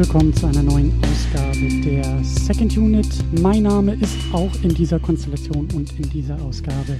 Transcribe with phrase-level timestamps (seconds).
[0.00, 3.06] Willkommen zu einer neuen Ausgabe der Second Unit.
[3.42, 6.98] Mein Name ist auch in dieser Konstellation und in dieser Ausgabe.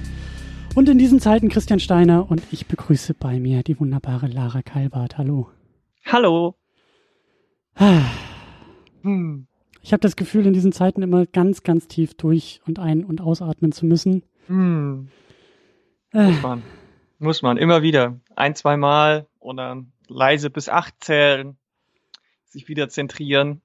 [0.75, 5.17] Und in diesen Zeiten Christian Steiner und ich begrüße bei mir die wunderbare Lara Kalbart.
[5.17, 5.49] Hallo.
[6.05, 6.53] Hallo.
[9.01, 9.47] Hm.
[9.81, 13.19] Ich habe das Gefühl, in diesen Zeiten immer ganz, ganz tief durch und ein- und
[13.19, 14.21] ausatmen zu müssen.
[14.45, 15.07] Hm.
[16.13, 16.61] Muss man.
[17.17, 17.57] Muss man.
[17.57, 18.19] Immer wieder.
[18.35, 21.57] Ein, zwei Mal oder leise bis acht zählen,
[22.51, 23.61] sich wieder zentrieren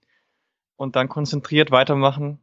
[0.77, 2.39] und dann konzentriert weitermachen.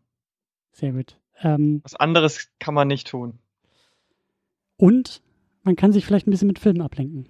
[0.72, 1.18] Sehr gut.
[1.42, 3.40] Ähm, Was anderes kann man nicht tun.
[4.78, 5.22] und
[5.64, 7.30] man kann sich vielleicht ein bisschen mit Filmen ablenken.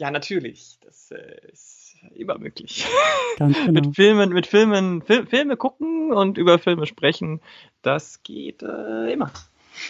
[0.00, 0.78] Ja, natürlich.
[0.80, 2.86] Das äh, ist immer möglich.
[3.36, 3.72] Ganz genau.
[3.72, 7.40] mit Filmen, mit Filmen, Fil Filme gucken und über Filme sprechen,
[7.82, 9.30] das geht äh, immer.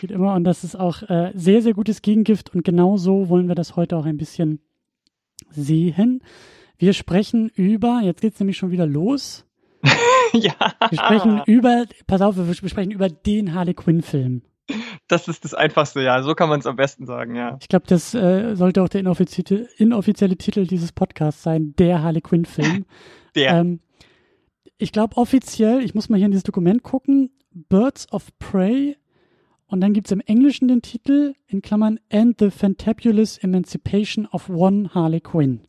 [0.01, 3.49] Geht immer und das ist auch äh, sehr, sehr gutes Gegengift und genau so wollen
[3.49, 4.61] wir das heute auch ein bisschen
[5.51, 6.23] sehen.
[6.79, 9.45] Wir sprechen über, jetzt geht's nämlich schon wieder los.
[10.33, 10.55] ja.
[10.91, 14.43] Wir sprechen über, pass auf, wir sprechen über den Harley Quinn Film.
[15.09, 16.23] Das ist das Einfachste, ja.
[16.23, 17.57] So kann man es am besten sagen, ja.
[17.61, 22.21] Ich glaube, das äh, sollte auch der inoffizielle, inoffizielle Titel dieses Podcasts sein, der Harley
[22.21, 22.85] Quinn Film.
[23.35, 23.59] Der.
[23.59, 23.81] Ähm,
[24.79, 28.97] ich glaube offiziell, ich muss mal hier in dieses Dokument gucken, Birds of Prey
[29.67, 34.91] und dann gibt's im Englischen den Titel in Klammern And the Fantabulous Emancipation of One
[34.95, 35.61] Harley Quinn.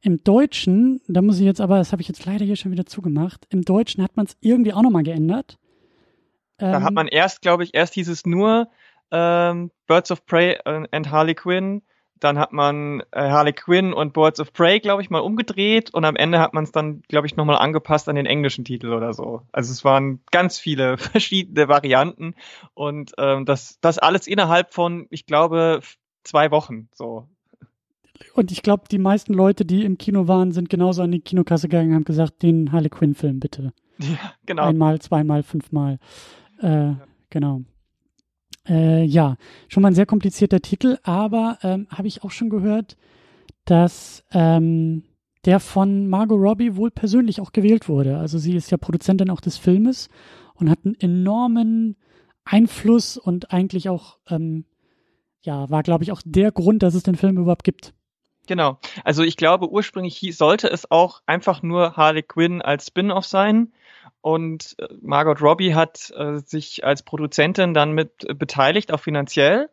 [0.00, 2.86] Im Deutschen, da muss ich jetzt aber, das habe ich jetzt leider hier schon wieder
[2.86, 5.58] zugemacht, im Deutschen hat man es irgendwie auch nochmal geändert.
[6.58, 8.68] Da Ähm, hat man erst, glaube ich, erst hieß es nur
[9.10, 11.82] ähm, Birds of Prey and Harley Quinn.
[12.20, 16.04] Dann hat man äh, Harley Quinn und Birds of Prey, glaube ich, mal umgedreht und
[16.04, 19.14] am Ende hat man es dann, glaube ich, nochmal angepasst an den englischen Titel oder
[19.14, 19.42] so.
[19.52, 22.34] Also es waren ganz viele verschiedene Varianten
[22.74, 25.80] und ähm, das, das alles innerhalb von, ich glaube,
[26.24, 26.88] zwei Wochen.
[26.92, 27.28] So.
[28.34, 31.68] Und ich glaube, die meisten Leute, die im Kino waren, sind genauso an die Kinokasse
[31.68, 33.72] gegangen und haben gesagt, den Harley Quinn-Film bitte.
[33.98, 34.64] Ja, genau.
[34.64, 35.98] Einmal, zweimal, fünfmal.
[36.60, 36.92] Äh,
[37.30, 37.62] Genau.
[38.66, 39.36] Äh, ja,
[39.68, 42.96] schon mal ein sehr komplizierter Titel, aber ähm, habe ich auch schon gehört,
[43.64, 45.04] dass ähm,
[45.44, 48.18] der von Margot Robbie wohl persönlich auch gewählt wurde.
[48.18, 50.08] Also sie ist ja Produzentin auch des Filmes
[50.54, 51.96] und hat einen enormen
[52.44, 54.64] Einfluss und eigentlich auch, ähm,
[55.42, 57.94] ja, war, glaube ich, auch der Grund, dass es den Film überhaupt gibt.
[58.48, 58.78] Genau.
[59.04, 63.72] Also ich glaube, ursprünglich sollte es auch einfach nur Harley Quinn als Spin-off sein.
[64.22, 69.68] Und äh, Margot Robbie hat äh, sich als Produzentin dann mit äh, beteiligt, auch finanziell,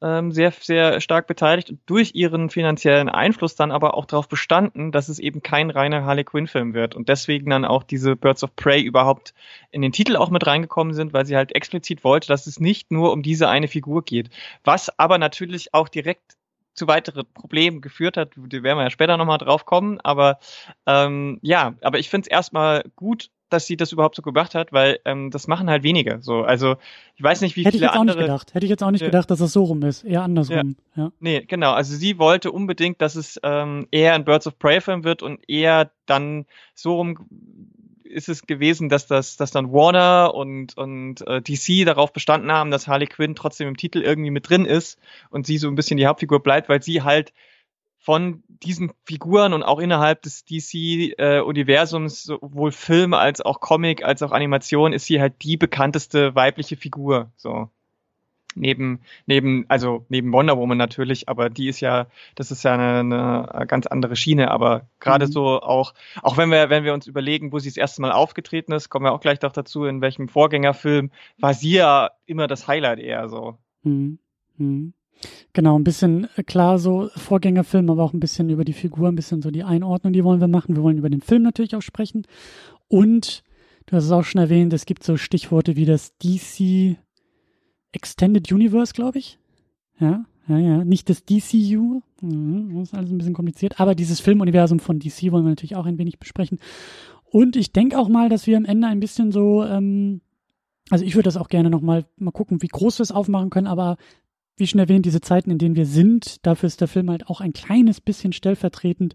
[0.00, 5.08] ähm, sehr, sehr stark beteiligt durch ihren finanziellen Einfluss dann aber auch darauf bestanden, dass
[5.08, 6.94] es eben kein reiner Harley Quinn-Film wird.
[6.94, 9.34] Und deswegen dann auch diese Birds of Prey überhaupt
[9.72, 12.92] in den Titel auch mit reingekommen sind, weil sie halt explizit wollte, dass es nicht
[12.92, 14.30] nur um diese eine Figur geht.
[14.62, 16.36] Was aber natürlich auch direkt
[16.74, 20.38] zu weiteren Problemen geführt hat, die werden wir ja später nochmal drauf kommen, aber
[20.86, 24.72] ähm, ja, aber ich finde es erstmal gut, dass sie das überhaupt so gemacht hat,
[24.72, 26.18] weil ähm, das machen halt wenige.
[26.22, 26.76] So, also
[27.16, 28.18] ich weiß nicht, wie Hätte ich viele jetzt auch andere.
[28.18, 28.54] nicht gedacht.
[28.54, 29.08] Hätte ich jetzt auch nicht Ja.
[29.08, 30.04] gedacht, dass das so rum ist.
[30.04, 30.76] Eher andersrum.
[30.94, 31.10] Ja.
[31.18, 31.72] Nee, genau.
[31.72, 35.40] Also sie wollte unbedingt, dass es ähm, eher ein Birds of Prey Film wird und
[35.48, 37.26] eher dann so rum
[38.10, 42.70] ist es gewesen, dass das, dass dann Warner und und äh, DC darauf bestanden haben,
[42.70, 44.98] dass Harley Quinn trotzdem im Titel irgendwie mit drin ist
[45.30, 47.32] und sie so ein bisschen die Hauptfigur bleibt, weil sie halt
[47.98, 54.32] von diesen Figuren und auch innerhalb des DC-Universums, sowohl Film als auch Comic als auch
[54.32, 57.30] Animation, ist sie halt die bekannteste weibliche Figur.
[57.36, 57.70] So
[58.54, 63.52] neben neben also neben Wonder Woman natürlich, aber die ist ja das ist ja eine,
[63.52, 65.32] eine ganz andere Schiene, aber gerade Mhm.
[65.32, 68.72] so auch auch wenn wir wenn wir uns überlegen, wo sie das erste Mal aufgetreten
[68.72, 72.66] ist, kommen wir auch gleich noch dazu, in welchem Vorgängerfilm war sie ja immer das
[72.66, 73.58] Highlight eher so.
[73.84, 74.18] Hm.
[74.58, 74.92] Hm.
[75.52, 79.16] Genau, ein bisschen äh, klar so Vorgängerfilm, aber auch ein bisschen über die Figur, ein
[79.16, 80.76] bisschen so die Einordnung, die wollen wir machen.
[80.76, 82.26] Wir wollen über den Film natürlich auch sprechen.
[82.88, 83.42] Und
[83.86, 86.96] du hast es auch schon erwähnt, es gibt so Stichworte wie das DC
[87.92, 89.38] Extended Universe, glaube ich.
[89.98, 90.84] Ja, ja, ja.
[90.84, 92.02] Nicht das DCU.
[92.20, 93.80] Mhm, Das ist alles ein bisschen kompliziert.
[93.80, 96.58] Aber dieses Filmuniversum von DC wollen wir natürlich auch ein wenig besprechen.
[97.24, 100.20] Und ich denke auch mal, dass wir am Ende ein bisschen so, ähm,
[100.90, 103.50] also ich würde das auch gerne noch mal, mal gucken, wie groß wir es aufmachen
[103.50, 103.96] können, aber
[104.56, 107.40] wie schon erwähnt, diese Zeiten, in denen wir sind, dafür ist der Film halt auch
[107.40, 109.14] ein kleines bisschen stellvertretend,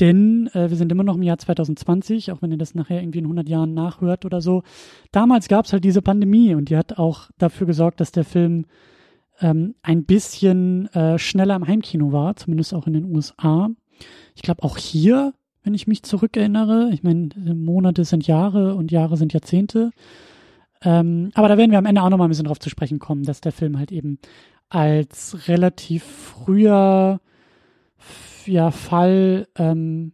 [0.00, 3.18] denn äh, wir sind immer noch im Jahr 2020, auch wenn ihr das nachher irgendwie
[3.18, 4.62] in 100 Jahren nachhört oder so.
[5.12, 8.66] Damals gab es halt diese Pandemie und die hat auch dafür gesorgt, dass der Film
[9.40, 13.68] ähm, ein bisschen äh, schneller im Heimkino war, zumindest auch in den USA.
[14.34, 19.16] Ich glaube auch hier, wenn ich mich zurückerinnere, ich meine, Monate sind Jahre und Jahre
[19.16, 19.90] sind Jahrzehnte.
[20.82, 22.98] Ähm, aber da werden wir am Ende auch noch mal ein bisschen drauf zu sprechen
[22.98, 24.18] kommen, dass der Film halt eben
[24.68, 27.20] als relativ früher
[28.48, 30.12] f- ja, Fall ähm,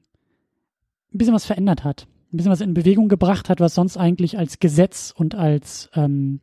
[1.13, 2.07] ein bisschen was verändert hat.
[2.33, 6.41] Ein bisschen was in Bewegung gebracht hat, was sonst eigentlich als Gesetz und als, ähm,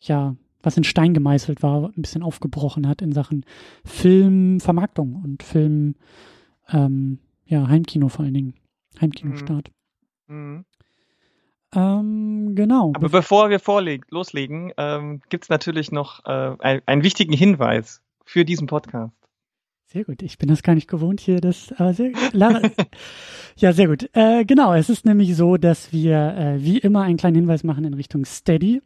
[0.00, 3.44] ja, was in Stein gemeißelt war, ein bisschen aufgebrochen hat in Sachen
[3.84, 5.96] Filmvermarktung und Film,
[6.68, 8.54] ähm, ja, Heimkino vor allen Dingen.
[9.00, 9.70] Heimkinostart.
[10.28, 10.36] Mhm.
[10.36, 10.64] Mhm.
[11.74, 12.92] Ähm, genau.
[12.94, 18.02] Aber bevor wir vorleg loslegen, ähm, gibt es natürlich noch äh, ein, einen wichtigen Hinweis
[18.24, 19.14] für diesen Podcast.
[19.92, 20.22] Sehr gut.
[20.22, 21.42] Ich bin das gar nicht gewohnt hier.
[21.42, 22.12] Das, aber sehr,
[23.56, 24.08] ja, sehr gut.
[24.14, 24.72] Äh, genau.
[24.72, 28.24] Es ist nämlich so, dass wir äh, wie immer einen kleinen Hinweis machen in Richtung
[28.24, 28.80] Steady.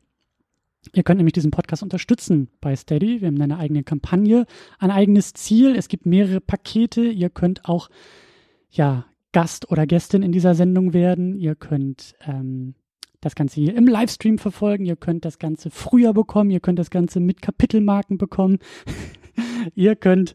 [0.95, 3.21] Ihr könnt nämlich diesen Podcast unterstützen bei Steady.
[3.21, 4.47] Wir haben eine eigene Kampagne,
[4.81, 5.77] ein eigenes Ziel.
[5.77, 7.03] Es gibt mehrere Pakete.
[7.03, 7.89] Ihr könnt auch
[8.71, 11.37] ja Gast oder Gästin in dieser Sendung werden.
[11.37, 12.75] Ihr könnt ähm,
[13.21, 14.87] das Ganze hier im Livestream verfolgen.
[14.87, 16.51] Ihr könnt das Ganze früher bekommen.
[16.51, 18.59] Ihr könnt das Ganze mit Kapitelmarken bekommen.
[19.77, 20.35] ihr könnt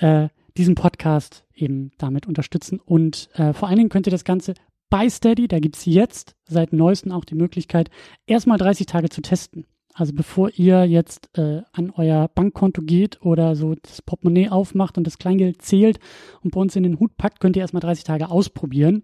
[0.00, 2.80] äh, diesen Podcast eben damit unterstützen.
[2.80, 4.54] Und äh, vor allen Dingen könnt ihr das Ganze
[4.88, 7.90] bei Steady, da gibt es jetzt seit neuestem auch die Möglichkeit,
[8.26, 9.66] erstmal 30 Tage zu testen.
[9.94, 15.06] Also bevor ihr jetzt äh, an euer Bankkonto geht oder so das Portemonnaie aufmacht und
[15.06, 15.98] das Kleingeld zählt
[16.42, 19.02] und bei uns in den Hut packt, könnt ihr erstmal 30 Tage ausprobieren,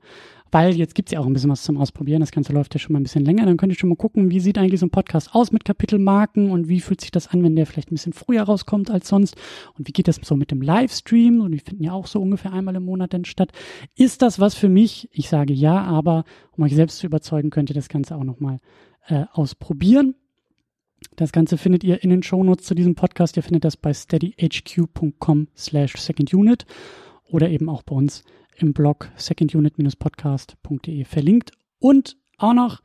[0.52, 2.20] weil jetzt gibt's ja auch ein bisschen was zum Ausprobieren.
[2.20, 3.44] Das Ganze läuft ja schon mal ein bisschen länger.
[3.46, 6.50] Dann könnt ihr schon mal gucken, wie sieht eigentlich so ein Podcast aus mit Kapitelmarken
[6.50, 9.36] und wie fühlt sich das an, wenn der vielleicht ein bisschen früher rauskommt als sonst
[9.76, 12.52] und wie geht das so mit dem Livestream und die finden ja auch so ungefähr
[12.52, 13.50] einmal im Monat dann statt.
[13.96, 15.08] Ist das was für mich?
[15.12, 18.60] Ich sage ja, aber um euch selbst zu überzeugen, könnt ihr das Ganze auch nochmal
[19.08, 20.14] äh, ausprobieren.
[21.14, 23.36] Das Ganze findet ihr in den Shownotes zu diesem Podcast.
[23.36, 26.66] Ihr findet das bei steadyhq.com slash secondunit
[27.30, 28.22] oder eben auch bei uns
[28.56, 31.52] im Blog secondunit-podcast.de verlinkt.
[31.78, 32.82] Und auch noch,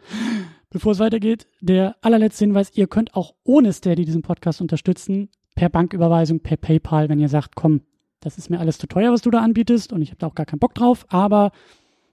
[0.70, 5.70] bevor es weitergeht, der allerletzte Hinweis, ihr könnt auch ohne Steady diesen Podcast unterstützen, per
[5.70, 7.82] Banküberweisung, per PayPal, wenn ihr sagt, komm,
[8.20, 10.36] das ist mir alles zu teuer, was du da anbietest und ich habe da auch
[10.36, 11.52] gar keinen Bock drauf, aber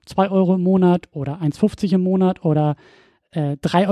[0.07, 2.77] 2 Euro im Monat oder 1,50 im Monat oder
[3.31, 3.89] äh, 3,75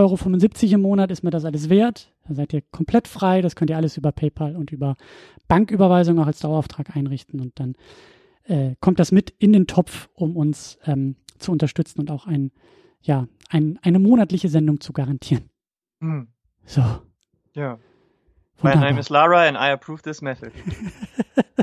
[0.64, 2.12] Euro im Monat ist mir das alles wert.
[2.26, 3.42] Da seid ihr komplett frei.
[3.42, 4.96] Das könnt ihr alles über PayPal und über
[5.48, 7.40] Banküberweisung auch als Dauerauftrag einrichten.
[7.40, 7.74] Und dann
[8.44, 12.50] äh, kommt das mit in den Topf, um uns ähm, zu unterstützen und auch ein,
[13.02, 15.50] ja, ein, eine monatliche Sendung zu garantieren.
[16.00, 16.28] Hm.
[16.64, 16.82] So.
[17.54, 17.78] Ja.
[18.58, 18.80] Wunderbar.
[18.80, 20.52] My name is Lara and I approve this method.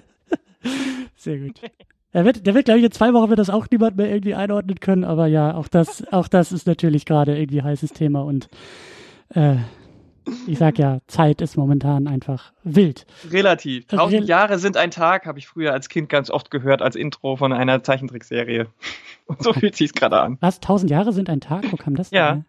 [1.16, 1.60] Sehr gut.
[2.13, 4.36] Der wird, der wird, glaube ich, in zwei Wochen wird das auch niemand mehr irgendwie
[4.36, 8.50] einordnen können, aber ja, auch das, auch das ist natürlich gerade irgendwie heißes Thema und
[9.33, 9.56] äh,
[10.48, 13.06] ich sag ja, Zeit ist momentan einfach wild.
[13.30, 13.88] Relativ.
[13.88, 16.95] Tausend Rel Jahre sind ein Tag, habe ich früher als Kind ganz oft gehört als
[16.95, 18.68] Intro von einer Zeichentrickserie.
[19.25, 20.38] Und so fühlt sich's gerade an.
[20.39, 20.60] Was?
[20.60, 21.69] Tausend Jahre sind ein Tag?
[21.71, 22.18] Wo kam das denn?
[22.18, 22.44] Ja.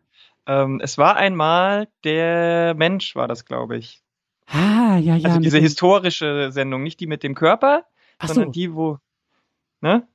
[0.47, 4.03] Ähm, es war einmal der Mensch, war das, glaube ich.
[4.47, 5.29] Ah, ja, ja.
[5.29, 7.85] Also diese historische Sendung, nicht die mit dem Körper,
[8.19, 8.53] Ach sondern so.
[8.53, 8.99] die, wo
[9.85, 10.09] Ne?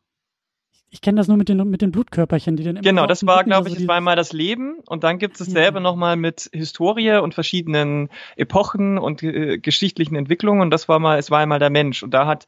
[0.90, 3.68] Ich kenne das nur mit den, mit den Blutkörperchen, die dann Genau, das war, glaube
[3.68, 5.84] ich, also das war einmal das Leben und dann gibt es dasselbe ja.
[5.84, 11.30] nochmal mit Historie und verschiedenen Epochen und äh, geschichtlichen Entwicklungen und das war mal, es
[11.30, 12.48] war einmal der Mensch und da hat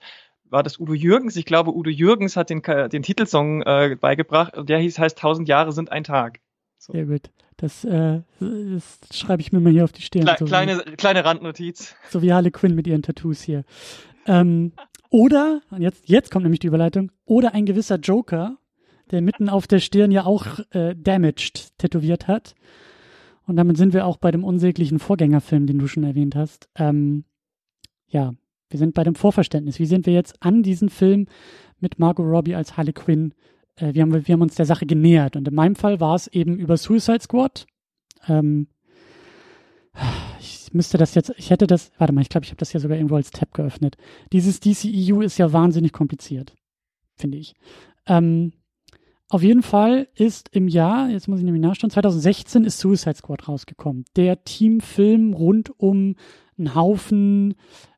[0.49, 1.35] war das Udo Jürgens.
[1.35, 5.47] Ich glaube, Udo Jürgens hat den, den Titelsong äh, beigebracht und der hieß heißt Tausend
[5.47, 6.39] Jahre sind ein Tag.
[6.79, 6.93] So.
[6.93, 7.29] Sehr gut.
[7.55, 10.25] Das, äh, das schreibe ich mir mal hier auf die Stirn.
[10.25, 11.95] Kle so kleine, wie, kleine Randnotiz.
[12.09, 13.63] So wie Harley Quinn mit ihren Tattoos hier.
[14.25, 14.73] Ähm,
[15.11, 18.57] oder, und jetzt, jetzt kommt nämlich die Überleitung, oder ein gewisser Joker,
[19.11, 22.55] der mitten auf der Stirn ja auch äh, Damaged tätowiert hat.
[23.45, 26.69] Und damit sind wir auch bei dem unsäglichen Vorgängerfilm, den du schon erwähnt hast.
[26.75, 27.25] Ähm,
[28.07, 28.33] ja,
[28.69, 29.79] wir sind bei dem Vorverständnis.
[29.79, 31.27] Wie sind wir jetzt an diesen Film
[31.81, 33.33] mit Margot Robbie als Harley Quinn?
[33.75, 35.35] Äh, wir, haben, wir haben uns der Sache genähert.
[35.35, 37.67] Und in meinem Fall war es eben über Suicide Squad.
[38.29, 38.67] Ähm,
[40.73, 42.97] müsste das jetzt, ich hätte das, warte mal, ich glaube, ich habe das ja sogar
[42.97, 43.97] irgendwo als Tab geöffnet.
[44.31, 46.55] Dieses DCEU ist ja wahnsinnig kompliziert,
[47.15, 47.53] finde ich.
[48.07, 48.53] Ähm,
[49.29, 53.47] auf jeden Fall ist im Jahr, jetzt muss ich nämlich nachschauen, 2016 ist Suicide Squad
[53.47, 54.03] rausgekommen.
[54.17, 56.15] Der Teamfilm rund um
[56.57, 57.55] einen Haufen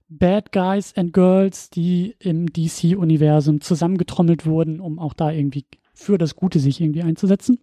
[0.10, 6.36] Bad Guys and Girls, die im DC-Universum zusammengetrommelt wurden, um auch da irgendwie für das
[6.36, 7.58] Gute sich irgendwie einzusetzen.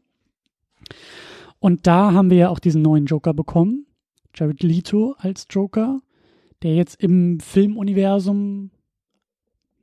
[1.60, 3.86] Und da haben wir ja auch diesen neuen Joker bekommen,
[4.34, 6.00] Jared Leto als Joker,
[6.62, 8.70] der jetzt im Filmuniversum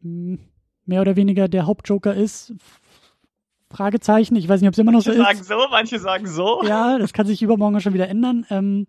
[0.01, 0.39] hm,
[0.85, 2.53] mehr oder weniger der Hauptjoker ist.
[3.69, 5.25] Fragezeichen, ich weiß nicht, ob es immer noch manche so ist.
[5.25, 6.63] Manche sagen so, manche sagen so.
[6.65, 8.45] Ja, das kann sich übermorgen schon wieder ändern.
[8.49, 8.87] Ähm,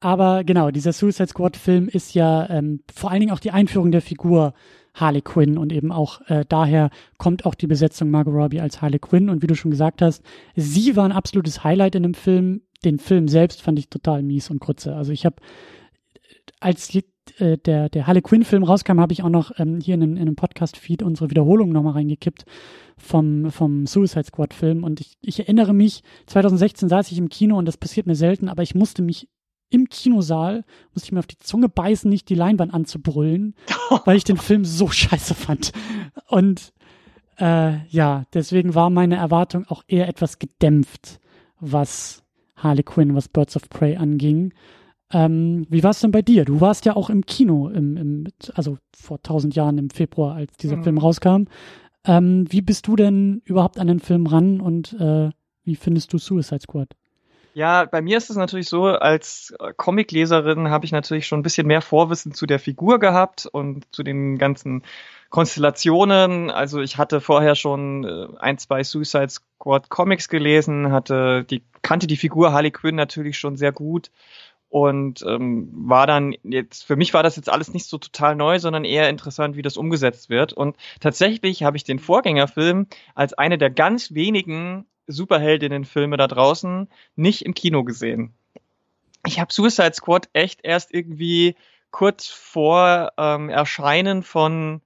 [0.00, 4.02] aber genau, dieser Suicide Squad-Film ist ja ähm, vor allen Dingen auch die Einführung der
[4.02, 4.54] Figur
[4.94, 8.98] Harley Quinn und eben auch äh, daher kommt auch die Besetzung Margot Robbie als Harley
[8.98, 10.24] Quinn und wie du schon gesagt hast,
[10.56, 14.50] sie war ein absolutes Highlight in dem Film den Film selbst fand ich total mies
[14.50, 14.94] und kurze.
[14.94, 15.36] Also ich habe
[16.60, 16.94] als
[17.38, 20.36] äh, der, der Harley Quinn-Film rauskam, habe ich auch noch ähm, hier in, in einem
[20.36, 22.44] Podcast-Feed unsere Wiederholung nochmal reingekippt
[22.98, 24.84] vom, vom Suicide Squad-Film.
[24.84, 28.48] Und ich, ich erinnere mich, 2016 saß ich im Kino und das passiert mir selten,
[28.48, 29.28] aber ich musste mich
[29.70, 33.54] im Kinosaal, musste ich mir auf die Zunge beißen, nicht die Leinwand anzubrüllen,
[34.04, 35.72] weil ich den Film so scheiße fand.
[36.28, 36.72] Und
[37.38, 41.20] äh, ja, deswegen war meine Erwartung auch eher etwas gedämpft,
[41.60, 42.19] was
[42.62, 44.52] Harley Quinn, was Birds of Prey anging.
[45.12, 46.44] Ähm, wie war es denn bei dir?
[46.44, 50.56] Du warst ja auch im Kino, im, im, also vor tausend Jahren im Februar, als
[50.56, 50.84] dieser mhm.
[50.84, 51.44] Film rauskam.
[52.04, 55.30] Ähm, wie bist du denn überhaupt an den Film ran und äh,
[55.64, 56.94] wie findest du Suicide Squad?
[57.52, 61.66] Ja, bei mir ist es natürlich so, als Comicleserin habe ich natürlich schon ein bisschen
[61.66, 64.84] mehr Vorwissen zu der Figur gehabt und zu den ganzen
[65.30, 66.50] Konstellationen.
[66.50, 72.06] Also ich hatte vorher schon äh, ein, zwei Suicide Squad Comics gelesen, hatte die, kannte
[72.06, 74.10] die Figur Harley Quinn natürlich schon sehr gut
[74.68, 78.60] und ähm, war dann jetzt für mich war das jetzt alles nicht so total neu,
[78.60, 80.52] sondern eher interessant, wie das umgesetzt wird.
[80.52, 87.42] Und tatsächlich habe ich den Vorgängerfilm als eine der ganz wenigen Superheldinnen-Filme da draußen nicht
[87.44, 88.34] im Kino gesehen.
[89.26, 91.56] Ich habe Suicide Squad echt erst irgendwie
[91.90, 94.80] kurz vor ähm, Erscheinen von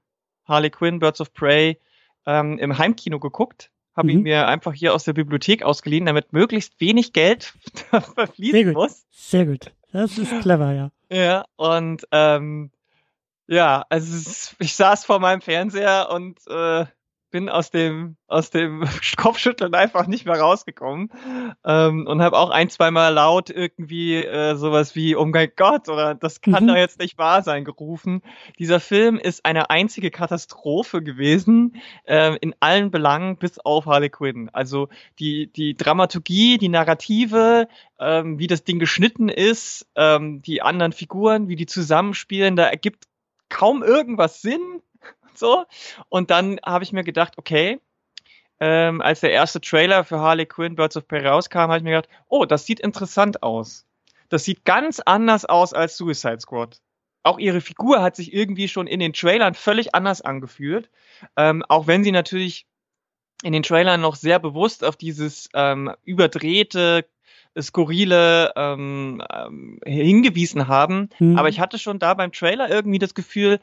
[0.47, 1.79] Harley Quinn, Birds of Prey
[2.27, 3.71] ähm, im Heimkino geguckt.
[3.97, 4.11] Habe mhm.
[4.11, 7.55] ihn mir einfach hier aus der Bibliothek ausgeliehen, damit möglichst wenig Geld
[7.91, 8.75] verfließen Sehr gut.
[8.75, 9.07] muss.
[9.11, 9.73] Sehr gut.
[9.93, 10.91] Das ist clever, ja.
[11.11, 12.71] Ja, und ähm,
[13.47, 16.87] ja, also ich saß vor meinem Fernseher und äh,
[17.35, 18.85] bin aus dem aus dem
[19.17, 21.11] Kopfschütteln einfach nicht mehr rausgekommen
[21.65, 26.15] ähm, und habe auch ein, zweimal laut irgendwie äh, sowas wie Oh mein Gott oder
[26.15, 26.69] das kann mhm.
[26.69, 28.23] doch jetzt nicht wahr sein gerufen.
[28.61, 34.49] Dieser Film ist eine einzige Katastrophe gewesen äh, in allen Belangen bis auf Harley Quinn.
[34.53, 34.89] Also
[35.19, 37.67] die die Dramaturgie, die Narrative,
[37.99, 43.09] ähm, wie das Ding geschnitten ist, ähm, die anderen Figuren, wie die zusammenspielen, da ergibt
[43.49, 44.84] kaum irgendwas Sinn
[45.39, 45.65] so.
[46.09, 47.81] Und dann habe ich mir gedacht, okay,
[48.61, 51.91] ähm, als der erste Trailer für Harley Quinn Birds of Prey rauskam, habe ich mir
[51.91, 53.87] gedacht, oh, das sieht interessant aus.
[54.29, 56.81] Das sieht ganz anders aus als Suicide Squad.
[57.23, 60.91] Auch ihre Figur hat sich irgendwie schon in den Trailern völlig anders angefühlt.
[61.37, 62.67] Ähm, auch wenn sie natürlich
[63.43, 67.07] in den Trailern noch sehr bewusst auf dieses ähm, überdrehte,
[67.61, 71.11] skurrile ähm, ähm, hingewiesen haben.
[71.19, 71.39] Mhm.
[71.39, 73.61] Aber ich hatte schon da beim Trailer irgendwie das Gefühl,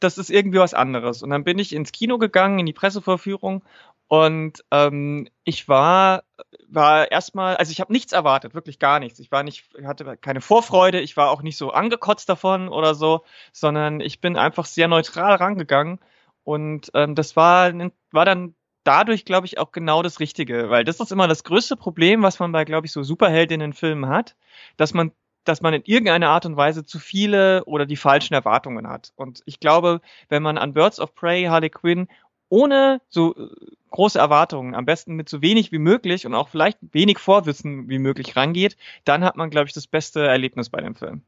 [0.00, 1.22] das ist irgendwie was anderes.
[1.22, 3.62] Und dann bin ich ins Kino gegangen, in die Pressevorführung
[4.08, 6.24] und ähm, ich war
[6.68, 9.18] war erstmal, also ich habe nichts erwartet, wirklich gar nichts.
[9.20, 13.24] Ich war nicht, hatte keine Vorfreude, ich war auch nicht so angekotzt davon oder so,
[13.52, 16.00] sondern ich bin einfach sehr neutral rangegangen
[16.44, 17.72] und ähm, das war
[18.10, 18.54] war dann
[18.84, 22.38] dadurch, glaube ich, auch genau das Richtige, weil das ist immer das größte Problem, was
[22.40, 24.36] man bei, glaube ich, so Superheldinnen-Filmen hat,
[24.76, 25.12] dass man
[25.44, 29.12] dass man in irgendeiner Art und Weise zu viele oder die falschen Erwartungen hat.
[29.16, 32.08] Und ich glaube, wenn man an Birds of Prey, Harley Quinn
[32.48, 33.48] ohne so äh,
[33.90, 37.98] große Erwartungen, am besten mit so wenig wie möglich und auch vielleicht wenig Vorwissen wie
[37.98, 41.22] möglich rangeht, dann hat man, glaube ich, das beste Erlebnis bei dem Film.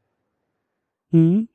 [1.11, 1.47] Mhm.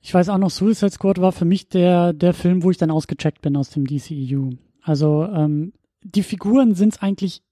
[0.00, 2.90] Ich weiß auch noch, Suicide Squad war für mich der, der Film, wo ich dann
[2.90, 4.50] ausgecheckt bin aus dem DCEU.
[4.82, 5.72] Also ähm,
[6.02, 7.42] die Figuren sind es eigentlich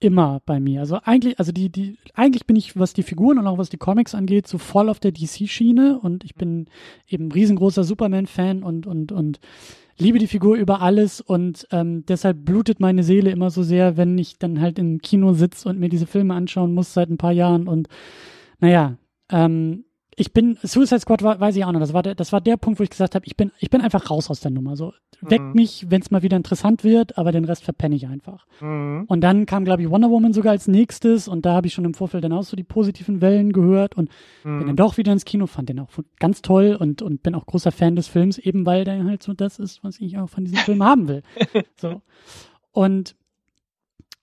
[0.00, 0.80] immer bei mir.
[0.80, 3.78] Also eigentlich, also die, die, eigentlich bin ich, was die Figuren und auch was die
[3.78, 6.66] Comics angeht, so voll auf der DC-Schiene und ich bin
[7.08, 9.40] eben riesengroßer Superman-Fan und, und, und
[9.98, 14.16] liebe die Figur über alles und ähm, deshalb blutet meine Seele immer so sehr, wenn
[14.18, 17.32] ich dann halt im Kino sitze und mir diese Filme anschauen muss seit ein paar
[17.32, 17.88] Jahren und
[18.60, 18.96] naja,
[19.30, 19.84] ähm,
[20.18, 22.56] ich bin, Suicide Squad war, weiß ich auch noch, das war der, das war der
[22.56, 24.74] Punkt, wo ich gesagt habe, ich bin, ich bin einfach raus aus der Nummer.
[24.74, 25.52] So, weckt mhm.
[25.52, 28.44] mich, wenn es mal wieder interessant wird, aber den Rest verpenne ich einfach.
[28.60, 29.04] Mhm.
[29.06, 31.84] Und dann kam, glaube ich, Wonder Woman sogar als nächstes und da habe ich schon
[31.84, 34.10] im Vorfeld dann auch so die positiven Wellen gehört und
[34.42, 34.58] mhm.
[34.58, 37.46] bin dann doch wieder ins Kino, fand den auch ganz toll und, und bin auch
[37.46, 40.44] großer Fan des Films, eben weil der halt so das ist, was ich auch von
[40.44, 41.22] diesem Film haben will.
[41.80, 42.02] So.
[42.72, 43.14] Und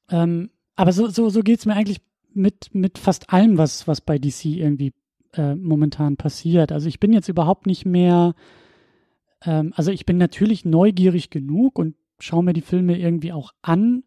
[0.10, 2.02] ähm, aber so, so, so geht's mir eigentlich
[2.34, 4.92] mit, mit fast allem, was, was bei DC irgendwie
[5.36, 6.72] äh, momentan passiert.
[6.72, 8.34] Also ich bin jetzt überhaupt nicht mehr,
[9.44, 14.04] ähm, also ich bin natürlich neugierig genug und schaue mir die Filme irgendwie auch an,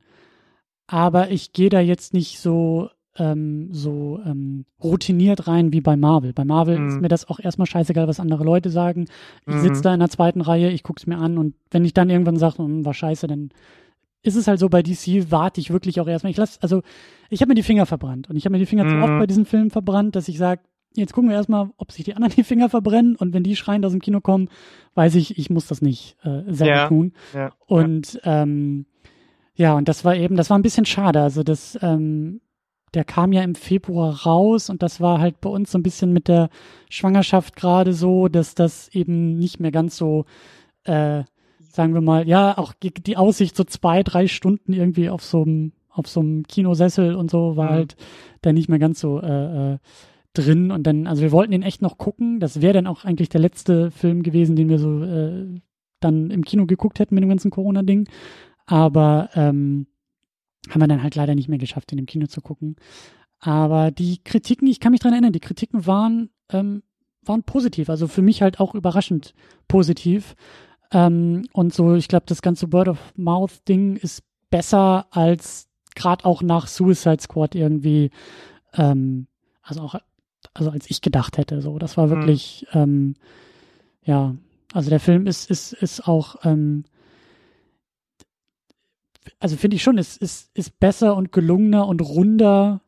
[0.86, 6.32] aber ich gehe da jetzt nicht so ähm, so ähm, routiniert rein wie bei Marvel.
[6.32, 6.88] Bei Marvel mhm.
[6.88, 9.06] ist mir das auch erstmal scheißegal, was andere Leute sagen.
[9.46, 9.60] Ich mhm.
[9.60, 12.10] sitze da in der zweiten Reihe, ich gucke es mir an und wenn ich dann
[12.10, 13.50] irgendwann sage, hm, war scheiße, dann
[14.22, 16.30] ist es halt so, bei DC warte ich wirklich auch erstmal.
[16.30, 16.82] Ich lasse, also
[17.30, 18.90] ich habe mir die Finger verbrannt und ich habe mir die Finger mhm.
[18.90, 19.18] zu oft mhm.
[19.18, 20.62] bei diesen Filmen verbrannt, dass ich sage,
[20.94, 23.84] jetzt gucken wir erstmal, ob sich die anderen die Finger verbrennen und wenn die schreiend
[23.84, 24.48] aus dem Kino kommen,
[24.94, 27.12] weiß ich, ich muss das nicht äh, selber ja, tun.
[27.34, 28.42] Ja, und ja.
[28.42, 28.86] Ähm,
[29.54, 31.20] ja, und das war eben, das war ein bisschen schade.
[31.20, 32.40] Also das, ähm,
[32.94, 36.12] der kam ja im Februar raus und das war halt bei uns so ein bisschen
[36.12, 36.48] mit der
[36.88, 40.26] Schwangerschaft gerade so, dass das eben nicht mehr ganz so,
[40.84, 41.24] äh,
[41.70, 45.72] sagen wir mal, ja, auch die Aussicht so zwei, drei Stunden irgendwie auf so einem
[45.98, 47.74] auf so einem Kinosessel und so war mhm.
[47.74, 47.96] halt
[48.40, 49.78] dann nicht mehr ganz so äh, äh,
[50.34, 52.40] drin und dann, also wir wollten ihn echt noch gucken.
[52.40, 55.60] Das wäre dann auch eigentlich der letzte Film gewesen, den wir so äh,
[56.00, 58.08] dann im Kino geguckt hätten mit dem ganzen Corona-Ding.
[58.66, 59.86] Aber ähm,
[60.70, 62.76] haben wir dann halt leider nicht mehr geschafft, in dem Kino zu gucken.
[63.40, 66.82] Aber die Kritiken, ich kann mich dran erinnern, die Kritiken waren, ähm,
[67.22, 67.88] waren positiv.
[67.88, 69.34] Also für mich halt auch überraschend
[69.68, 70.34] positiv.
[70.92, 76.42] Ähm, und so, ich glaube, das ganze Word of Mouth-Ding ist besser als gerade auch
[76.42, 78.10] nach Suicide Squad irgendwie,
[78.74, 79.26] ähm,
[79.62, 79.96] also auch,
[80.58, 81.60] also als ich gedacht hätte.
[81.62, 82.10] So, das war mhm.
[82.10, 82.80] wirklich, mhm.
[82.80, 83.14] ähm,
[84.04, 84.34] ja,
[84.72, 86.84] also der Film ist, ist, ist auch, ähm,
[89.40, 92.82] also finde ich schon, es ist, ist besser und gelungener und runder,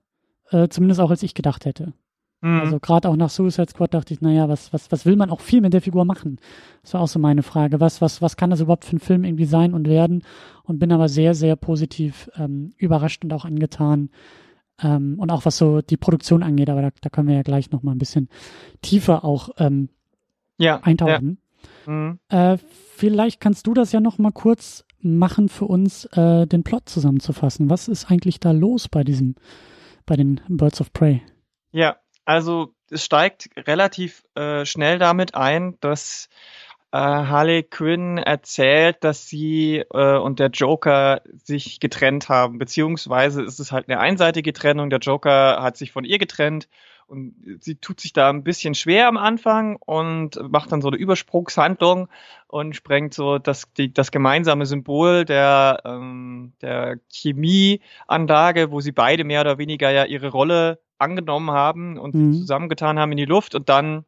[0.50, 1.92] äh, zumindest auch als ich gedacht hätte.
[2.40, 2.60] Mhm.
[2.60, 5.40] Also gerade auch nach Suicide Squad dachte ich, naja, was, was, was will man auch
[5.40, 6.38] viel mit der Figur machen?
[6.82, 7.80] Das war auch so meine Frage.
[7.80, 10.24] Was, was, was kann das überhaupt für ein Film irgendwie sein und werden?
[10.64, 14.10] Und bin aber sehr, sehr positiv ähm, überrascht und auch angetan.
[14.82, 17.70] Ähm, und auch was so die Produktion angeht, aber da, da können wir ja gleich
[17.70, 18.28] nochmal ein bisschen
[18.82, 19.88] tiefer auch ähm,
[20.58, 21.38] ja, eintauchen.
[21.86, 21.92] Ja.
[21.92, 22.18] Mhm.
[22.28, 22.58] Äh,
[22.96, 27.70] vielleicht kannst du das ja nochmal kurz machen für uns, äh, den Plot zusammenzufassen.
[27.70, 29.34] Was ist eigentlich da los bei diesem,
[30.06, 31.22] bei den Birds of Prey?
[31.72, 36.28] Ja, also es steigt relativ äh, schnell damit ein, dass
[36.92, 43.60] äh, Harley Quinn erzählt, dass sie äh, und der Joker sich getrennt haben, beziehungsweise ist
[43.60, 44.90] es halt eine einseitige Trennung.
[44.90, 46.68] Der Joker hat sich von ihr getrennt
[47.06, 50.96] und sie tut sich da ein bisschen schwer am Anfang und macht dann so eine
[50.96, 52.08] Übersprungshandlung
[52.46, 59.24] und sprengt so das, die, das gemeinsame Symbol der, ähm, der Chemieanlage, wo sie beide
[59.24, 62.32] mehr oder weniger ja ihre Rolle angenommen haben und mhm.
[62.34, 64.04] zusammengetan haben in die Luft und dann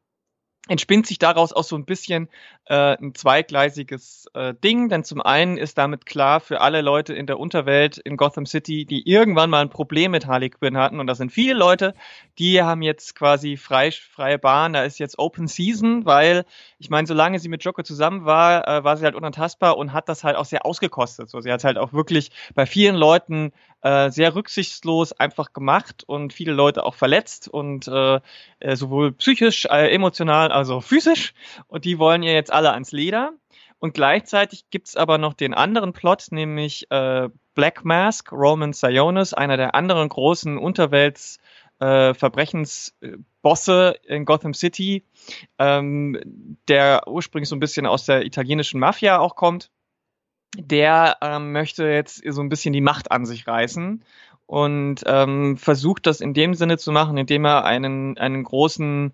[0.68, 2.29] entspinnt sich daraus auch so ein bisschen
[2.66, 7.27] äh, ein zweigleisiges äh, Ding, denn zum einen ist damit klar für alle Leute in
[7.27, 11.09] der Unterwelt in Gotham City, die irgendwann mal ein Problem mit Harley Quinn hatten, und
[11.09, 11.94] das sind viele Leute,
[12.38, 16.44] die haben jetzt quasi frei, freie Bahn, da ist jetzt Open Season, weil
[16.79, 20.09] ich meine, solange sie mit Joker zusammen war, äh, war sie halt unantastbar und hat
[20.09, 21.29] das halt auch sehr ausgekostet.
[21.29, 26.32] So, sie hat halt auch wirklich bei vielen Leuten äh, sehr rücksichtslos einfach gemacht und
[26.32, 28.20] viele Leute auch verletzt und äh,
[28.60, 31.34] äh, sowohl psychisch, äh, emotional, also physisch.
[31.66, 33.32] Und die wollen ihr jetzt alle ans Leder.
[33.78, 39.56] Und gleichzeitig gibt's aber noch den anderen Plot, nämlich äh, Black Mask, Roman Sionis, einer
[39.56, 41.40] der anderen großen Unterwelts
[41.80, 45.04] äh, Verbrechensbosse in Gotham City,
[45.58, 49.72] ähm, der ursprünglich so ein bisschen aus der italienischen Mafia auch kommt
[50.56, 54.02] der ähm, möchte jetzt so ein bisschen die Macht an sich reißen
[54.46, 59.12] und ähm, versucht das in dem Sinne zu machen, indem er einen, einen großen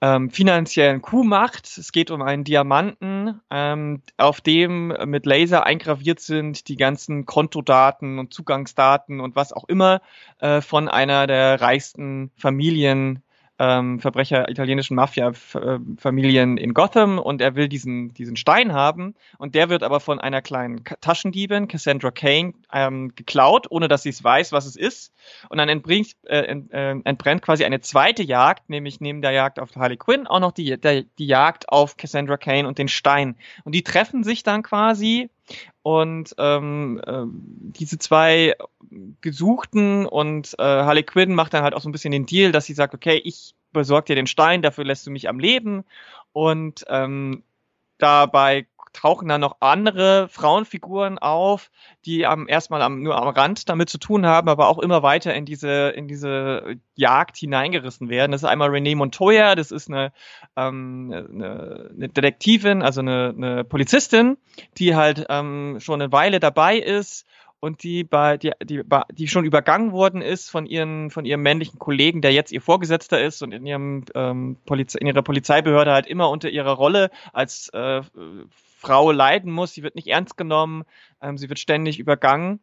[0.00, 1.66] ähm, finanziellen Coup macht.
[1.76, 8.18] Es geht um einen Diamanten, ähm, auf dem mit Laser eingraviert sind die ganzen Kontodaten
[8.18, 10.00] und Zugangsdaten und was auch immer
[10.38, 13.22] äh, von einer der reichsten Familien
[13.58, 19.68] ähm, Verbrecher italienischen Mafia-Familien in Gotham und er will diesen, diesen Stein haben und der
[19.68, 24.52] wird aber von einer kleinen Taschendiebin, Cassandra Kane, ähm, geklaut, ohne dass sie es weiß,
[24.52, 25.12] was es ist.
[25.48, 29.74] Und dann entbringt, äh, äh, entbrennt quasi eine zweite Jagd, nämlich neben der Jagd auf
[29.76, 33.36] Harley Quinn auch noch die, der, die Jagd auf Cassandra Kane und den Stein.
[33.64, 35.30] Und die treffen sich dann quasi
[35.82, 38.54] und ähm, äh, diese zwei
[39.20, 42.66] Gesuchten und äh, Harley Quinn macht dann halt auch so ein bisschen den Deal, dass
[42.66, 45.84] sie sagt, okay, ich besorge dir den Stein, dafür lässt du mich am Leben.
[46.32, 47.42] Und ähm,
[47.98, 51.70] dabei tauchen dann noch andere Frauenfiguren auf,
[52.04, 55.34] die am erstmal am, nur am Rand damit zu tun haben, aber auch immer weiter
[55.34, 58.32] in diese in diese Jagd hineingerissen werden.
[58.32, 60.12] Das ist einmal Renee Montoya, das ist eine,
[60.56, 64.36] ähm, eine, eine Detektivin, also eine, eine Polizistin,
[64.78, 67.26] die halt ähm, schon eine Weile dabei ist
[67.60, 71.78] und die bei die, die, die schon übergangen worden ist von ihren von ihrem männlichen
[71.78, 76.06] Kollegen, der jetzt ihr Vorgesetzter ist und in ihrem ähm, Polizei, in ihrer Polizeibehörde halt
[76.06, 78.02] immer unter ihrer Rolle als äh,
[78.78, 79.72] Frau leiden muss.
[79.74, 80.84] Sie wird nicht ernst genommen,
[81.20, 82.60] ähm, sie wird ständig übergangen.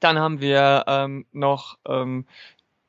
[0.00, 2.26] Dann haben wir ähm, noch ähm,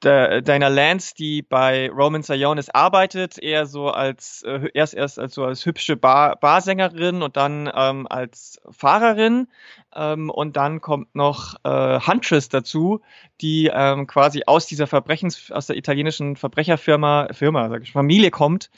[0.01, 5.43] Dana Lance, die bei Roman Sionis arbeitet, eher so als äh, erst erst als so
[5.43, 9.49] als hübsche Bar, Barsängerin und dann ähm, als Fahrerin
[9.93, 13.01] ähm, und dann kommt noch äh, Huntress dazu,
[13.41, 18.69] die ähm, quasi aus dieser Verbrechens aus der italienischen Verbrecherfirma Firma sag ich Familie kommt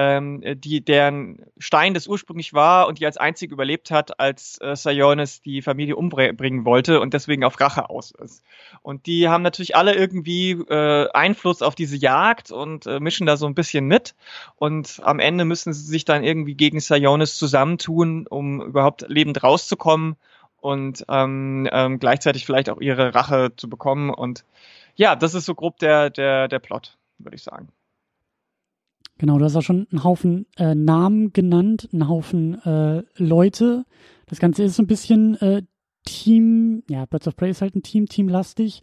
[0.00, 4.74] ähm, die deren Stein das ursprünglich war und die als einzig überlebt hat, als äh,
[4.74, 8.42] Sionis die Familie umbringen wollte und deswegen auf Rache aus ist.
[8.80, 13.36] Und die haben natürlich alle irgendwie äh, Einfluss auf diese Jagd und äh, mischen da
[13.36, 14.14] so ein bisschen mit.
[14.56, 20.16] Und am Ende müssen sie sich dann irgendwie gegen Sionis zusammentun, um überhaupt lebend rauszukommen
[20.56, 24.08] und ähm, ähm, gleichzeitig vielleicht auch ihre Rache zu bekommen.
[24.08, 24.44] Und
[24.94, 27.68] ja, das ist so grob der, der, der Plot, würde ich sagen.
[29.20, 33.84] Genau, du hast auch schon einen Haufen äh, Namen genannt, einen Haufen äh, Leute.
[34.24, 35.60] Das Ganze ist so ein bisschen äh,
[36.06, 38.82] Team, ja, Birds of Prey ist halt ein Team, teamlastig.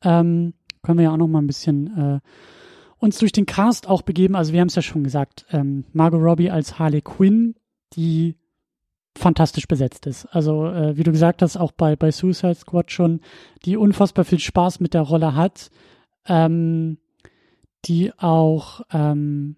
[0.00, 2.20] Ähm, können wir ja auch noch mal ein bisschen äh,
[2.96, 4.36] uns durch den Cast auch begeben.
[4.36, 7.54] Also wir haben es ja schon gesagt, ähm, Margot Robbie als Harley Quinn,
[7.92, 8.36] die
[9.14, 10.24] fantastisch besetzt ist.
[10.34, 13.20] Also äh, wie du gesagt hast, auch bei, bei Suicide Squad schon,
[13.66, 15.70] die unfassbar viel Spaß mit der Rolle hat,
[16.26, 16.96] ähm,
[17.84, 19.56] die auch ähm,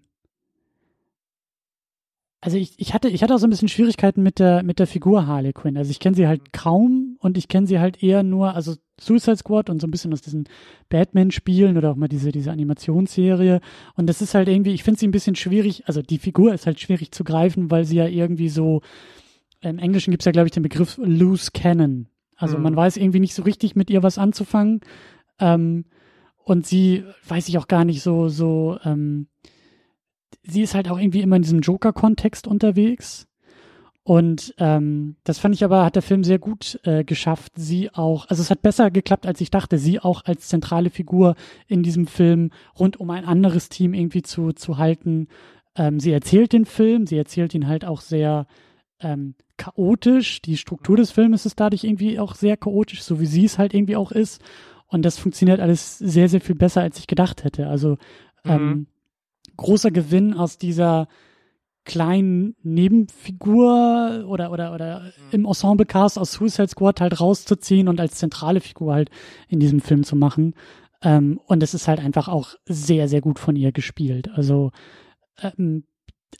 [2.39, 4.87] also ich, ich hatte ich hatte auch so ein bisschen Schwierigkeiten mit der mit der
[4.87, 5.77] Figur Harley Quinn.
[5.77, 9.37] Also ich kenne sie halt kaum und ich kenne sie halt eher nur also Suicide
[9.37, 10.47] Squad und so ein bisschen aus diesen
[10.89, 13.59] Batman Spielen oder auch mal diese diese Animationsserie
[13.95, 16.67] und das ist halt irgendwie ich finde sie ein bisschen schwierig, also die Figur ist
[16.67, 18.81] halt schwierig zu greifen, weil sie ja irgendwie so
[19.61, 22.07] im Englischen gibt es ja, glaube ich, den Begriff Loose Cannon.
[22.35, 22.63] Also mhm.
[22.63, 24.81] man weiß irgendwie nicht so richtig mit ihr was anzufangen.
[25.39, 25.85] Ähm,
[26.43, 29.27] und sie weiß ich auch gar nicht so, so, ähm,
[30.47, 33.27] sie ist halt auch irgendwie immer in diesem Joker-Kontext unterwegs.
[34.03, 38.25] Und ähm, das fand ich aber, hat der Film sehr gut äh, geschafft, sie auch,
[38.29, 41.35] also es hat besser geklappt, als ich dachte, sie auch als zentrale Figur
[41.67, 45.27] in diesem Film rund um ein anderes Team irgendwie zu, zu halten.
[45.75, 48.47] Ähm, sie erzählt den Film, sie erzählt ihn halt auch sehr
[49.01, 50.41] ähm, chaotisch.
[50.41, 53.73] Die Struktur des Films ist dadurch irgendwie auch sehr chaotisch, so wie sie es halt
[53.73, 54.41] irgendwie auch ist.
[54.87, 57.67] Und das funktioniert alles sehr, sehr viel besser, als ich gedacht hätte.
[57.67, 57.97] Also
[58.45, 58.87] mhm.
[59.55, 61.07] Großer Gewinn aus dieser
[61.85, 65.11] kleinen Nebenfigur oder oder oder mhm.
[65.31, 69.09] im Ensemble-Cast aus Suicide Squad halt rauszuziehen und als zentrale Figur halt
[69.47, 70.53] in diesem Film zu machen.
[71.01, 74.29] Ähm, und es ist halt einfach auch sehr, sehr gut von ihr gespielt.
[74.33, 74.71] Also
[75.41, 75.85] ähm,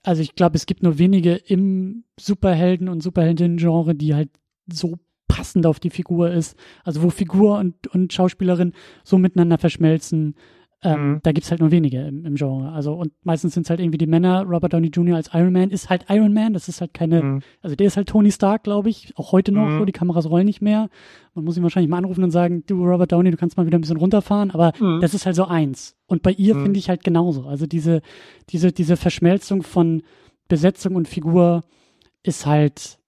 [0.03, 4.29] also ich glaube, es gibt nur wenige im Superhelden- und Superheldinnen-Genre, die halt
[4.71, 6.57] so passend auf die Figur ist.
[6.83, 10.35] Also wo Figur und, und Schauspielerin so miteinander verschmelzen.
[10.83, 11.19] Ähm, mhm.
[11.23, 12.71] Da gibt's halt nur wenige im, im Genre.
[12.71, 14.43] Also und meistens sind es halt irgendwie die Männer.
[14.43, 15.15] Robert Downey Jr.
[15.15, 16.53] als Iron Man ist halt Iron Man.
[16.53, 17.41] Das ist halt keine, mhm.
[17.61, 19.11] also der ist halt Tony Stark, glaube ich.
[19.17, 19.79] Auch heute noch mhm.
[19.79, 19.85] so.
[19.85, 20.89] Die Kameras rollen nicht mehr.
[21.33, 23.79] Man muss ihn wahrscheinlich mal anrufen und sagen, du Robert Downey, du kannst mal wieder
[23.79, 24.51] ein bisschen runterfahren.
[24.51, 25.01] Aber mhm.
[25.01, 25.95] das ist halt so eins.
[26.05, 26.63] Und bei ihr mhm.
[26.63, 27.47] finde ich halt genauso.
[27.47, 28.01] Also diese,
[28.49, 30.03] diese, diese Verschmelzung von
[30.47, 31.63] Besetzung und Figur
[32.21, 32.99] ist halt,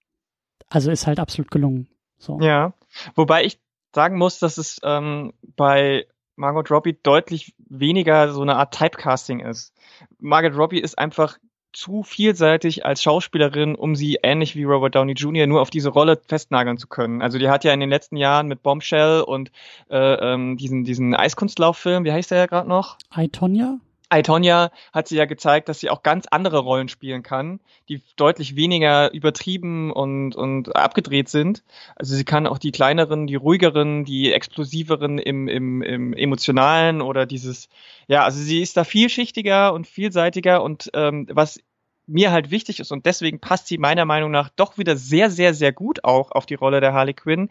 [0.70, 1.88] also ist halt absolut gelungen.
[2.18, 2.40] So.
[2.42, 2.74] Ja,
[3.16, 3.60] wobei ich
[3.94, 6.06] sagen muss, dass es ähm, bei
[6.40, 9.74] Margot Robbie deutlich weniger so eine Art Typecasting ist.
[10.20, 11.38] Margot Robbie ist einfach
[11.74, 15.46] zu vielseitig als Schauspielerin, um sie ähnlich wie Robert Downey Jr.
[15.46, 17.22] nur auf diese Rolle festnageln zu können.
[17.22, 19.52] Also die hat ja in den letzten Jahren mit Bombshell und
[19.90, 22.98] äh, ähm, diesen diesen Eiskunstlauffilm, wie heißt der ja gerade noch?
[23.16, 23.78] I, Tonya?
[24.10, 28.56] Aitonia hat sie ja gezeigt, dass sie auch ganz andere Rollen spielen kann, die deutlich
[28.56, 31.64] weniger übertrieben und, und abgedreht sind.
[31.96, 37.26] Also sie kann auch die kleineren, die ruhigeren, die explosiveren im, im, im emotionalen oder
[37.26, 37.70] dieses,
[38.08, 41.60] ja, also sie ist da vielschichtiger und vielseitiger und ähm, was
[42.08, 45.54] mir halt wichtig ist und deswegen passt sie meiner Meinung nach doch wieder sehr, sehr,
[45.54, 47.50] sehr gut auch auf die Rolle der Harley Quinn,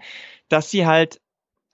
[0.48, 1.20] dass sie halt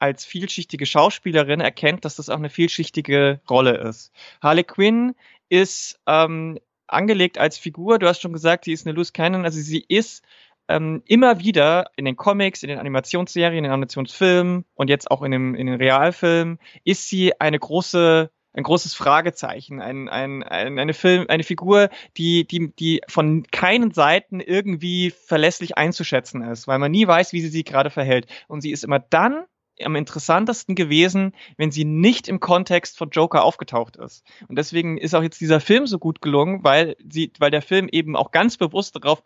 [0.04, 4.12] als vielschichtige Schauspielerin erkennt, dass das auch eine vielschichtige Rolle ist.
[4.42, 5.14] Harley Quinn
[5.48, 9.58] ist ähm, angelegt als Figur, du hast schon gesagt, sie ist eine Loose Cannon, also
[9.58, 10.22] sie ist
[10.68, 15.22] ähm, immer wieder in den Comics, in den Animationsserien, in den Animationsfilmen und jetzt auch
[15.22, 20.78] in, dem, in den Realfilmen, ist sie eine große ein großes Fragezeichen, ein, ein, ein,
[20.78, 26.78] eine Film, eine Figur, die, die, die von keinen Seiten irgendwie verlässlich einzuschätzen ist, weil
[26.78, 28.28] man nie weiß, wie sie sich gerade verhält.
[28.46, 29.44] Und sie ist immer dann
[29.82, 34.24] am interessantesten gewesen, wenn sie nicht im Kontext von Joker aufgetaucht ist.
[34.48, 37.88] Und deswegen ist auch jetzt dieser Film so gut gelungen, weil sie, weil der Film
[37.90, 39.22] eben auch ganz bewusst darauf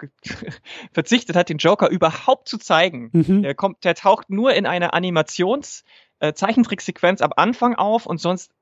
[0.93, 3.11] verzichtet hat, den Joker überhaupt zu zeigen.
[3.13, 3.43] Mhm.
[3.43, 5.85] Der kommt, der taucht nur in einer Animations-
[6.21, 8.53] äh, Zeichentricksequenz am Anfang auf und sonst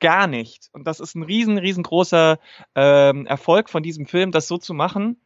[0.00, 0.68] gar nicht.
[0.72, 2.38] Und das ist ein riesen, riesengroßer
[2.74, 5.20] ähm, Erfolg von diesem Film, das so zu machen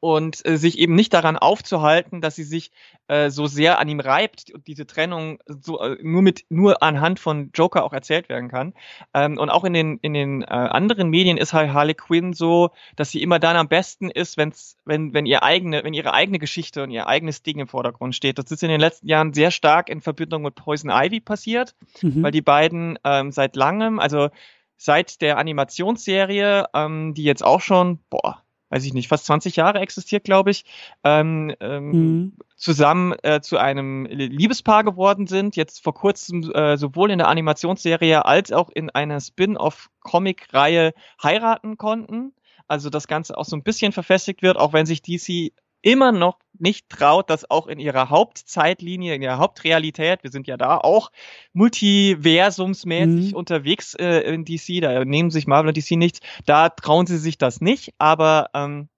[0.00, 2.70] und äh, sich eben nicht daran aufzuhalten, dass sie sich
[3.08, 7.18] äh, so sehr an ihm reibt und diese Trennung so äh, nur mit nur anhand
[7.18, 8.74] von Joker auch erzählt werden kann.
[9.14, 12.70] Ähm, und auch in den in den äh, anderen Medien ist halt Harley Quinn so,
[12.96, 16.38] dass sie immer dann am besten ist, wenn's wenn wenn ihr eigene wenn ihre eigene
[16.38, 18.38] Geschichte und ihr eigenes Ding im Vordergrund steht.
[18.38, 22.22] Das ist in den letzten Jahren sehr stark in Verbindung mit Poison Ivy passiert, mhm.
[22.22, 24.28] weil die beiden ähm, seit langem, also
[24.76, 29.80] seit der Animationsserie, ähm, die jetzt auch schon, boah, weiß ich nicht, fast 20 Jahre
[29.80, 30.64] existiert, glaube ich,
[31.04, 32.32] ähm, ähm, mhm.
[32.56, 38.24] zusammen äh, zu einem Liebespaar geworden sind, jetzt vor kurzem äh, sowohl in der Animationsserie
[38.24, 42.32] als auch in einer Spin-off-Comic-Reihe heiraten konnten.
[42.66, 46.38] Also das Ganze auch so ein bisschen verfestigt wird, auch wenn sich DC immer noch
[46.58, 51.10] nicht traut, das auch in ihrer Hauptzeitlinie, in ihrer Hauptrealität, wir sind ja da auch
[51.52, 53.36] multiversumsmäßig mhm.
[53.36, 57.38] unterwegs äh, in DC, da nehmen sich Marvel und DC nichts, da trauen sie sich
[57.38, 58.88] das nicht, aber ähm,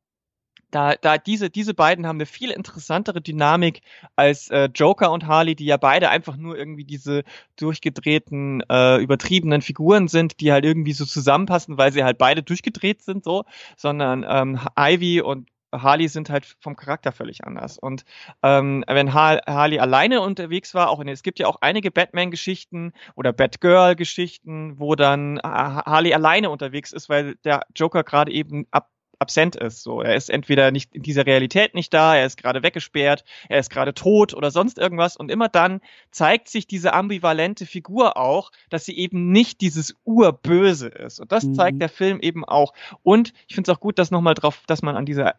[0.71, 3.81] da, da diese, diese beiden haben eine viel interessantere Dynamik
[4.17, 7.25] als äh, Joker und Harley, die ja beide einfach nur irgendwie diese
[7.57, 13.03] durchgedrehten, äh, übertriebenen Figuren sind, die halt irgendwie so zusammenpassen, weil sie halt beide durchgedreht
[13.03, 13.45] sind, so,
[13.77, 17.79] sondern ähm, Ivy und Harley sind halt vom Charakter völlig anders.
[17.79, 18.05] Und
[18.43, 23.33] ähm, wenn Harley alleine unterwegs war, auch in, es gibt ja auch einige Batman-Geschichten oder
[23.33, 28.89] Batgirl-Geschichten, wo dann äh, Harley alleine unterwegs ist, weil der Joker gerade eben ab
[29.21, 29.83] absent ist.
[29.83, 33.59] So, er ist entweder nicht in dieser Realität nicht da, er ist gerade weggesperrt, er
[33.59, 35.17] ist gerade tot oder sonst irgendwas.
[35.17, 35.81] Und immer dann
[36.11, 41.21] zeigt sich diese ambivalente Figur auch, dass sie eben nicht dieses Urböse ist.
[41.21, 41.55] Und das mhm.
[41.55, 42.73] zeigt der Film eben auch.
[43.03, 45.35] Und ich finde es auch gut, dass nochmal drauf, dass man an dieser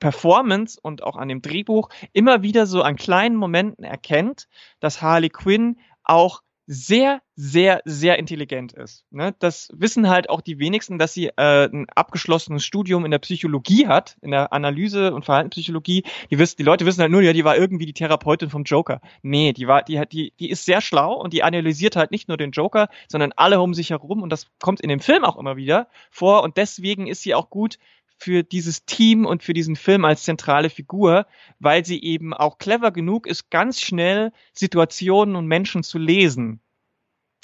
[0.00, 4.48] Performance und auch an dem Drehbuch immer wieder so an kleinen Momenten erkennt,
[4.80, 9.04] dass Harley Quinn auch sehr, sehr, sehr intelligent ist.
[9.10, 9.34] Ne?
[9.40, 13.88] Das wissen halt auch die wenigsten, dass sie äh, ein abgeschlossenes Studium in der Psychologie
[13.88, 16.04] hat, in der Analyse und Verhaltenspsychologie.
[16.30, 19.00] Die, wissen, die Leute wissen halt nur, ja, die war irgendwie die Therapeutin vom Joker.
[19.22, 22.28] Nee, die war, die hat, die, die ist sehr schlau und die analysiert halt nicht
[22.28, 25.38] nur den Joker, sondern alle um sich herum und das kommt in dem Film auch
[25.38, 27.78] immer wieder vor und deswegen ist sie auch gut
[28.20, 31.26] für dieses Team und für diesen Film als zentrale Figur,
[31.58, 36.60] weil sie eben auch clever genug ist, ganz schnell Situationen und Menschen zu lesen.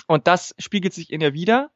[0.07, 1.71] Und das spiegelt sich in ihr wieder.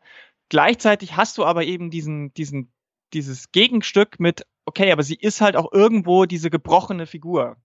[0.51, 2.73] Gleichzeitig hast du aber eben diesen, diesen,
[3.15, 7.57] dieses Gegenstück mit, okay, aber sie ist halt auch irgendwo diese gebrochene Figur.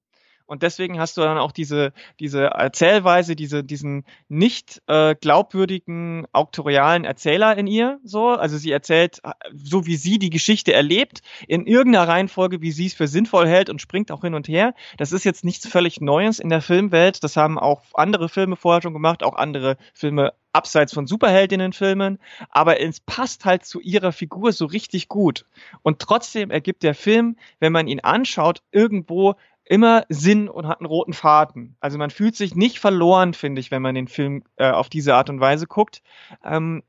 [0.45, 7.03] Und deswegen hast du dann auch diese, diese Erzählweise, diese, diesen nicht äh, glaubwürdigen auktorialen
[7.03, 7.99] Erzähler in ihr.
[8.03, 12.71] So, also sie erzählt, äh, so wie sie die Geschichte erlebt, in irgendeiner Reihenfolge, wie
[12.71, 14.73] sie es für sinnvoll hält und springt auch hin und her.
[14.97, 17.23] Das ist jetzt nichts völlig Neues in der Filmwelt.
[17.23, 22.17] Das haben auch andere Filme vorher schon gemacht, auch andere Filme abseits von Superheldinnenfilmen,
[22.49, 25.45] aber es passt halt zu ihrer Figur so richtig gut.
[25.83, 30.87] Und trotzdem ergibt der Film, wenn man ihn anschaut, irgendwo immer Sinn und hat einen
[30.87, 31.75] roten Faden.
[31.79, 35.15] Also man fühlt sich nicht verloren, finde ich, wenn man den Film äh, auf diese
[35.15, 36.01] Art und Weise guckt.
[36.43, 36.83] Ähm,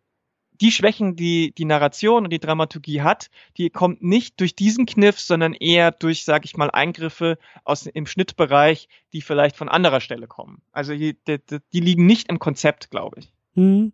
[0.61, 5.21] die Schwächen, die die Narration und die Dramaturgie hat, die kommt nicht durch diesen Kniff,
[5.21, 10.27] sondern eher durch, sag ich mal, Eingriffe aus im Schnittbereich, die vielleicht von anderer Stelle
[10.27, 10.63] kommen.
[10.73, 11.39] Also die, die,
[11.73, 13.33] die liegen nicht im Konzept, glaube ich.
[13.55, 13.93] Hm.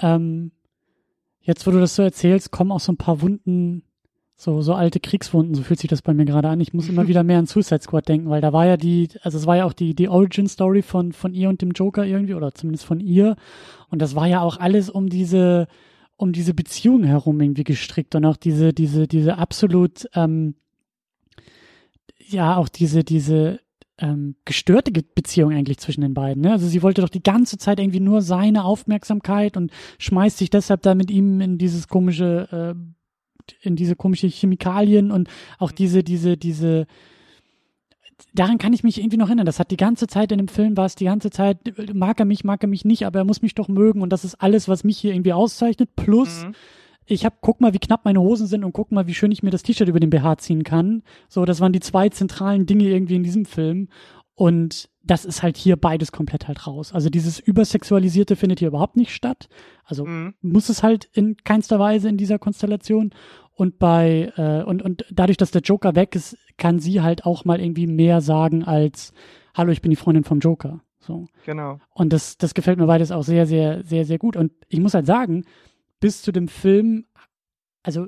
[0.00, 0.52] Ähm,
[1.40, 3.84] jetzt, wo du das so erzählst, kommen auch so ein paar Wunden
[4.42, 6.60] so, so alte Kriegswunden, so fühlt sich das bei mir gerade an.
[6.60, 9.38] Ich muss immer wieder mehr an Suicide Squad denken, weil da war ja die, also
[9.38, 12.34] es war ja auch die, die Origin Story von, von ihr und dem Joker irgendwie,
[12.34, 13.36] oder zumindest von ihr.
[13.88, 15.68] Und das war ja auch alles um diese,
[16.16, 20.56] um diese Beziehung herum irgendwie gestrickt und auch diese, diese, diese absolut, ähm,
[22.18, 23.60] ja, auch diese, diese,
[23.98, 26.42] ähm, gestörte Beziehung eigentlich zwischen den beiden.
[26.42, 26.50] Ne?
[26.50, 30.82] Also sie wollte doch die ganze Zeit irgendwie nur seine Aufmerksamkeit und schmeißt sich deshalb
[30.82, 33.01] da mit ihm in dieses komische äh,
[33.60, 35.76] in diese komische Chemikalien und auch mhm.
[35.76, 36.86] diese, diese, diese,
[38.34, 39.46] daran kann ich mich irgendwie noch erinnern.
[39.46, 41.58] Das hat die ganze Zeit in dem Film war es die ganze Zeit,
[41.92, 44.24] mag er mich, mag er mich nicht, aber er muss mich doch mögen und das
[44.24, 45.94] ist alles, was mich hier irgendwie auszeichnet.
[45.96, 46.54] Plus, mhm.
[47.06, 49.42] ich hab, guck mal, wie knapp meine Hosen sind und guck mal, wie schön ich
[49.42, 51.02] mir das T-Shirt über den BH ziehen kann.
[51.28, 53.88] So, das waren die zwei zentralen Dinge irgendwie in diesem Film.
[54.34, 56.92] Und das ist halt hier beides komplett halt raus.
[56.92, 59.48] Also dieses Übersexualisierte findet hier überhaupt nicht statt.
[59.84, 60.34] Also mhm.
[60.40, 63.10] muss es halt in keinster Weise in dieser Konstellation.
[63.54, 67.44] Und bei, äh, und, und dadurch, dass der Joker weg ist, kann sie halt auch
[67.44, 69.12] mal irgendwie mehr sagen als,
[69.54, 70.80] hallo, ich bin die Freundin vom Joker.
[71.00, 71.26] So.
[71.44, 71.80] Genau.
[71.90, 74.36] Und das, das gefällt mir beides auch sehr, sehr, sehr, sehr gut.
[74.36, 75.44] Und ich muss halt sagen,
[76.00, 77.06] bis zu dem Film,
[77.82, 78.06] also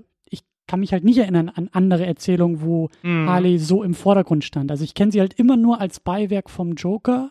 [0.66, 3.28] kann mich halt nicht erinnern an andere Erzählungen, wo mhm.
[3.28, 4.70] Harley so im Vordergrund stand.
[4.70, 7.30] Also ich kenne sie halt immer nur als Beiwerk vom Joker.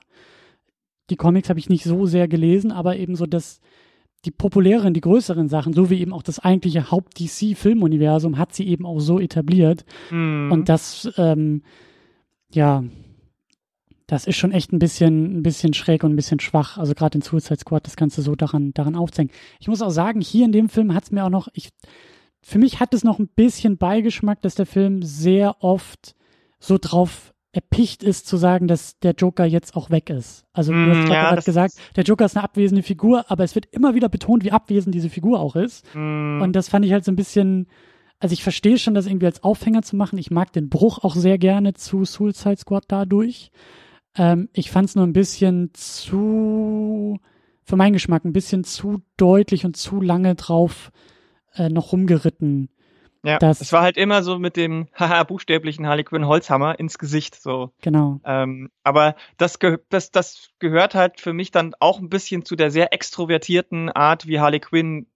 [1.09, 3.59] Die Comics habe ich nicht so sehr gelesen, aber eben so das,
[4.25, 8.85] die populäreren, die größeren Sachen, so wie eben auch das eigentliche Haupt-DC-Filmuniversum, hat sie eben
[8.85, 9.83] auch so etabliert.
[10.11, 10.51] Mhm.
[10.51, 11.63] Und das, ähm,
[12.53, 12.83] ja,
[14.07, 16.77] das ist schon echt ein bisschen, ein bisschen schräg und ein bisschen schwach.
[16.77, 19.31] Also gerade in Suicide Squad das Ganze so daran, daran aufzeigen.
[19.59, 21.69] Ich muss auch sagen, hier in dem Film hat es mir auch noch, ich,
[22.43, 26.15] für mich hat es noch ein bisschen Beigeschmack, dass der Film sehr oft
[26.59, 30.43] so drauf erpicht ist zu sagen, dass der Joker jetzt auch weg ist.
[30.53, 33.53] Also du hast Mm, ja, gerade gesagt, der Joker ist eine abwesende Figur, aber es
[33.53, 35.85] wird immer wieder betont, wie abwesend diese Figur auch ist.
[35.93, 37.67] Mm, Und das fand ich halt so ein bisschen,
[38.19, 40.17] also ich verstehe schon, das irgendwie als Aufhänger zu machen.
[40.17, 43.51] Ich mag den Bruch auch sehr gerne zu Suicide Squad dadurch.
[44.17, 47.19] Ähm, ich fand es nur ein bisschen zu,
[47.63, 50.91] für meinen Geschmack, ein bisschen zu deutlich und zu lange drauf
[51.55, 52.69] äh, noch rumgeritten.
[53.23, 56.97] ja, das- es war halt immer so mit dem haha buchstäblichen Harley Quinn Holzhammer ins
[56.97, 57.71] Gesicht so.
[57.81, 58.19] Genau.
[58.25, 62.55] Ähm, aber das, ge das, das gehört halt für mich dann auch ein bisschen zu
[62.55, 65.07] der sehr extrovertierten Art, wie Harley Quinn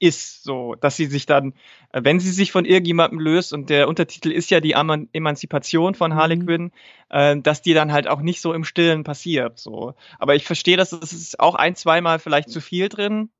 [0.00, 1.54] ist, so, dass sie sich dann,
[1.92, 5.96] äh, wenn sie sich von irgendjemandem löst und der Untertitel ist ja die Eman Emanzipation
[5.96, 6.46] von Harley Mhm.
[6.46, 6.72] Quinn,
[7.08, 9.94] äh, dass die dann halt auch nicht so im Stillen passiert, so.
[10.20, 13.30] Aber ich verstehe, dass es ist auch ein, zweimal vielleicht zu viel drin.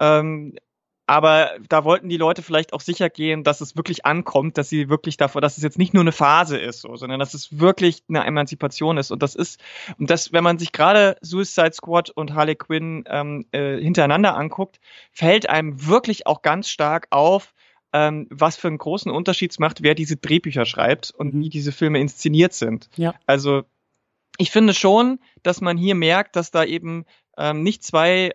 [0.00, 0.54] Ähm,
[1.08, 4.90] aber da wollten die Leute vielleicht auch sicher gehen, dass es wirklich ankommt, dass sie
[4.90, 8.02] wirklich davor, dass es jetzt nicht nur eine Phase ist, so, sondern dass es wirklich
[8.10, 9.10] eine Emanzipation ist.
[9.10, 9.58] Und das ist,
[9.98, 14.80] und das, wenn man sich gerade Suicide Squad und Harley Quinn ähm, äh, hintereinander anguckt,
[15.10, 17.54] fällt einem wirklich auch ganz stark auf,
[17.94, 21.40] ähm, was für einen großen Unterschied es macht, wer diese Drehbücher schreibt und Mhm.
[21.40, 22.90] wie diese Filme inszeniert sind.
[22.96, 23.14] Ja.
[23.24, 23.62] Also
[24.36, 27.06] ich finde schon, dass man hier merkt, dass da eben
[27.38, 28.32] ähm, nicht zwei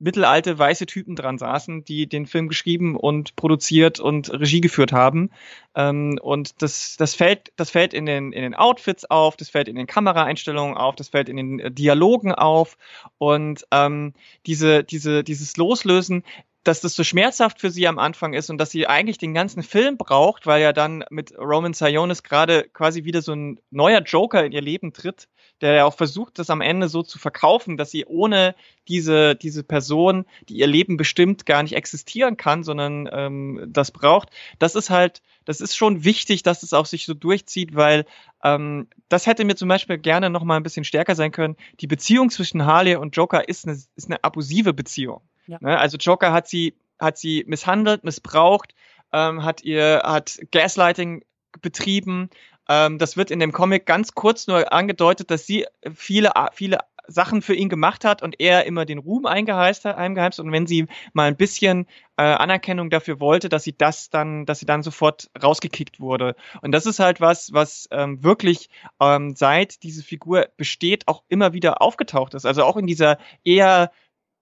[0.00, 5.30] mittelalte weiße Typen dran saßen, die den Film geschrieben und produziert und Regie geführt haben.
[5.74, 9.68] Ähm, und das, das fällt, das fällt in den, in den Outfits auf, das fällt
[9.68, 12.76] in den Kameraeinstellungen auf, das fällt in den äh, Dialogen auf.
[13.18, 14.14] Und ähm,
[14.46, 16.24] diese, diese, dieses Loslösen,
[16.64, 19.62] dass das so schmerzhaft für sie am Anfang ist und dass sie eigentlich den ganzen
[19.62, 24.44] Film braucht, weil ja dann mit Roman Sionis gerade quasi wieder so ein neuer Joker
[24.44, 25.28] in ihr Leben tritt,
[25.60, 28.54] der ja auch versucht, das am Ende so zu verkaufen, dass sie ohne
[28.88, 34.30] diese, diese Person, die ihr Leben bestimmt, gar nicht existieren kann, sondern ähm, das braucht.
[34.58, 38.06] Das ist halt, das ist schon wichtig, dass es auch sich so durchzieht, weil
[38.42, 41.56] ähm, das hätte mir zum Beispiel gerne noch mal ein bisschen stärker sein können.
[41.80, 45.20] Die Beziehung zwischen Harley und Joker ist eine, ist eine abusive Beziehung.
[45.46, 45.58] Ja.
[45.60, 45.78] Ne?
[45.78, 48.74] Also Joker hat sie, hat sie misshandelt, missbraucht,
[49.12, 51.24] ähm, hat ihr, hat Gaslighting
[51.60, 52.30] betrieben.
[52.70, 56.78] Ähm, das wird in dem Comic ganz kurz nur angedeutet, dass sie viele, viele
[57.08, 60.68] Sachen für ihn gemacht hat und er immer den Ruhm eingeheimst hat, eingeheimst und wenn
[60.68, 64.84] sie mal ein bisschen äh, Anerkennung dafür wollte, dass sie das dann, dass sie dann
[64.84, 66.36] sofort rausgekickt wurde.
[66.62, 71.52] Und das ist halt was, was ähm, wirklich ähm, seit diese Figur besteht, auch immer
[71.52, 72.46] wieder aufgetaucht ist.
[72.46, 73.90] Also auch in dieser eher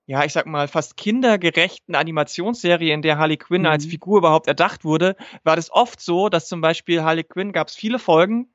[0.08, 3.66] ja, ich sag mal, fast kindergerechten Animationsserie, in der Harley Quinn Mhm.
[3.66, 7.68] als Figur überhaupt erdacht wurde, war das oft so, dass zum Beispiel Harley Quinn gab
[7.68, 8.48] es viele Folgen,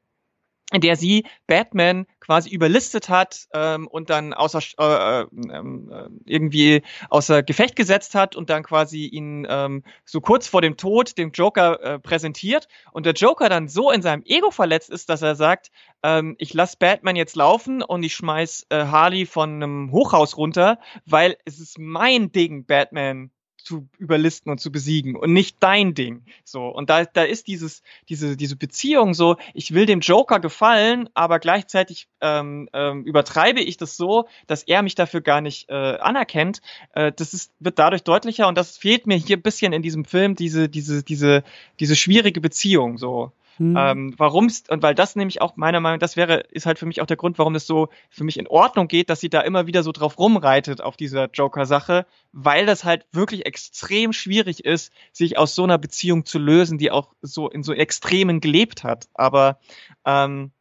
[0.74, 6.82] in der sie Batman quasi überlistet hat ähm, und dann außer äh, ähm, äh, irgendwie
[7.10, 11.32] außer Gefecht gesetzt hat und dann quasi ihn ähm, so kurz vor dem Tod dem
[11.32, 12.68] Joker äh, präsentiert.
[12.92, 15.70] Und der Joker dann so in seinem Ego verletzt ist, dass er sagt,
[16.02, 20.80] ähm, ich lass Batman jetzt laufen und ich schmeiß äh, Harley von einem Hochhaus runter,
[21.06, 23.32] weil es ist mein Ding, Batman
[23.64, 26.24] zu überlisten und zu besiegen und nicht dein Ding.
[26.44, 29.38] So und da da ist dieses diese diese Beziehung so.
[29.54, 34.84] Ich will dem Joker gefallen, aber gleichzeitig ähm, ähm, übertreibe ich das so, dass er
[34.84, 36.62] mich dafür gar nicht äh, anerkennt.
[36.94, 40.06] Äh, das ist wird dadurch deutlicher und das fehlt mir hier ein bisschen in diesem
[40.06, 41.44] Film diese diese diese
[41.80, 43.32] diese schwierige Beziehung so.
[43.58, 43.76] Hm.
[43.78, 46.86] Ähm, warum's, und weil das nämlich auch meiner Meinung nach, das wäre, ist halt für
[46.86, 49.42] mich auch der Grund, warum das so für mich in Ordnung geht, dass sie da
[49.42, 54.92] immer wieder so drauf rumreitet auf dieser Joker-Sache, weil das halt wirklich extrem schwierig ist,
[55.12, 59.08] sich aus so einer Beziehung zu lösen, die auch so in so Extremen gelebt hat.
[59.14, 59.60] Aber
[60.06, 60.52] ähm,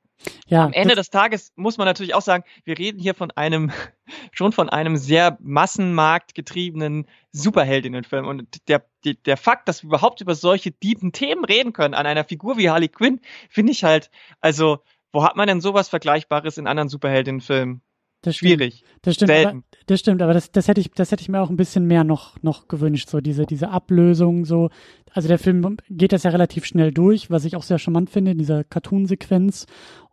[0.46, 3.72] ja, am Ende des Tages muss man natürlich auch sagen, wir reden hier von einem,
[4.32, 8.26] schon von einem sehr massenmarktgetriebenen Superheldinnenfilm.
[8.26, 12.06] Und der, der, der Fakt, dass wir überhaupt über solche tiefen Themen reden können an
[12.06, 14.78] einer Figur wie Harley Quinn, finde ich halt, also,
[15.12, 17.82] wo hat man denn sowas Vergleichbares in anderen Superheldinnenfilmen?
[18.22, 18.36] Das.
[18.36, 18.84] Schwierig.
[19.02, 19.64] Das stimmt, aber, Selten.
[19.86, 22.04] das stimmt, aber das, das hätte ich, das hätte ich mir auch ein bisschen mehr
[22.04, 24.70] noch, noch gewünscht, so diese, diese Ablösung, so.
[25.12, 28.30] Also der Film geht das ja relativ schnell durch, was ich auch sehr charmant finde,
[28.30, 29.66] in dieser Cartoon-Sequenz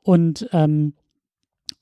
[0.03, 0.93] und ähm,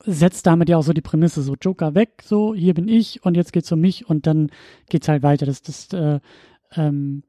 [0.06, 3.36] setzt damit ja auch so die Prämisse, so Joker weg, so hier bin ich und
[3.36, 4.52] jetzt geht's um mich und dann
[4.90, 5.46] geht's halt weiter.
[5.46, 6.20] Das, das, äh,
[6.76, 7.24] ähm,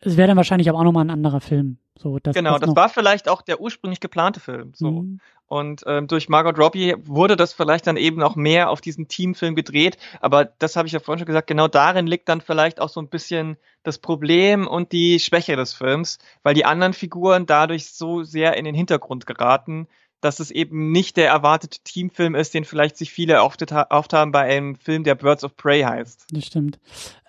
[0.00, 1.78] es wäre dann wahrscheinlich aber auch nochmal ein anderer Film.
[1.96, 4.72] So, das, Genau, das war vielleicht auch der ursprünglich geplante Film.
[4.74, 4.90] So.
[4.90, 5.20] Mhm.
[5.46, 9.54] Und ähm, durch Margot Robbie wurde das vielleicht dann eben auch mehr auf diesen Teamfilm
[9.54, 9.98] gedreht.
[10.20, 13.00] Aber das habe ich ja vorhin schon gesagt, genau darin liegt dann vielleicht auch so
[13.00, 18.22] ein bisschen das Problem und die Schwäche des Films, weil die anderen Figuren dadurch so
[18.22, 19.86] sehr in den Hintergrund geraten,
[20.24, 23.62] dass es eben nicht der erwartete Teamfilm ist, den vielleicht sich viele oft,
[24.12, 26.26] haben bei einem Film, der Birds of Prey heißt.
[26.30, 26.78] Das stimmt.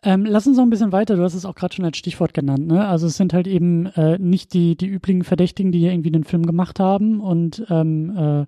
[0.03, 2.33] Ähm, lass uns noch ein bisschen weiter, du hast es auch gerade schon als Stichwort
[2.33, 2.87] genannt, ne?
[2.87, 6.23] Also es sind halt eben äh, nicht die, die üblichen Verdächtigen, die hier irgendwie den
[6.23, 8.45] Film gemacht haben und ähm, äh,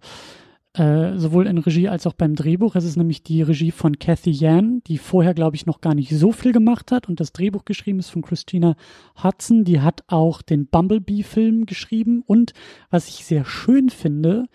[0.78, 2.76] äh, sowohl in Regie als auch beim Drehbuch.
[2.76, 6.12] Es ist nämlich die Regie von Kathy Yan, die vorher, glaube ich, noch gar nicht
[6.12, 7.10] so viel gemacht hat.
[7.10, 8.76] Und das Drehbuch geschrieben ist von Christina
[9.24, 9.64] Hudson.
[9.64, 12.22] Die hat auch den Bumblebee-Film geschrieben.
[12.26, 12.54] Und
[12.92, 14.46] was ich sehr schön finde,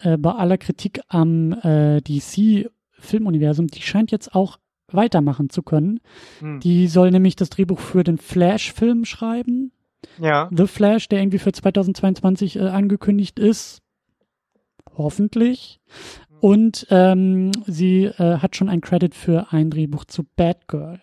[0.00, 4.58] äh, bei aller Kritik am äh, DC-Filmuniversum, die scheint jetzt auch
[4.88, 6.00] weitermachen zu können.
[6.40, 6.60] Hm.
[6.60, 9.72] Die soll nämlich das Drehbuch für den Flash-Film schreiben.
[10.20, 10.50] Ja.
[10.54, 13.82] The Flash, der irgendwie für 2022 äh, angekündigt ist
[14.96, 15.80] hoffentlich.
[16.40, 21.00] Und ähm, sie äh, hat schon ein Credit für ein Drehbuch zu Bad Girl,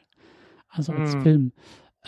[0.70, 1.22] also als mhm.
[1.22, 1.52] Film.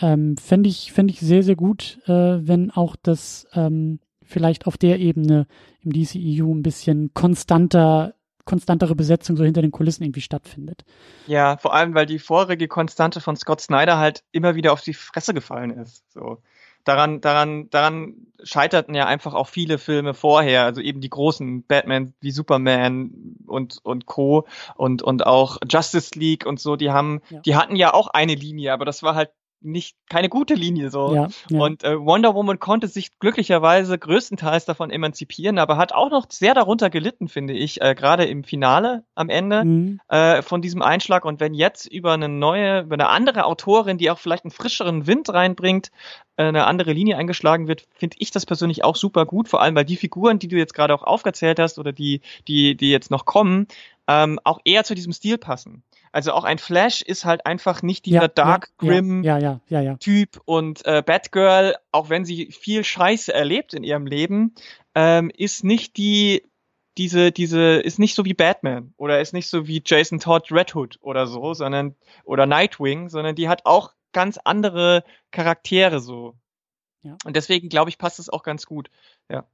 [0.00, 4.76] Ähm, Fände ich, fänd ich sehr, sehr gut, äh, wenn auch das ähm, vielleicht auf
[4.76, 5.46] der Ebene
[5.80, 8.14] im DCEU ein bisschen konstanter
[8.44, 10.84] konstantere Besetzung so hinter den Kulissen irgendwie stattfindet.
[11.28, 14.94] Ja, vor allem, weil die vorige Konstante von Scott Snyder halt immer wieder auf die
[14.94, 16.04] Fresse gefallen ist.
[16.12, 16.38] So
[16.84, 22.14] daran, daran, daran scheiterten ja einfach auch viele Filme vorher, also eben die großen Batman
[22.20, 24.46] wie Superman und, und Co.
[24.74, 27.40] und, und auch Justice League und so, die haben, ja.
[27.40, 29.30] die hatten ja auch eine Linie, aber das war halt
[29.64, 31.14] nicht keine gute Linie so.
[31.14, 31.60] Ja, ja.
[31.60, 36.54] Und äh, Wonder Woman konnte sich glücklicherweise größtenteils davon emanzipieren, aber hat auch noch sehr
[36.54, 40.00] darunter gelitten, finde ich, äh, gerade im Finale am Ende mhm.
[40.08, 41.24] äh, von diesem Einschlag.
[41.24, 45.06] Und wenn jetzt über eine neue, über eine andere Autorin, die auch vielleicht einen frischeren
[45.06, 45.90] Wind reinbringt,
[46.36, 49.48] äh, eine andere Linie eingeschlagen wird, finde ich das persönlich auch super gut.
[49.48, 52.76] Vor allem, weil die Figuren, die du jetzt gerade auch aufgezählt hast oder die, die,
[52.76, 53.66] die jetzt noch kommen,
[54.08, 55.82] ähm, auch eher zu diesem Stil passen.
[56.12, 59.38] Also auch ein Flash ist halt einfach nicht dieser ja, Dark ja, Grim ja,
[59.96, 64.54] Typ und äh, Batgirl, auch wenn sie viel Scheiße erlebt in ihrem Leben,
[64.94, 66.42] ähm, ist nicht die
[66.98, 70.74] diese diese ist nicht so wie Batman oder ist nicht so wie Jason Todd Red
[70.74, 76.34] Hood oder so, sondern oder Nightwing, sondern die hat auch ganz andere Charaktere so.
[77.02, 77.16] Ja.
[77.24, 78.90] Und deswegen glaube ich passt es auch ganz gut.
[79.30, 79.46] Ja.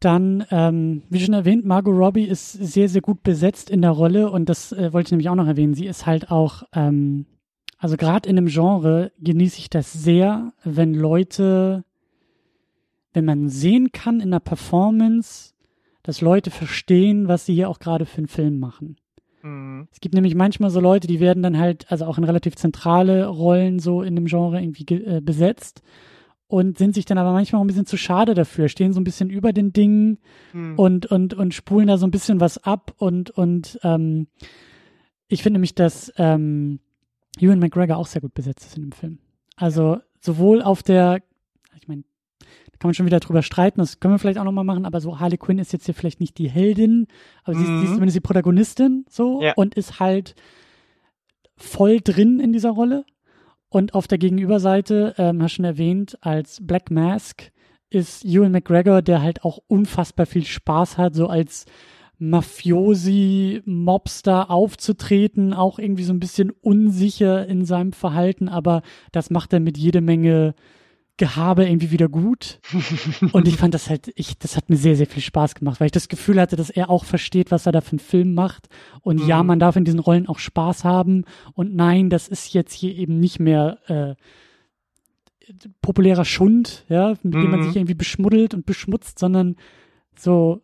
[0.00, 4.30] Dann, ähm, wie schon erwähnt, Margot Robbie ist sehr, sehr gut besetzt in der Rolle
[4.30, 5.74] und das äh, wollte ich nämlich auch noch erwähnen.
[5.74, 7.26] Sie ist halt auch, ähm,
[7.78, 11.84] also gerade in einem Genre genieße ich das sehr, wenn Leute,
[13.12, 15.54] wenn man sehen kann in der Performance,
[16.04, 18.96] dass Leute verstehen, was sie hier auch gerade für einen Film machen.
[19.42, 19.88] Mhm.
[19.90, 23.26] Es gibt nämlich manchmal so Leute, die werden dann halt, also auch in relativ zentrale
[23.26, 25.82] Rollen so in dem Genre irgendwie äh, besetzt
[26.48, 29.04] und sind sich dann aber manchmal auch ein bisschen zu schade dafür, stehen so ein
[29.04, 30.18] bisschen über den Dingen
[30.52, 30.78] hm.
[30.78, 34.26] und, und, und spulen da so ein bisschen was ab und, und ähm,
[35.28, 36.80] ich finde nämlich, dass ähm,
[37.38, 39.18] Ewan McGregor auch sehr gut besetzt ist in dem Film.
[39.56, 41.22] Also sowohl auf der,
[41.76, 42.04] ich meine,
[42.40, 45.02] da kann man schon wieder drüber streiten, das können wir vielleicht auch nochmal machen, aber
[45.02, 47.08] so Harley Quinn ist jetzt hier vielleicht nicht die Heldin,
[47.44, 47.58] aber mhm.
[47.58, 47.94] sie, ist, sie ist mhm.
[47.94, 49.52] zumindest die Protagonistin so ja.
[49.54, 50.34] und ist halt
[51.58, 53.04] voll drin in dieser Rolle.
[53.70, 57.50] Und auf der Gegenüberseite, ähm, hast du schon erwähnt, als Black Mask
[57.90, 61.66] ist Ewan McGregor, der halt auch unfassbar viel Spaß hat, so als
[62.18, 69.52] Mafiosi, Mobster aufzutreten, auch irgendwie so ein bisschen unsicher in seinem Verhalten, aber das macht
[69.52, 70.54] er mit jede Menge
[71.18, 72.60] Gehabe irgendwie wieder gut.
[73.32, 75.86] Und ich fand das halt, ich, das hat mir sehr, sehr viel Spaß gemacht, weil
[75.86, 78.68] ich das Gefühl hatte, dass er auch versteht, was er da für einen Film macht.
[79.02, 79.28] Und mhm.
[79.28, 81.24] ja, man darf in diesen Rollen auch Spaß haben.
[81.52, 84.14] Und nein, das ist jetzt hier eben nicht mehr äh,
[85.82, 87.40] populärer Schund, ja, mit mhm.
[87.40, 87.64] dem man mhm.
[87.64, 89.56] sich irgendwie beschmuddelt und beschmutzt, sondern
[90.16, 90.62] so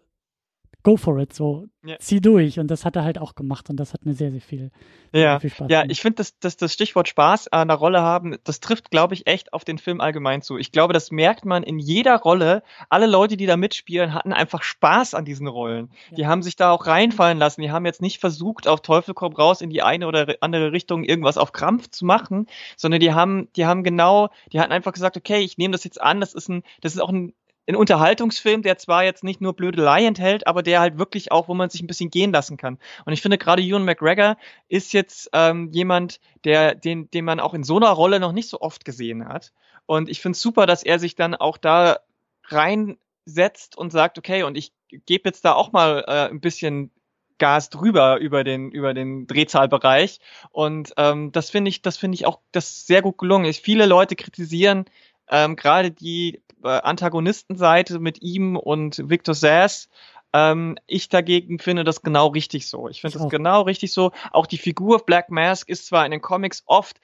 [0.85, 1.99] go for it, so ja.
[1.99, 2.61] zieh durch.
[2.61, 4.71] Und das hat er halt auch gemacht und das hat mir sehr, sehr viel,
[5.13, 5.33] ja.
[5.33, 5.93] Sehr viel Spaß Ja, gemacht.
[5.93, 9.27] ich finde, dass, dass das Stichwort Spaß an der Rolle haben, das trifft, glaube ich,
[9.27, 10.59] echt auf den Film allgemein zu.
[10.59, 12.63] Ich glaube, das merkt man in jeder Rolle.
[12.91, 15.91] Alle Leute, die da mitspielen, hatten einfach Spaß an diesen Rollen.
[16.11, 16.17] Ja.
[16.17, 17.63] Die haben sich da auch reinfallen lassen.
[17.63, 21.03] Die haben jetzt nicht versucht, auf Teufel komm raus in die eine oder andere Richtung
[21.03, 25.17] irgendwas auf Krampf zu machen, sondern die haben, die haben genau, die hatten einfach gesagt,
[25.17, 27.33] okay, ich nehme das jetzt an, das ist ein, das ist auch ein
[27.67, 31.55] ein Unterhaltungsfilm, der zwar jetzt nicht nur Blödelei enthält, aber der halt wirklich auch, wo
[31.55, 32.79] man sich ein bisschen gehen lassen kann.
[33.07, 34.37] Und ich finde gerade Ewan McGregor
[34.69, 38.49] ist jetzt ähm, jemand, der, den, den man auch in so einer Rolle noch nicht
[38.49, 39.53] so oft gesehen hat.
[39.87, 42.01] Und ich finde es super, dass er sich dann auch da
[42.49, 44.73] reinsetzt und sagt, okay, und ich
[45.07, 46.91] gebe jetzt da auch mal äh, ein bisschen
[47.39, 50.21] Gas drüber über den über den Drehzahlbereich
[50.53, 53.59] und ähm, das finde ich das finde ich auch das sehr gut gelungen ist.
[53.59, 54.85] Viele Leute kritisieren
[55.29, 59.89] ähm, gerade die Antagonistenseite mit ihm und Victor Sass.
[60.33, 62.89] Ähm, ich dagegen finde das genau richtig so.
[62.89, 64.13] Ich finde das genau richtig so.
[64.33, 67.01] Auch die Figur Black Mask ist zwar in den Comics oft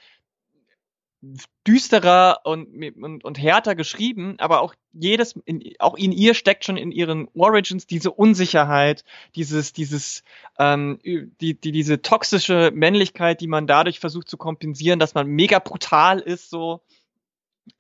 [1.67, 2.69] düsterer und,
[3.03, 7.29] und, und härter geschrieben, aber auch jedes, in, auch in ihr steckt schon in ihren
[7.35, 9.05] Origins diese Unsicherheit,
[9.35, 10.25] dieses, dieses,
[10.59, 15.59] ähm, die, die, diese toxische Männlichkeit, die man dadurch versucht zu kompensieren, dass man mega
[15.59, 16.81] brutal ist, so.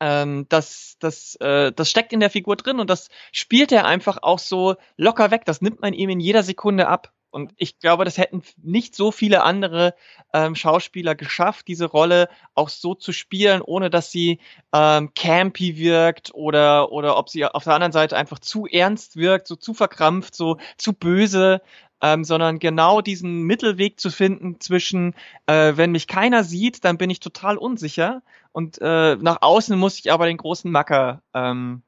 [0.01, 4.18] Ähm, das, das, äh, das steckt in der Figur drin und das spielt er einfach
[4.22, 5.45] auch so locker weg.
[5.45, 7.12] Das nimmt man ihm in jeder Sekunde ab.
[7.30, 9.95] Und ich glaube, das hätten nicht so viele andere
[10.32, 14.41] ähm, Schauspieler geschafft, diese Rolle auch so zu spielen, ohne dass sie
[14.72, 19.47] ähm, campy wirkt oder, oder ob sie auf der anderen Seite einfach zu ernst wirkt,
[19.47, 21.62] so zu verkrampft, so zu böse.
[22.03, 25.14] Ähm, sondern genau diesen Mittelweg zu finden zwischen,
[25.45, 28.22] äh, wenn mich keiner sieht, dann bin ich total unsicher
[28.53, 31.82] und äh, nach außen muss ich aber den großen Macker ähm,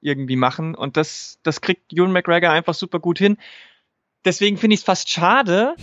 [0.00, 3.36] irgendwie machen und das, das kriegt Ewan McGregor einfach super gut hin
[4.24, 5.74] deswegen finde ich es fast schade,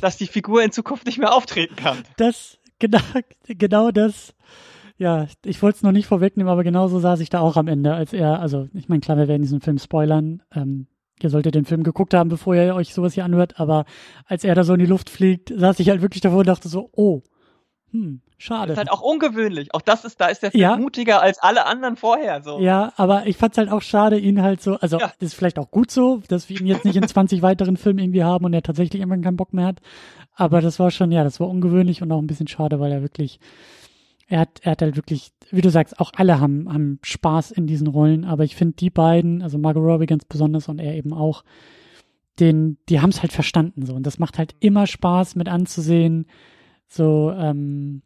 [0.00, 1.98] dass die Figur in Zukunft nicht mehr auftreten kann.
[2.16, 3.00] Das, genau,
[3.46, 4.34] genau das.
[4.98, 7.94] Ja, ich wollte es noch nicht vorwegnehmen, aber genauso saß ich da auch am Ende,
[7.94, 10.42] als er, also ich meine, klar, wir werden diesen Film spoilern.
[10.54, 10.86] Ähm,
[11.20, 13.84] ihr solltet den Film geguckt haben, bevor ihr euch sowas hier anhört, aber
[14.24, 16.68] als er da so in die Luft fliegt, saß ich halt wirklich davor und dachte
[16.68, 17.22] so, oh,
[17.96, 18.68] hm, schade.
[18.68, 19.74] Das ist halt auch ungewöhnlich.
[19.74, 20.76] Auch das ist, da ist der Film ja.
[20.76, 22.60] mutiger als alle anderen vorher, so.
[22.60, 25.12] Ja, aber ich fand's halt auch schade, ihn halt so, also, ja.
[25.18, 28.24] ist vielleicht auch gut so, dass wir ihn jetzt nicht in 20 weiteren Filmen irgendwie
[28.24, 29.80] haben und er tatsächlich irgendwann keinen Bock mehr hat.
[30.34, 33.02] Aber das war schon, ja, das war ungewöhnlich und auch ein bisschen schade, weil er
[33.02, 33.40] wirklich,
[34.28, 37.66] er hat, er hat halt wirklich, wie du sagst, auch alle haben, haben Spaß in
[37.66, 41.14] diesen Rollen, aber ich finde die beiden, also Margot Robbie ganz besonders und er eben
[41.14, 41.44] auch,
[42.38, 46.26] den, die haben es halt verstanden so und das macht halt immer Spaß mit anzusehen,
[46.88, 48.02] so, ähm,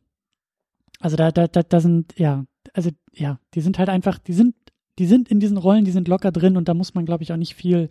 [1.00, 4.54] also da, da, da, da sind, ja, also ja, die sind halt einfach, die sind,
[4.98, 7.32] die sind in diesen Rollen, die sind locker drin und da muss man, glaube ich,
[7.32, 7.90] auch nicht viel,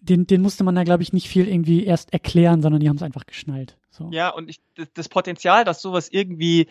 [0.00, 2.96] den, den musste man da, glaube ich, nicht viel irgendwie erst erklären, sondern die haben
[2.96, 3.76] es einfach geschnallt.
[3.90, 4.10] So.
[4.12, 4.60] Ja, und ich,
[4.94, 6.68] das Potenzial, dass sowas irgendwie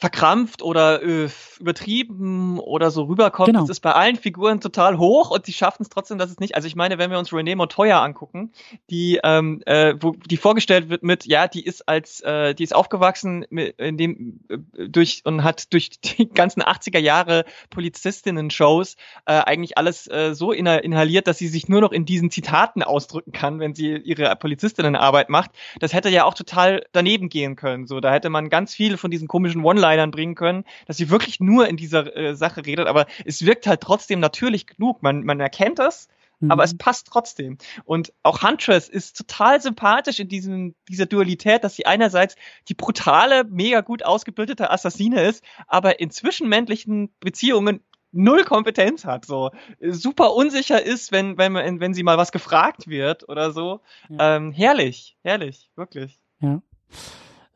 [0.00, 1.28] verkrampft oder äh,
[1.60, 3.48] übertrieben oder so rüberkommt.
[3.48, 3.60] Genau.
[3.60, 6.54] Das ist bei allen Figuren total hoch und die schaffen es trotzdem, dass es nicht.
[6.54, 8.50] Also ich meine, wenn wir uns Renee Montoya angucken,
[8.88, 12.74] die ähm, äh, wo die vorgestellt wird mit, ja, die ist als, äh, die ist
[12.74, 18.96] aufgewachsen mit, in dem äh, durch und hat durch die ganzen 80er Jahre Polizistinnen-Shows
[19.26, 23.32] äh, eigentlich alles äh, so inhaliert, dass sie sich nur noch in diesen Zitaten ausdrücken
[23.32, 25.50] kann, wenn sie ihre Polizistinnenarbeit macht.
[25.78, 27.86] Das hätte ja auch total daneben gehen können.
[27.86, 31.10] So, da hätte man ganz viele von diesen komischen One One-Linern bringen können, dass sie
[31.10, 35.02] wirklich nur in dieser äh, Sache redet, aber es wirkt halt trotzdem natürlich genug.
[35.02, 36.08] Man, man erkennt das,
[36.40, 36.50] mhm.
[36.50, 37.58] aber es passt trotzdem.
[37.84, 42.36] Und auch Huntress ist total sympathisch in diesem, dieser Dualität, dass sie einerseits
[42.68, 47.80] die brutale, mega gut ausgebildete Assassine ist, aber in zwischenmännlichen Beziehungen
[48.12, 52.88] null Kompetenz hat, so super unsicher ist, wenn wenn man wenn sie mal was gefragt
[52.88, 53.82] wird oder so.
[54.08, 54.36] Ja.
[54.36, 56.18] Ähm, herrlich, herrlich, wirklich.
[56.40, 56.60] Ja.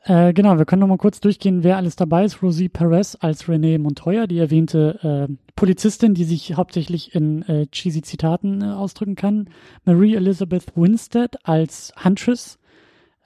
[0.06, 2.42] Äh, genau, wir können noch mal kurz durchgehen, wer alles dabei ist.
[2.42, 8.02] Rosie Perez als Renee Montoya, die erwähnte äh, Polizistin, die sich hauptsächlich in äh, cheesy
[8.02, 9.48] Zitaten äh, ausdrücken kann.
[9.84, 12.58] Marie Elizabeth Winstead als Huntress.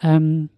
[0.01, 0.51] Ähm,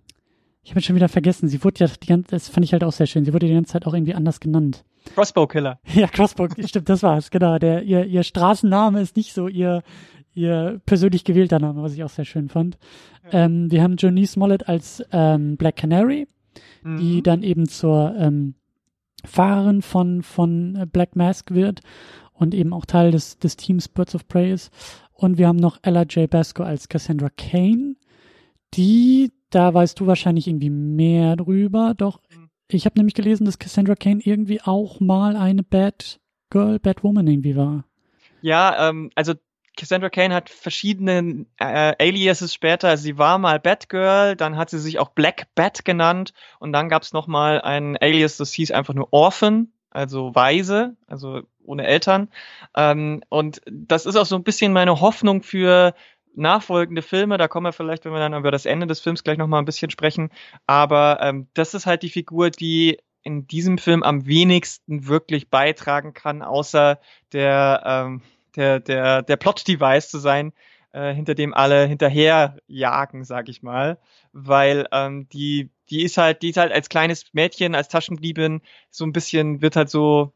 [0.62, 2.92] ich habe schon wieder vergessen, sie wurde ja die ganze, das fand ich halt auch
[2.92, 4.84] sehr schön, sie wurde die ganze Zeit auch irgendwie anders genannt.
[5.14, 5.80] Crossbow Killer.
[5.94, 7.58] Ja, Crossbow, stimmt, das war's, genau.
[7.58, 9.82] Der, ihr, ihr Straßenname ist nicht so ihr,
[10.34, 12.78] ihr persönlich gewählter Name, was ich auch sehr schön fand.
[13.24, 13.44] Ja.
[13.44, 16.26] Ähm, wir haben Johnny Smollett als ähm, Black Canary,
[16.82, 16.98] mhm.
[16.98, 18.54] die dann eben zur ähm,
[19.24, 21.80] Fahrerin von, von äh, Black Mask wird
[22.32, 24.72] und eben auch Teil des, des Teams Birds of Prey ist.
[25.12, 26.30] Und wir haben noch Ella J.
[26.30, 27.96] Basco als Cassandra Kane,
[28.74, 32.48] die, da weißt du wahrscheinlich irgendwie mehr drüber, doch mhm.
[32.68, 37.26] ich habe nämlich gelesen, dass Cassandra Kane irgendwie auch mal eine Bad Girl, Bad Woman
[37.26, 37.84] irgendwie war.
[38.42, 39.34] Ja, ähm, also
[39.80, 42.98] Cassandra Kane hat verschiedene äh, Aliases später.
[42.98, 47.02] Sie war mal Batgirl, dann hat sie sich auch Black Bat genannt und dann gab
[47.02, 52.28] es noch mal ein Alias, das hieß einfach nur Orphan, also Weise, also ohne Eltern.
[52.76, 55.94] Ähm, und das ist auch so ein bisschen meine Hoffnung für
[56.34, 57.38] nachfolgende Filme.
[57.38, 59.60] Da kommen wir vielleicht, wenn wir dann über das Ende des Films gleich noch mal
[59.60, 60.28] ein bisschen sprechen.
[60.66, 66.12] Aber ähm, das ist halt die Figur, die in diesem Film am wenigsten wirklich beitragen
[66.12, 67.00] kann, außer
[67.32, 68.22] der ähm,
[68.56, 70.52] der, der, der Plot-Device zu sein,
[70.92, 73.98] äh, hinter dem alle hinterherjagen, sag ich mal.
[74.32, 79.04] Weil ähm, die, die ist halt, die ist halt als kleines Mädchen, als Taschendiebin, so
[79.04, 80.32] ein bisschen, wird halt so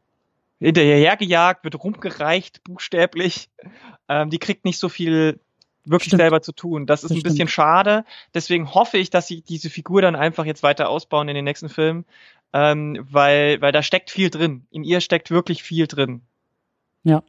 [0.59, 3.49] hinterhergejagt, wird rumgereicht, buchstäblich.
[4.07, 5.39] Ähm, die kriegt nicht so viel
[5.83, 6.21] wirklich Stimmt.
[6.21, 6.85] selber zu tun.
[6.85, 8.05] Das ist das ein bisschen schade.
[8.35, 11.69] Deswegen hoffe ich, dass sie diese Figur dann einfach jetzt weiter ausbauen in den nächsten
[11.69, 12.05] Filmen,
[12.53, 14.67] ähm, weil, weil da steckt viel drin.
[14.69, 16.21] In ihr steckt wirklich viel drin.
[17.01, 17.23] Ja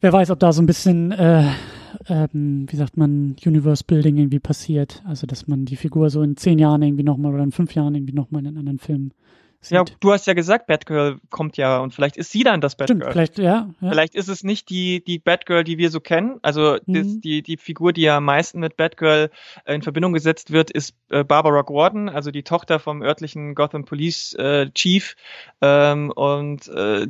[0.00, 1.48] wer weiß, ob da so ein bisschen, äh,
[2.08, 5.02] ähm, wie sagt man, Universe Building irgendwie passiert.
[5.06, 7.94] Also, dass man die Figur so in zehn Jahren irgendwie nochmal oder in fünf Jahren
[7.94, 9.12] irgendwie nochmal in einen anderen Film
[9.64, 9.72] Sieht.
[9.72, 12.98] Ja, du hast ja gesagt, Batgirl kommt ja und vielleicht ist sie dann das Batgirl.
[12.98, 13.90] Stimmt, vielleicht, ja, ja.
[13.90, 16.38] Vielleicht ist es nicht die, die Batgirl, die wir so kennen.
[16.42, 16.92] Also mhm.
[16.92, 19.30] das, die, die Figur, die ja am meisten mit Batgirl
[19.64, 24.34] in Verbindung gesetzt wird, ist äh, Barbara Gordon, also die Tochter vom örtlichen Gotham Police
[24.34, 25.16] äh, Chief.
[25.62, 27.06] Ähm, und äh,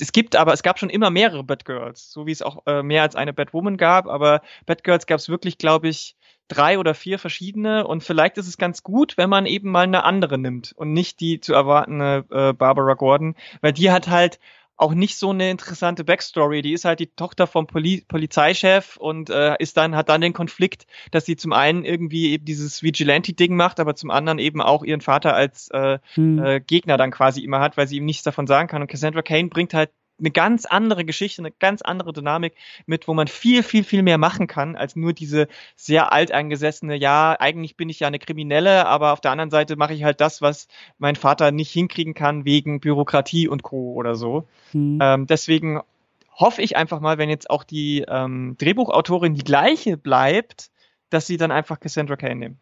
[0.00, 3.02] es gibt aber, es gab schon immer mehrere Batgirls, so wie es auch äh, mehr
[3.02, 6.16] als eine Batwoman gab, aber Batgirls gab es wirklich, glaube ich,
[6.48, 10.04] drei oder vier verschiedene und vielleicht ist es ganz gut, wenn man eben mal eine
[10.04, 14.40] andere nimmt und nicht die zu erwartende äh, Barbara Gordon, weil die hat halt
[14.80, 16.62] auch nicht so eine interessante Backstory.
[16.62, 20.32] Die ist halt die Tochter vom Poli Polizeichef und äh, ist dann hat dann den
[20.32, 24.82] Konflikt, dass sie zum einen irgendwie eben dieses Vigilante-Ding macht, aber zum anderen eben auch
[24.82, 26.42] ihren Vater als äh, hm.
[26.42, 28.80] äh, Gegner dann quasi immer hat, weil sie ihm nichts davon sagen kann.
[28.80, 29.90] Und Cassandra Kane bringt halt
[30.20, 32.54] eine ganz andere Geschichte, eine ganz andere Dynamik
[32.86, 37.36] mit, wo man viel, viel, viel mehr machen kann, als nur diese sehr alteingesessene, ja,
[37.38, 40.42] eigentlich bin ich ja eine Kriminelle, aber auf der anderen Seite mache ich halt das,
[40.42, 40.68] was
[40.98, 43.94] mein Vater nicht hinkriegen kann wegen Bürokratie und Co.
[43.94, 44.46] oder so.
[44.72, 44.98] Mhm.
[45.02, 45.80] Ähm, deswegen
[46.34, 50.70] hoffe ich einfach mal, wenn jetzt auch die ähm, Drehbuchautorin die gleiche bleibt,
[51.10, 52.58] dass sie dann einfach Cassandra Kane nehmen.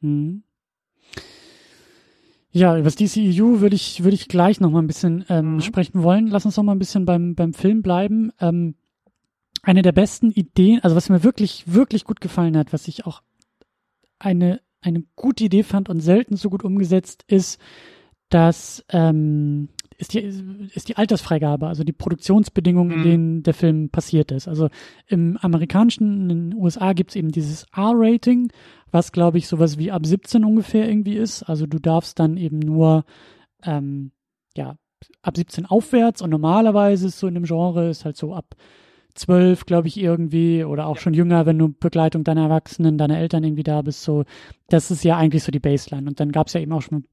[0.00, 0.42] Mhm.
[2.52, 5.60] Ja, über das DCEU würde ich, würde ich gleich noch mal ein bisschen ähm, mhm.
[5.60, 6.26] sprechen wollen.
[6.26, 8.32] Lass uns noch mal ein bisschen beim, beim Film bleiben.
[8.40, 8.74] Ähm,
[9.62, 13.22] eine der besten Ideen, also was mir wirklich, wirklich gut gefallen hat, was ich auch
[14.18, 17.60] eine, eine gute Idee fand und selten so gut umgesetzt, ist,
[18.30, 19.68] dass ähm,
[20.00, 20.20] ist die,
[20.74, 23.04] ist die Altersfreigabe, also die Produktionsbedingungen, in mhm.
[23.04, 24.48] denen der Film passiert ist.
[24.48, 24.70] Also
[25.06, 28.50] im amerikanischen, in den USA gibt es eben dieses R-Rating,
[28.90, 31.42] was glaube ich sowas wie ab 17 ungefähr irgendwie ist.
[31.42, 33.04] Also du darfst dann eben nur
[33.64, 34.12] ähm,
[34.56, 34.76] ja
[35.22, 38.54] ab 17 aufwärts und normalerweise ist so in dem Genre ist halt so ab
[39.14, 41.02] 12, glaube ich, irgendwie, oder auch ja.
[41.02, 44.24] schon jünger, wenn du Begleitung deiner Erwachsenen, deiner Eltern irgendwie da bist, so,
[44.68, 46.08] das ist ja eigentlich so die Baseline.
[46.08, 47.04] Und dann gab es ja eben auch schon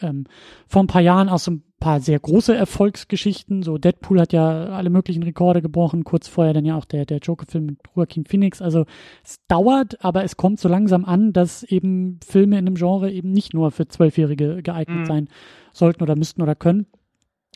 [0.00, 0.24] ähm,
[0.66, 3.62] vor ein paar Jahren auch so ein paar sehr große Erfolgsgeschichten.
[3.62, 7.18] So Deadpool hat ja alle möglichen Rekorde gebrochen, kurz vorher dann ja auch der, der
[7.18, 8.62] Joker-Film mit Joaquin Phoenix.
[8.62, 8.84] Also
[9.24, 13.32] es dauert, aber es kommt so langsam an, dass eben Filme in dem Genre eben
[13.32, 15.06] nicht nur für Zwölfjährige geeignet mhm.
[15.06, 15.28] sein
[15.72, 16.86] sollten oder müssten oder können,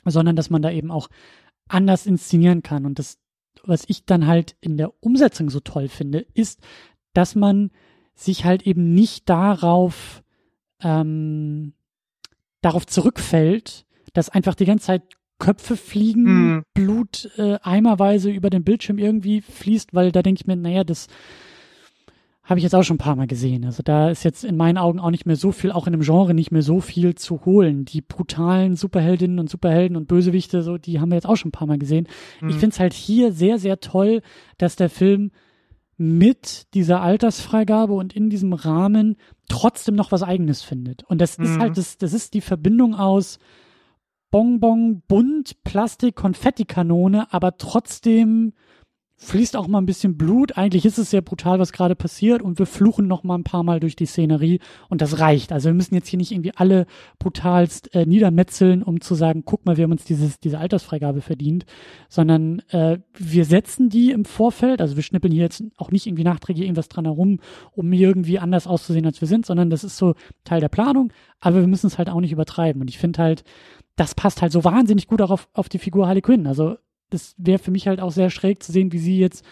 [0.04, 1.08] sondern dass man da eben auch
[1.68, 2.84] anders inszenieren kann.
[2.84, 3.18] Und das,
[3.62, 6.60] was ich dann halt in der Umsetzung so toll finde, ist,
[7.12, 7.70] dass man
[8.14, 10.22] sich halt eben nicht darauf
[10.82, 11.74] ähm,
[12.66, 15.02] darauf zurückfällt, dass einfach die ganze Zeit
[15.38, 16.62] Köpfe fliegen, mm.
[16.74, 21.08] Blut äh, eimerweise über den Bildschirm irgendwie fließt, weil da denke ich mir, naja, das
[22.42, 23.64] habe ich jetzt auch schon ein paar Mal gesehen.
[23.64, 26.02] Also da ist jetzt in meinen Augen auch nicht mehr so viel, auch in dem
[26.02, 27.84] Genre nicht mehr so viel zu holen.
[27.84, 31.52] Die brutalen Superheldinnen und Superhelden und Bösewichte, so, die haben wir jetzt auch schon ein
[31.52, 32.06] paar Mal gesehen.
[32.40, 32.48] Mm.
[32.48, 34.22] Ich finde es halt hier sehr, sehr toll,
[34.58, 35.32] dass der Film
[35.98, 39.16] mit dieser Altersfreigabe und in diesem Rahmen
[39.48, 41.02] trotzdem noch was eigenes findet.
[41.04, 41.44] Und das mhm.
[41.44, 43.38] ist halt, das, das ist die Verbindung aus
[44.30, 48.52] Bonbon, Bunt, Plastik, Konfettikanone, aber trotzdem
[49.18, 50.58] fließt auch mal ein bisschen Blut.
[50.58, 53.62] Eigentlich ist es sehr brutal, was gerade passiert und wir fluchen noch mal ein paar
[53.62, 54.60] Mal durch die Szenerie
[54.90, 55.52] und das reicht.
[55.52, 56.86] Also wir müssen jetzt hier nicht irgendwie alle
[57.18, 61.64] brutalst äh, niedermetzeln, um zu sagen, guck mal, wir haben uns dieses, diese Altersfreigabe verdient,
[62.10, 66.24] sondern äh, wir setzen die im Vorfeld, also wir schnippeln hier jetzt auch nicht irgendwie
[66.24, 67.40] nachträglich irgendwas dran herum,
[67.72, 70.14] um irgendwie anders auszusehen, als wir sind, sondern das ist so
[70.44, 71.10] Teil der Planung,
[71.40, 73.44] aber wir müssen es halt auch nicht übertreiben und ich finde halt,
[73.96, 76.46] das passt halt so wahnsinnig gut auch auf, auf die Figur Harley Quinn.
[76.46, 76.76] Also
[77.10, 79.44] das wäre für mich halt auch sehr schräg zu sehen, wie sie jetzt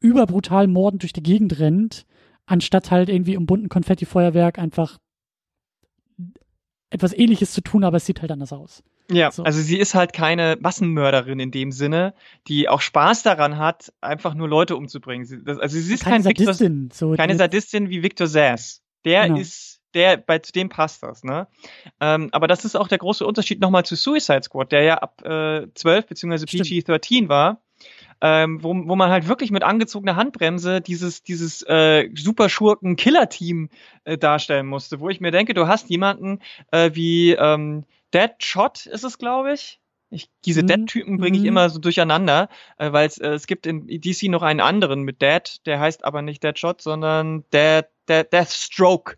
[0.00, 2.06] überbrutal mordend durch die Gegend rennt,
[2.46, 4.98] anstatt halt irgendwie im bunten Konfettifeuerwerk einfach
[6.90, 8.82] etwas ähnliches zu tun, aber es sieht halt anders aus.
[9.10, 9.42] Ja, so.
[9.42, 12.14] also sie ist halt keine Massenmörderin in dem Sinne,
[12.46, 15.26] die auch Spaß daran hat, einfach nur Leute umzubringen.
[15.26, 18.82] Sie, das, also sie ist keine kein Sadistin, Victor, so keine Sadistin wie Victor Sass.
[19.04, 19.40] Der genau.
[19.40, 21.46] ist der, bei dem passt das, ne?
[22.00, 25.22] Ähm, aber das ist auch der große Unterschied nochmal zu Suicide Squad, der ja ab
[25.24, 26.44] äh, 12 bzw.
[26.46, 27.62] PG-13 war.
[28.22, 33.70] Ähm, wo, wo man halt wirklich mit angezogener Handbremse dieses, dieses äh, Superschurken-Killer-Team
[34.04, 39.04] äh, darstellen musste, wo ich mir denke, du hast jemanden äh, wie ähm, Deadshot ist
[39.04, 39.80] es, glaube ich.
[40.10, 40.66] Ich, diese mhm.
[40.66, 41.48] Dead-Typen bringe ich mhm.
[41.48, 45.64] immer so durcheinander, äh, weil äh, es gibt in DC noch einen anderen mit Dead,
[45.66, 49.16] der heißt aber nicht Deadshot, sondern Dead, Dead, Deathstroke.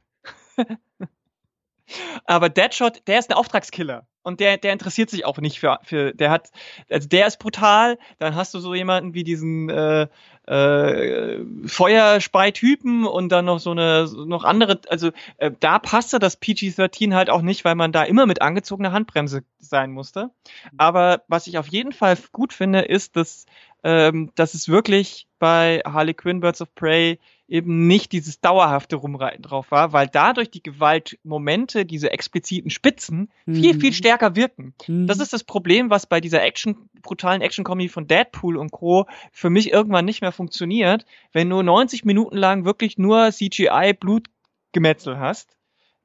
[2.24, 4.06] Aber Deadshot, der ist ein Auftragskiller.
[4.22, 6.50] Und der, der interessiert sich auch nicht für, für, der hat,
[6.88, 7.98] also der ist brutal.
[8.18, 10.06] Dann hast du so jemanden wie diesen äh,
[10.46, 17.14] äh, Feuerspei-Typen und dann noch so eine, noch andere, also äh, da passte das PG-13
[17.14, 20.30] halt auch nicht, weil man da immer mit angezogener Handbremse sein musste.
[20.78, 23.46] Aber was ich auf jeden Fall gut finde, ist, dass,
[23.82, 27.18] ähm, dass es wirklich bei Harley Quinn Birds of Prey
[27.52, 33.54] eben nicht dieses dauerhafte Rumreiten drauf war, weil dadurch die Gewaltmomente, diese expliziten Spitzen, mhm.
[33.54, 34.74] viel, viel stärker wirken.
[34.88, 35.06] Mhm.
[35.06, 39.06] Das ist das Problem, was bei dieser Action, brutalen Action-Comedy von Deadpool und Co.
[39.32, 45.54] für mich irgendwann nicht mehr funktioniert, wenn du 90 Minuten lang wirklich nur CGI-Blutgemetzel hast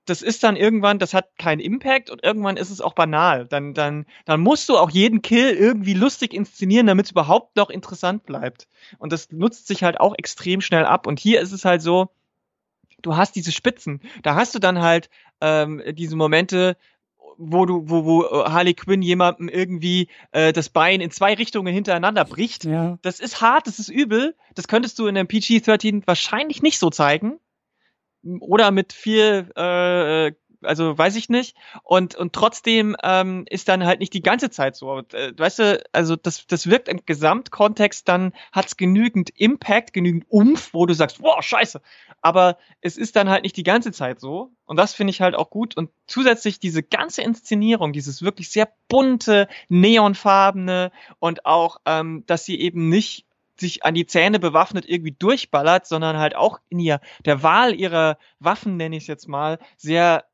[0.07, 3.45] das ist dann irgendwann, das hat keinen Impact und irgendwann ist es auch banal.
[3.45, 7.69] Dann, dann, dann musst du auch jeden Kill irgendwie lustig inszenieren, damit es überhaupt noch
[7.69, 8.67] interessant bleibt.
[8.97, 11.07] Und das nutzt sich halt auch extrem schnell ab.
[11.07, 12.09] Und hier ist es halt so,
[13.01, 14.01] du hast diese Spitzen.
[14.23, 15.09] Da hast du dann halt
[15.41, 16.77] ähm, diese Momente,
[17.37, 21.73] wo du, wo, wo äh, Harley Quinn jemandem irgendwie äh, das Bein in zwei Richtungen
[21.73, 22.63] hintereinander bricht.
[22.63, 22.97] Ja.
[23.01, 24.35] Das ist hart, das ist übel.
[24.55, 27.39] Das könntest du in einem PG-13 wahrscheinlich nicht so zeigen
[28.23, 30.31] oder mit viel, äh,
[30.63, 31.55] also weiß ich nicht.
[31.83, 34.99] Und, und trotzdem ähm, ist dann halt nicht die ganze Zeit so.
[35.13, 40.73] Äh, weißt du, also das, das wirkt im Gesamtkontext, dann hat's genügend Impact, genügend Umf,
[40.73, 41.81] wo du sagst, wow, scheiße.
[42.21, 44.51] Aber es ist dann halt nicht die ganze Zeit so.
[44.65, 45.77] Und das finde ich halt auch gut.
[45.77, 52.59] Und zusätzlich diese ganze Inszenierung, dieses wirklich sehr bunte, neonfarbene und auch, ähm, dass sie
[52.59, 53.26] eben nicht
[53.59, 58.17] sich an die Zähne bewaffnet irgendwie durchballert, sondern halt auch in ihr, der Wahl ihrer
[58.39, 60.25] Waffen, nenne ich es jetzt mal, sehr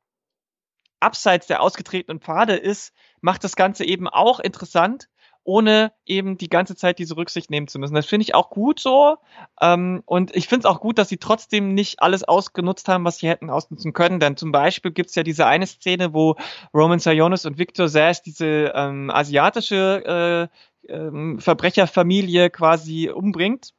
[1.00, 5.08] abseits der ausgetretenen Pfade ist, macht das Ganze eben auch interessant,
[5.44, 7.94] ohne eben die ganze Zeit diese Rücksicht nehmen zu müssen.
[7.94, 9.18] Das finde ich auch gut so.
[9.60, 13.18] Ähm, und ich finde es auch gut, dass sie trotzdem nicht alles ausgenutzt haben, was
[13.18, 14.20] sie hätten ausnutzen können.
[14.20, 16.36] Denn zum Beispiel gibt es ja diese eine Szene, wo
[16.72, 20.56] Roman Sionis und Victor Sass diese ähm, asiatische äh,
[20.88, 23.72] ähm, Verbrecherfamilie quasi umbringt.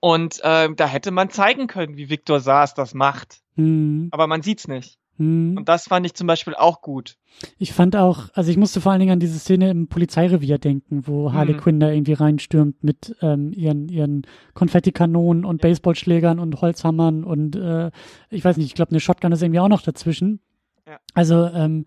[0.00, 3.40] Und äh, da hätte man zeigen können, wie Victor Saas das macht.
[3.56, 4.08] Mhm.
[4.12, 4.98] Aber man sieht's nicht.
[5.20, 5.58] Mhm.
[5.58, 7.18] Und das fand ich zum Beispiel auch gut.
[7.58, 11.06] Ich fand auch, also ich musste vor allen Dingen an diese Szene im Polizeirevier denken,
[11.06, 11.58] wo Harley mhm.
[11.58, 14.22] Quinn da irgendwie reinstürmt mit ähm, ihren, ihren
[14.54, 17.90] Konfettikanonen und Baseballschlägern und Holzhammern und äh,
[18.30, 20.40] ich weiß nicht, ich glaube, eine Shotgun ist irgendwie auch noch dazwischen.
[20.86, 20.98] Ja.
[21.12, 21.84] Also, ähm,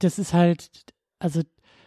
[0.00, 0.68] das ist halt,
[1.20, 1.42] also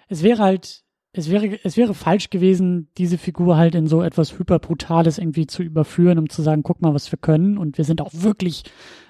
[0.07, 4.37] es wäre halt es wäre, es wäre falsch gewesen, diese Figur halt in so etwas
[4.37, 7.57] hyperbrutales irgendwie zu überführen, um zu sagen, guck mal, was wir können.
[7.57, 8.63] Und wir sind auch wirklich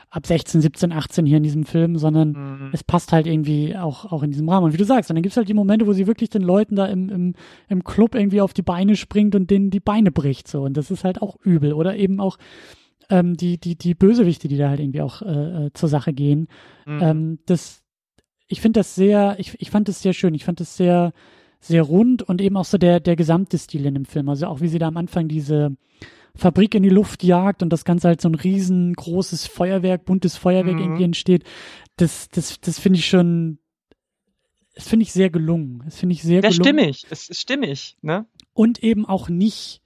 [0.10, 2.70] ab 16, 17, 18 hier in diesem Film, sondern mhm.
[2.74, 4.66] es passt halt irgendwie auch, auch in diesem Rahmen.
[4.66, 6.86] Und wie du sagst, dann gibt's halt die Momente, wo sie wirklich den Leuten da
[6.86, 7.36] im, im,
[7.68, 10.48] im Club irgendwie auf die Beine springt und denen die Beine bricht.
[10.48, 10.64] So.
[10.64, 11.74] Und das ist halt auch übel.
[11.74, 12.38] Oder eben auch
[13.10, 16.48] ähm, die, die, die Bösewichte, die da halt irgendwie auch äh, äh zur Sache gehen.
[16.86, 17.00] Mhm.
[17.02, 17.84] Ähm, das,
[18.48, 20.34] ich finde das sehr, ich, ich fand das sehr schön.
[20.34, 21.12] Ich fand das sehr,
[21.60, 24.30] sehr rund und eben auch so der, der gesamte Stil in dem Film.
[24.30, 25.76] Also auch wie sie da am Anfang diese
[26.36, 30.76] Fabrik in die Luft jagt und das Ganze halt so ein riesengroßes Feuerwerk, buntes Feuerwerk
[30.76, 30.82] mhm.
[30.82, 31.44] irgendwie entsteht.
[31.98, 33.60] Das, das, das finde ich schon,
[34.74, 35.82] das finde ich sehr gelungen.
[35.86, 36.80] Das finde ich sehr das gelungen.
[36.80, 38.26] stimmig, es ist stimmig, ne?
[38.54, 39.82] Und eben auch nicht,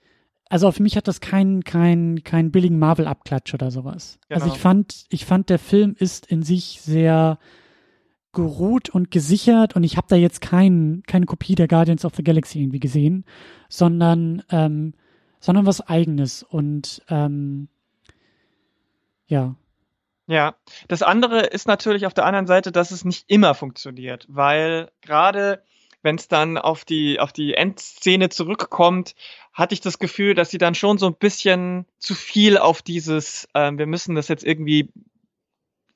[0.49, 4.19] also für mich hat das keinen kein, kein billigen Marvel-Abklatsch oder sowas.
[4.29, 4.41] Genau.
[4.41, 7.39] Also ich fand, ich fand, der Film ist in sich sehr,
[8.33, 12.23] geruht und gesichert und ich habe da jetzt kein, keine Kopie der Guardians of the
[12.23, 13.25] Galaxy irgendwie gesehen,
[13.69, 14.93] sondern, ähm,
[15.39, 17.69] sondern was eigenes und ähm,
[19.27, 19.55] ja.
[20.27, 20.55] Ja,
[20.87, 25.63] das andere ist natürlich auf der anderen Seite, dass es nicht immer funktioniert, weil gerade
[26.01, 29.15] wenn es dann auf die auf die Endszene zurückkommt,
[29.53, 33.47] hatte ich das Gefühl, dass sie dann schon so ein bisschen zu viel auf dieses,
[33.53, 34.89] ähm, wir müssen das jetzt irgendwie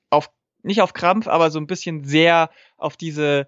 [0.09, 0.29] auf
[0.63, 3.47] nicht auf Krampf, aber so ein bisschen sehr auf diese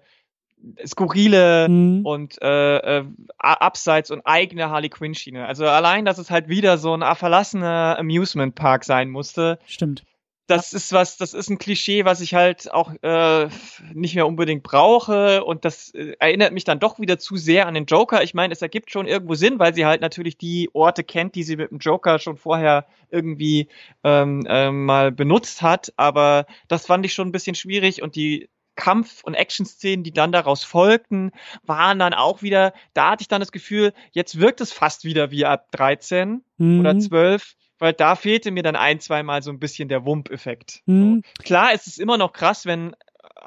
[0.86, 2.04] skurrile mhm.
[2.04, 3.04] und äh, äh,
[3.38, 5.46] abseits und eigene Harley Quinn Schiene.
[5.46, 9.58] Also allein, dass es halt wieder so ein verlassener Amusement Park sein musste.
[9.66, 10.04] Stimmt
[10.50, 13.48] das ist was, das ist ein Klischee, was ich halt auch äh,
[13.94, 17.74] nicht mehr unbedingt brauche und das äh, erinnert mich dann doch wieder zu sehr an
[17.74, 18.22] den Joker.
[18.24, 21.44] Ich meine, es ergibt schon irgendwo Sinn, weil sie halt natürlich die Orte kennt, die
[21.44, 23.68] sie mit dem Joker schon vorher irgendwie
[24.02, 28.48] ähm, ähm, mal benutzt hat, aber das fand ich schon ein bisschen schwierig und die
[28.74, 31.30] Kampf- und Action-Szenen, die dann daraus folgten,
[31.64, 35.30] waren dann auch wieder, da hatte ich dann das Gefühl, jetzt wirkt es fast wieder
[35.30, 36.80] wie ab 13 mhm.
[36.80, 40.82] oder 12 weil da fehlte mir dann ein, zweimal so ein bisschen der Wump-Effekt.
[40.86, 41.22] Mhm.
[41.36, 41.42] So.
[41.42, 42.94] Klar, es ist immer noch krass, wenn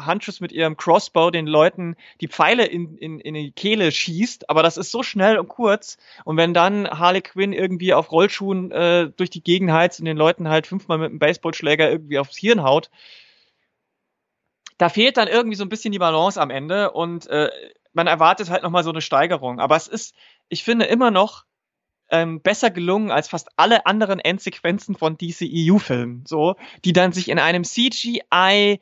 [0.05, 4.63] Huntress mit ihrem Crossbow den Leuten die Pfeile in, in, in die Kehle schießt, aber
[4.63, 5.97] das ist so schnell und kurz.
[6.25, 10.17] Und wenn dann Harley Quinn irgendwie auf Rollschuhen äh, durch die Gegend heizt und den
[10.17, 12.89] Leuten halt fünfmal mit einem Baseballschläger irgendwie aufs Hirn haut,
[14.79, 17.49] da fehlt dann irgendwie so ein bisschen die Balance am Ende und äh,
[17.93, 19.59] man erwartet halt nochmal so eine Steigerung.
[19.59, 20.15] Aber es ist,
[20.49, 21.45] ich finde immer noch,
[22.13, 26.55] ähm, besser gelungen als fast alle anderen Endsequenzen von DCEU-Filmen, so,
[26.85, 28.79] die dann sich in einem CGI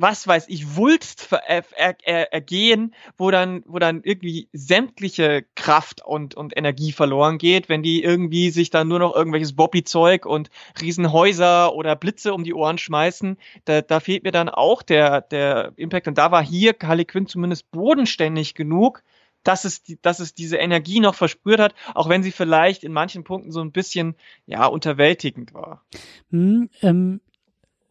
[0.00, 6.56] was weiß ich, Wulst er, ergehen, wo dann, wo dann irgendwie sämtliche Kraft und, und
[6.56, 10.48] Energie verloren geht, wenn die irgendwie sich dann nur noch irgendwelches Bobby-Zeug und
[10.80, 13.36] Riesenhäuser oder Blitze um die Ohren schmeißen.
[13.66, 16.08] Da, da fehlt mir dann auch der, der Impact.
[16.08, 19.02] Und da war hier Harley Quinn zumindest bodenständig genug,
[19.42, 23.24] dass es, dass es diese Energie noch verspürt hat, auch wenn sie vielleicht in manchen
[23.24, 24.14] Punkten so ein bisschen,
[24.46, 25.84] ja, unterwältigend war.
[26.30, 27.20] Hm, ähm,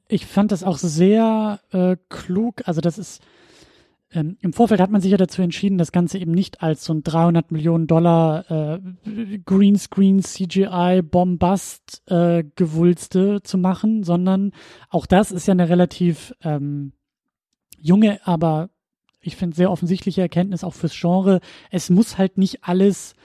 [0.07, 2.63] ich fand das auch sehr äh, klug.
[2.65, 3.21] Also das ist
[4.11, 6.93] ähm, im Vorfeld hat man sich ja dazu entschieden, das Ganze eben nicht als so
[6.93, 8.79] ein 300 Millionen Dollar äh,
[9.45, 14.51] Greenscreen CGI Bombast äh, Gewulste zu machen, sondern
[14.89, 16.93] auch das ist ja eine relativ ähm,
[17.77, 18.69] junge, aber
[19.21, 21.39] ich finde sehr offensichtliche Erkenntnis auch fürs Genre.
[21.71, 23.15] Es muss halt nicht alles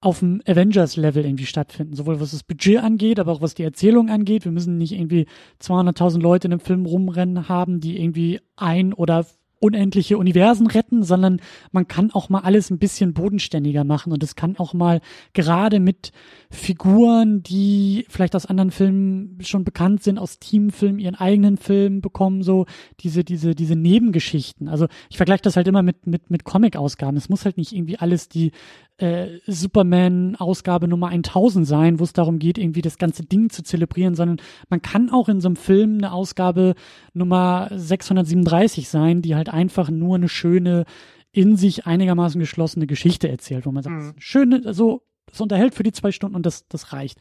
[0.00, 1.96] auf dem Avengers-Level irgendwie stattfinden.
[1.96, 4.44] Sowohl was das Budget angeht, aber auch was die Erzählung angeht.
[4.44, 5.26] Wir müssen nicht irgendwie
[5.62, 9.26] 200.000 Leute in einem Film rumrennen haben, die irgendwie ein oder
[9.64, 11.40] unendliche Universen retten, sondern
[11.72, 15.00] man kann auch mal alles ein bisschen bodenständiger machen und es kann auch mal
[15.32, 16.12] gerade mit
[16.50, 22.42] Figuren, die vielleicht aus anderen Filmen schon bekannt sind, aus Teamfilmen ihren eigenen Film bekommen,
[22.42, 22.66] so
[23.00, 24.68] diese diese diese Nebengeschichten.
[24.68, 27.16] Also ich vergleiche das halt immer mit mit mit Comic-Ausgaben.
[27.16, 28.52] Es muss halt nicht irgendwie alles die
[28.98, 34.14] äh, Superman-Ausgabe Nummer 1000 sein, wo es darum geht, irgendwie das ganze Ding zu zelebrieren,
[34.14, 36.74] sondern man kann auch in so einem Film eine Ausgabe
[37.12, 40.84] Nummer 637 sein, die halt einfach nur eine schöne,
[41.32, 44.14] in sich einigermaßen geschlossene Geschichte erzählt, wo man sagt, mhm.
[44.18, 47.18] schöne, so das unterhält für die zwei Stunden und das, das reicht.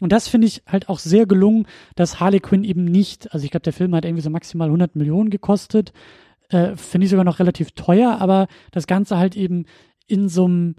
[0.00, 1.66] Und das finde ich halt auch sehr gelungen,
[1.96, 4.94] dass Harley Quinn eben nicht, also ich glaube, der Film hat irgendwie so maximal 100
[4.94, 5.92] Millionen gekostet,
[6.50, 9.64] äh, finde ich sogar noch relativ teuer, aber das Ganze halt eben
[10.06, 10.76] in so einem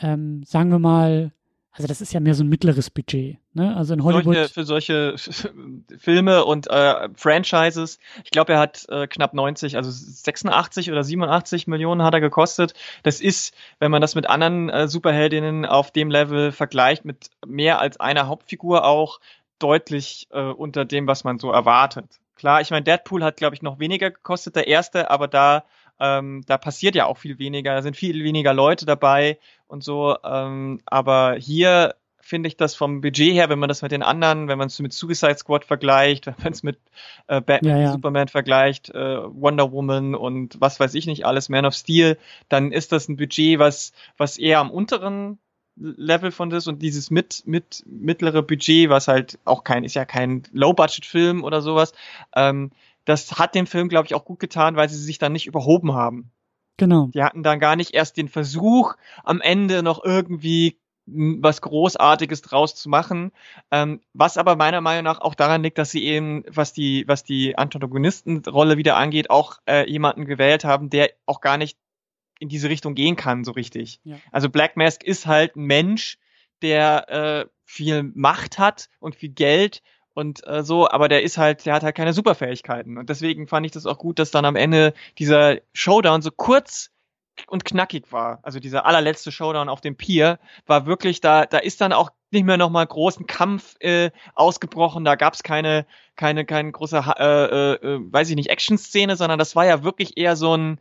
[0.00, 1.32] ähm, sagen wir mal,
[1.78, 3.38] also das ist ja mehr so ein mittleres Budget.
[3.52, 3.76] Ne?
[3.76, 4.34] Also in Hollywood.
[4.34, 5.14] Solche, für solche
[5.98, 11.68] Filme und äh, Franchises, ich glaube, er hat äh, knapp 90, also 86 oder 87
[11.68, 12.74] Millionen hat er gekostet.
[13.04, 17.80] Das ist, wenn man das mit anderen äh, Superheldinnen auf dem Level vergleicht, mit mehr
[17.80, 19.20] als einer Hauptfigur auch
[19.60, 22.18] deutlich äh, unter dem, was man so erwartet.
[22.34, 25.64] Klar, ich meine, Deadpool hat, glaube ich, noch weniger gekostet, der erste, aber da
[26.00, 29.38] ähm, da passiert ja auch viel weniger, da sind viel weniger Leute dabei
[29.68, 30.16] und so.
[30.24, 34.48] Ähm, aber hier finde ich das vom Budget her, wenn man das mit den anderen,
[34.48, 36.78] wenn man es mit Suicide Squad vergleicht, wenn man es mit
[37.26, 37.92] äh, Batman, ja, ja.
[37.92, 42.72] Superman vergleicht, äh, Wonder Woman und was weiß ich nicht alles, Man of Steel, dann
[42.72, 45.38] ist das ein Budget, was, was eher am unteren
[45.76, 50.04] Level von das und dieses mit, mit mittlere Budget, was halt auch kein, ist ja
[50.04, 51.92] kein Low-Budget-Film oder sowas,
[52.34, 52.72] ähm,
[53.04, 55.94] das hat dem Film, glaube ich, auch gut getan, weil sie sich dann nicht überhoben
[55.94, 56.30] haben.
[56.78, 57.08] Genau.
[57.12, 60.78] Die hatten dann gar nicht erst den Versuch, am Ende noch irgendwie
[61.10, 63.32] was Großartiges draus zu machen,
[63.70, 67.24] ähm, was aber meiner Meinung nach auch daran liegt, dass sie eben, was die, was
[67.24, 71.78] die Antagonistenrolle wieder angeht, auch äh, jemanden gewählt haben, der auch gar nicht
[72.40, 74.00] in diese Richtung gehen kann, so richtig.
[74.04, 74.16] Ja.
[74.30, 76.18] Also Black Mask ist halt ein Mensch,
[76.62, 79.82] der äh, viel Macht hat und viel Geld
[80.18, 82.98] und äh, so, aber der ist halt, der hat halt keine Superfähigkeiten.
[82.98, 86.90] Und deswegen fand ich das auch gut, dass dann am Ende dieser Showdown so kurz
[87.46, 88.40] und knackig war.
[88.42, 92.42] Also dieser allerletzte Showdown auf dem Pier war wirklich, da, da ist dann auch nicht
[92.42, 95.04] mehr nochmal großen Kampf äh, ausgebrochen.
[95.04, 99.66] Da gab's keine, keine, keine große, äh, äh, weiß ich nicht, Action-Szene, sondern das war
[99.66, 100.80] ja wirklich eher so ein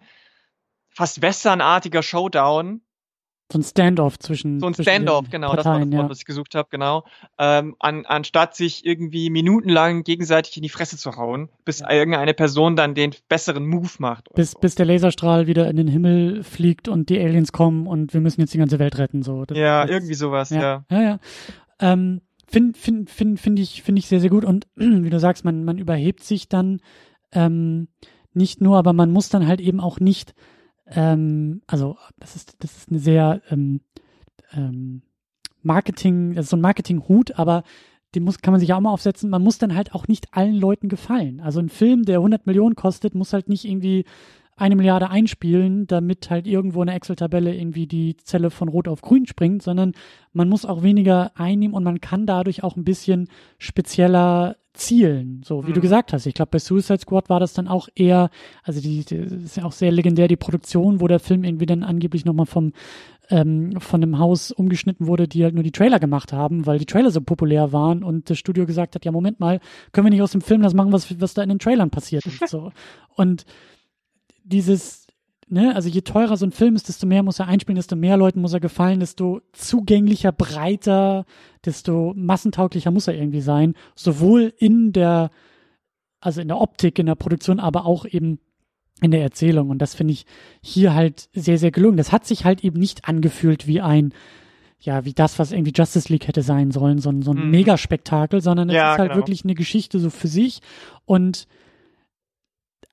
[0.89, 2.81] fast westernartiger Showdown
[3.52, 4.60] so ein Standoff zwischen.
[4.60, 6.10] So ein Standoff, genau, Parteien, das war das Wort, ja.
[6.10, 7.06] was ich gesucht habe, genau.
[7.38, 11.89] Ähm, an, anstatt sich irgendwie minutenlang gegenseitig in die Fresse zu hauen, bis ja.
[11.89, 14.34] irgendeine Person dann den besseren Move macht.
[14.36, 14.60] Bis, so.
[14.60, 18.41] bis der Laserstrahl wieder in den Himmel fliegt und die Aliens kommen und wir müssen
[18.41, 19.24] jetzt die ganze Welt retten.
[19.24, 19.45] So.
[19.45, 20.62] Das, ja, das, irgendwie sowas, ja.
[20.62, 21.02] Ja, ja.
[21.02, 21.20] ja.
[21.80, 24.45] Ähm, Finde find, find, find ich, find ich sehr, sehr gut.
[24.45, 26.80] Und wie du sagst, man, man überhebt sich dann
[27.34, 27.89] ähm,
[28.34, 30.34] nicht nur, aber man muss dann halt eben auch nicht
[30.91, 33.81] ähm, also das ist, das ist eine sehr ähm,
[34.53, 35.01] ähm,
[35.61, 37.63] Marketing, das ist so ein Marketing-Hut, aber
[38.15, 39.29] den muss, kann man sich ja auch mal aufsetzen.
[39.29, 41.41] Man muss dann halt auch nicht allen Leuten gefallen.
[41.41, 44.05] Also ein Film, der 100 Millionen kostet, muss halt nicht irgendwie
[44.55, 49.01] eine Milliarde einspielen, damit halt irgendwo in der Excel-Tabelle irgendwie die Zelle von Rot auf
[49.01, 49.91] Grün springt, sondern
[50.33, 53.27] man muss auch weniger einnehmen und man kann dadurch auch ein bisschen
[53.59, 55.41] spezieller zielen.
[55.43, 55.75] So, wie mhm.
[55.75, 56.25] du gesagt hast.
[56.25, 58.30] Ich glaube, bei Suicide Squad war das dann auch eher,
[58.63, 61.84] also die, die ist ja auch sehr legendär, die Produktion, wo der Film irgendwie dann
[61.84, 62.73] angeblich nochmal vom
[63.30, 66.86] ähm, von einem Haus umgeschnitten wurde, die halt nur die Trailer gemacht haben, weil die
[66.86, 69.59] Trailer so populär waren und das Studio gesagt hat, ja, Moment mal,
[69.91, 72.25] können wir nicht aus dem Film das machen, was, was da in den Trailern passiert
[72.25, 72.47] ist.
[72.47, 72.71] So.
[73.15, 73.45] Und
[74.43, 75.07] dieses,
[75.48, 78.18] ne, also je teurer so ein Film ist, desto mehr muss er einspielen, desto mehr
[78.18, 81.26] Leuten muss er gefallen, desto zugänglicher, breiter,
[81.66, 85.30] desto massentauglicher muss er irgendwie sein, sowohl in der
[86.20, 88.39] also in der Optik, in der Produktion, aber auch eben
[89.02, 89.70] in der Erzählung.
[89.70, 90.26] Und das finde ich
[90.62, 91.98] hier halt sehr, sehr gelungen.
[91.98, 94.14] Das hat sich halt eben nicht angefühlt wie ein,
[94.80, 97.52] ja, wie das, was irgendwie Justice League hätte sein sollen, so ein, so ein mhm.
[97.52, 99.22] Megaspektakel, sondern es ja, ist halt genau.
[99.22, 100.62] wirklich eine Geschichte so für sich.
[101.06, 101.48] Und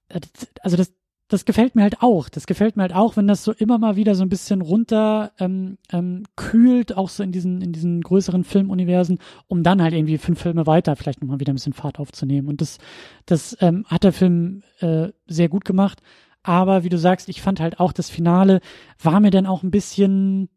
[0.09, 0.21] äh,
[0.63, 0.93] also das,
[1.29, 2.29] das gefällt mir halt auch.
[2.29, 5.33] Das gefällt mir halt auch, wenn das so immer mal wieder so ein bisschen runter
[5.39, 10.19] ähm, ähm, kühlt, auch so in diesen, in diesen größeren Filmuniversen, um dann halt irgendwie
[10.19, 12.49] fünf Filme weiter vielleicht nochmal wieder ein bisschen Fahrt aufzunehmen.
[12.49, 12.79] Und das,
[13.27, 16.01] das ähm, hat der Film äh, sehr gut gemacht.
[16.43, 18.61] Aber wie du sagst, ich fand halt auch das Finale
[19.03, 20.51] war mir dann auch ein bisschen,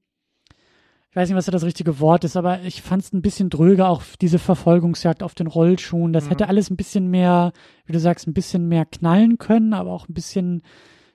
[1.17, 3.87] weiß nicht, was da das richtige Wort ist, aber ich fand es ein bisschen dröge,
[3.87, 6.13] auch diese Verfolgungsjagd auf den Rollschuhen.
[6.13, 6.29] Das mhm.
[6.29, 7.53] hätte alles ein bisschen mehr,
[7.85, 10.61] wie du sagst, ein bisschen mehr knallen können, aber auch ein bisschen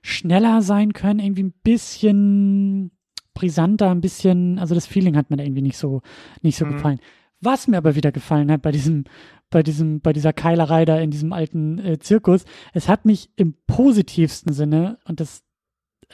[0.03, 2.91] schneller sein können, irgendwie ein bisschen
[3.33, 6.03] brisanter, ein bisschen, also das Feeling hat mir da irgendwie nicht so,
[6.43, 6.73] nicht so mhm.
[6.73, 7.01] gefallen.
[7.41, 9.05] Was mir aber wieder gefallen hat bei diesem,
[9.51, 13.55] bei diesem, bei dieser Keilerei da in diesem alten äh, Zirkus, es hat mich im
[13.69, 15.45] positivsten Sinne, und das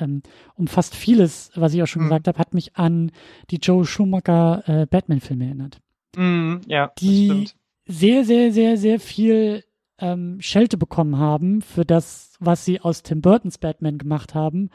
[0.00, 0.22] ähm,
[0.54, 2.06] umfasst vieles, was ich auch schon mhm.
[2.06, 3.10] gesagt habe, hat mich an
[3.50, 5.80] die Joe Schumacher äh, Batman-Filme erinnert.
[6.16, 7.48] Mhm, ja, die
[7.86, 9.64] sehr, sehr, sehr, sehr viel
[9.98, 14.70] ähm, Schelte bekommen haben für das, was sie aus Tim Burtons Batman gemacht haben.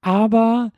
[0.00, 0.72] Aber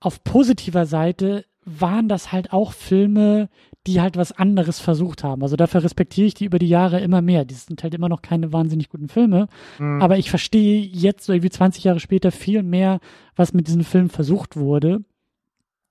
[0.00, 3.48] auf positiver Seite waren das halt auch Filme,
[3.86, 5.42] die halt was anderes versucht haben.
[5.42, 7.44] Also dafür respektiere ich die über die Jahre immer mehr.
[7.44, 9.48] Die sind halt immer noch keine wahnsinnig guten Filme.
[9.78, 10.02] Mhm.
[10.02, 13.00] Aber ich verstehe jetzt so irgendwie 20 Jahre später viel mehr,
[13.36, 15.02] was mit diesem Film versucht wurde.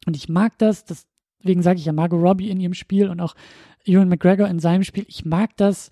[0.05, 3.35] Und ich mag das, deswegen sage ich ja Margot Robbie in ihrem Spiel und auch
[3.85, 5.05] Ewan McGregor in seinem Spiel.
[5.07, 5.89] Ich mag das,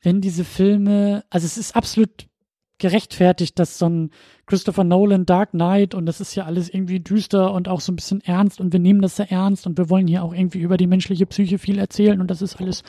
[0.00, 2.26] wenn diese Filme, also es ist absolut
[2.78, 4.10] gerechtfertigt, dass so ein
[4.46, 7.96] Christopher Nolan Dark Knight und das ist ja alles irgendwie düster und auch so ein
[7.96, 10.76] bisschen ernst und wir nehmen das sehr ernst und wir wollen hier auch irgendwie über
[10.76, 12.82] die menschliche Psyche viel erzählen und das ist alles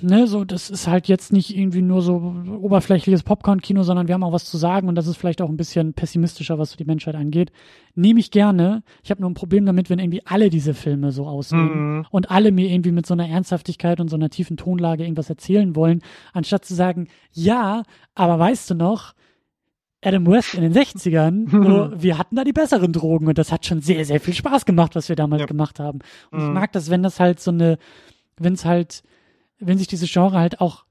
[0.00, 4.22] ne, so, das ist halt jetzt nicht irgendwie nur so oberflächliches Popcorn-Kino, sondern wir haben
[4.24, 6.84] auch was zu sagen und das ist vielleicht auch ein bisschen pessimistischer, was so die
[6.84, 7.52] Menschheit angeht.
[7.94, 8.82] Nehme ich gerne.
[9.02, 12.06] Ich habe nur ein Problem damit, wenn irgendwie alle diese Filme so aussehen mhm.
[12.10, 15.76] und alle mir irgendwie mit so einer Ernsthaftigkeit und so einer tiefen Tonlage irgendwas erzählen
[15.76, 16.02] wollen,
[16.32, 19.14] anstatt zu sagen, ja, aber weißt du noch,
[20.04, 23.66] Adam West in den 60ern, so, wir hatten da die besseren Drogen und das hat
[23.66, 25.46] schon sehr, sehr viel Spaß gemacht, was wir damals ja.
[25.46, 26.00] gemacht haben.
[26.32, 26.48] Und mhm.
[26.48, 27.78] ich mag das, wenn das halt so eine,
[28.36, 29.04] wenn es halt
[29.66, 30.84] wenn sich dieses Genre halt auch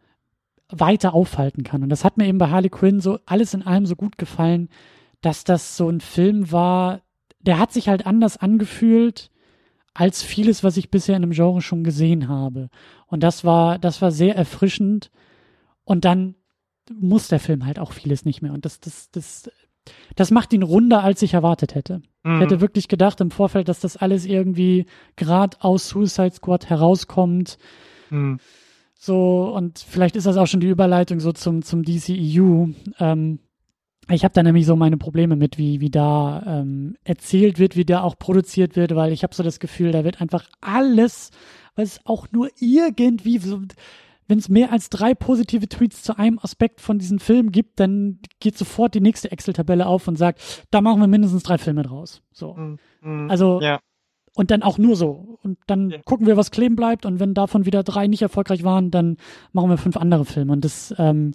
[0.69, 1.84] weiter aufhalten kann.
[1.84, 4.69] Und das hat mir eben bei Harley Quinn so alles in allem so gut gefallen,
[5.22, 7.01] dass das so ein Film war,
[7.39, 9.30] der hat sich halt anders angefühlt
[9.93, 12.69] als vieles, was ich bisher in einem Genre schon gesehen habe.
[13.07, 15.11] Und das war, das war sehr erfrischend.
[15.84, 16.36] Und dann
[16.93, 18.53] muss der Film halt auch vieles nicht mehr.
[18.53, 19.51] Und das, das, das,
[20.15, 22.01] das macht ihn runder, als ich erwartet hätte.
[22.24, 22.36] Mhm.
[22.36, 24.86] Ich hätte wirklich gedacht im Vorfeld, dass das alles irgendwie
[25.17, 27.57] gerade aus Suicide Squad herauskommt.
[28.09, 28.39] Mhm.
[29.04, 32.68] So, und vielleicht ist das auch schon die Überleitung so zum, zum DCEU.
[32.99, 33.39] Ähm,
[34.12, 37.84] ich habe da nämlich so meine Probleme mit, wie, wie da ähm, erzählt wird, wie
[37.84, 41.32] da auch produziert wird, weil ich habe so das Gefühl, da wird einfach alles,
[41.74, 43.64] was auch nur irgendwie, so,
[44.28, 48.20] wenn es mehr als drei positive Tweets zu einem Aspekt von diesem Film gibt, dann
[48.39, 52.22] geht sofort die nächste Excel-Tabelle auf und sagt, da machen wir mindestens drei Filme draus.
[52.32, 52.54] So.
[52.54, 52.78] Mhm.
[53.02, 53.32] mhm.
[53.32, 53.80] Also ja.
[54.36, 55.38] Und dann auch nur so.
[55.43, 55.97] Und dann ja.
[56.05, 57.05] gucken wir, was kleben bleibt.
[57.05, 59.17] Und wenn davon wieder drei nicht erfolgreich waren, dann
[59.51, 60.53] machen wir fünf andere Filme.
[60.53, 61.34] Und das, ähm,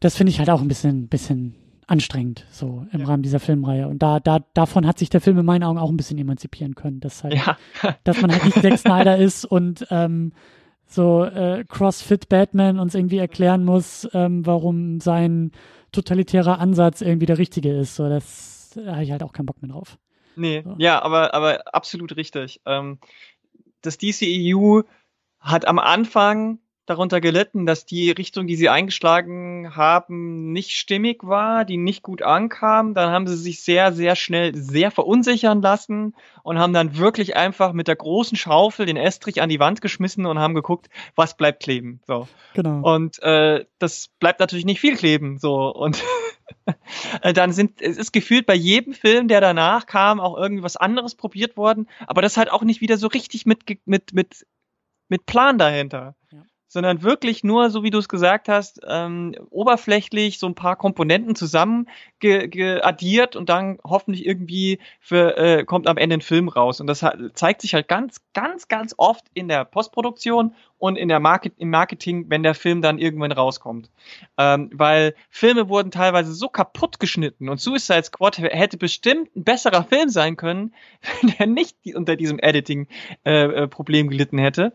[0.00, 1.54] das finde ich halt auch ein bisschen, bisschen
[1.86, 3.06] anstrengend, so im ja.
[3.06, 3.88] Rahmen dieser Filmreihe.
[3.88, 6.74] Und da, da, davon hat sich der Film in meinen Augen auch ein bisschen emanzipieren
[6.74, 7.56] können, dass halt, ja.
[8.04, 10.32] dass man halt nicht Zack Snyder ist und ähm,
[10.86, 15.52] so äh, CrossFit Batman uns irgendwie erklären muss, ähm, warum sein
[15.92, 17.96] totalitärer Ansatz irgendwie der richtige ist.
[17.96, 19.98] So, das da habe ich halt auch keinen Bock mehr drauf.
[20.36, 22.60] Nee, ja, ja aber, aber absolut richtig.
[22.66, 22.98] Ähm,
[23.82, 24.82] das DCEU
[25.40, 31.64] hat am Anfang darunter gelitten, dass die Richtung, die sie eingeschlagen haben, nicht stimmig war,
[31.64, 32.94] die nicht gut ankam.
[32.94, 37.72] Dann haben sie sich sehr, sehr schnell sehr verunsichern lassen und haben dann wirklich einfach
[37.72, 41.62] mit der großen Schaufel den Estrich an die Wand geschmissen und haben geguckt, was bleibt
[41.62, 42.00] kleben.
[42.06, 42.28] So.
[42.52, 42.94] Genau.
[42.94, 45.38] Und äh, das bleibt natürlich nicht viel kleben.
[45.38, 46.02] So und
[47.34, 51.14] dann sind, es ist gefühlt bei jedem Film, der danach kam, auch irgendwie was anderes
[51.14, 54.46] probiert worden, aber das halt auch nicht wieder so richtig mit, mit, mit,
[55.08, 56.14] mit Plan dahinter.
[56.74, 61.36] Sondern wirklich nur, so wie du es gesagt hast, ähm, oberflächlich so ein paar Komponenten
[61.36, 66.48] zusammen ge, ge addiert und dann hoffentlich irgendwie für, äh, kommt am Ende ein Film
[66.48, 66.80] raus.
[66.80, 71.20] Und das zeigt sich halt ganz, ganz, ganz oft in der Postproduktion und in der
[71.20, 73.88] Market, im Marketing, wenn der Film dann irgendwann rauskommt.
[74.36, 79.84] Ähm, weil Filme wurden teilweise so kaputt geschnitten und Suicide Squad hätte bestimmt ein besserer
[79.84, 80.74] Film sein können,
[81.22, 84.72] wenn er nicht unter diesem Editing-Problem äh, äh gelitten hätte.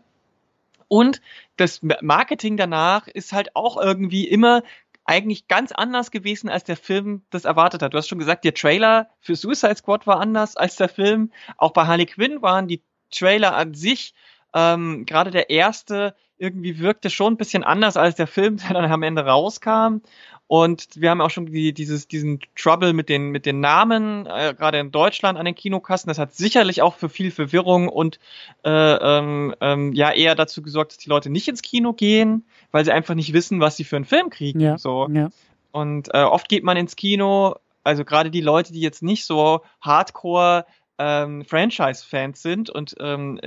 [0.90, 1.20] Und
[1.56, 4.64] das Marketing danach ist halt auch irgendwie immer
[5.04, 7.94] eigentlich ganz anders gewesen, als der Film das erwartet hat.
[7.94, 11.30] Du hast schon gesagt, der Trailer für Suicide Squad war anders als der Film.
[11.56, 12.82] Auch bei Harley Quinn waren die
[13.12, 14.14] Trailer an sich,
[14.52, 18.90] ähm, gerade der erste, irgendwie wirkte schon ein bisschen anders als der Film, der dann
[18.90, 20.00] am Ende rauskam.
[20.48, 24.52] Und wir haben auch schon die, dieses, diesen Trouble mit den, mit den Namen, äh,
[24.52, 26.08] gerade in Deutschland an den Kinokassen.
[26.08, 28.18] Das hat sicherlich auch für viel Verwirrung und
[28.64, 32.84] äh, ähm, ähm, ja eher dazu gesorgt, dass die Leute nicht ins Kino gehen, weil
[32.84, 34.58] sie einfach nicht wissen, was sie für einen Film kriegen.
[34.58, 35.08] Ja, so.
[35.12, 35.30] ja.
[35.70, 39.60] Und äh, oft geht man ins Kino, also gerade die Leute, die jetzt nicht so
[39.80, 40.66] Hardcore
[40.98, 43.40] ähm, Franchise-Fans sind und ähm,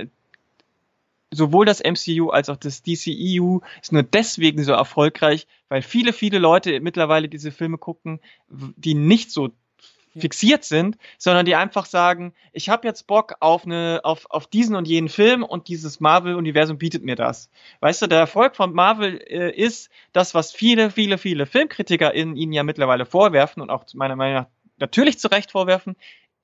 [1.34, 6.38] sowohl das MCU als auch das DCEU ist nur deswegen so erfolgreich, weil viele, viele
[6.38, 9.50] Leute mittlerweile diese Filme gucken, die nicht so
[10.16, 14.76] fixiert sind, sondern die einfach sagen, ich habe jetzt Bock auf eine auf auf diesen
[14.76, 17.50] und jenen Film und dieses Marvel Universum bietet mir das.
[17.80, 22.36] Weißt du, der Erfolg von Marvel äh, ist das, was viele viele viele Filmkritiker in
[22.36, 24.46] ihnen ja mittlerweile vorwerfen und auch meiner Meinung nach
[24.78, 25.96] natürlich zu Recht vorwerfen,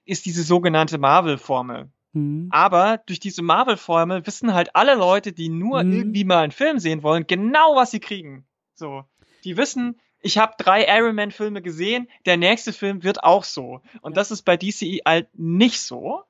[0.05, 1.91] ist diese sogenannte Marvel Formel.
[2.13, 2.49] Mhm.
[2.51, 5.93] Aber durch diese Marvel-Formel wissen halt alle Leute, die nur mhm.
[5.93, 8.47] irgendwie mal einen Film sehen wollen, genau, was sie kriegen.
[8.75, 9.05] So.
[9.45, 13.81] Die wissen, ich habe drei Iron Man-Filme gesehen, der nächste Film wird auch so.
[14.03, 16.23] Und das ist bei DCE halt nicht so.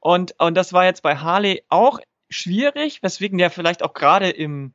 [0.00, 4.72] Und, und das war jetzt bei Harley auch schwierig, weswegen der vielleicht auch gerade im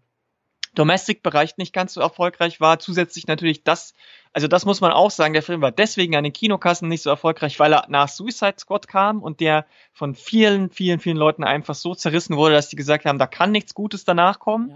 [0.76, 2.80] Domestic-Bereich nicht ganz so erfolgreich war.
[2.80, 3.94] Zusätzlich natürlich das,
[4.34, 7.10] also das muss man auch sagen, der Film war deswegen an den Kinokassen nicht so
[7.10, 11.76] erfolgreich, weil er nach Suicide Squad kam und der von vielen, vielen, vielen Leuten einfach
[11.76, 14.70] so zerrissen wurde, dass die gesagt haben, da kann nichts Gutes danach kommen.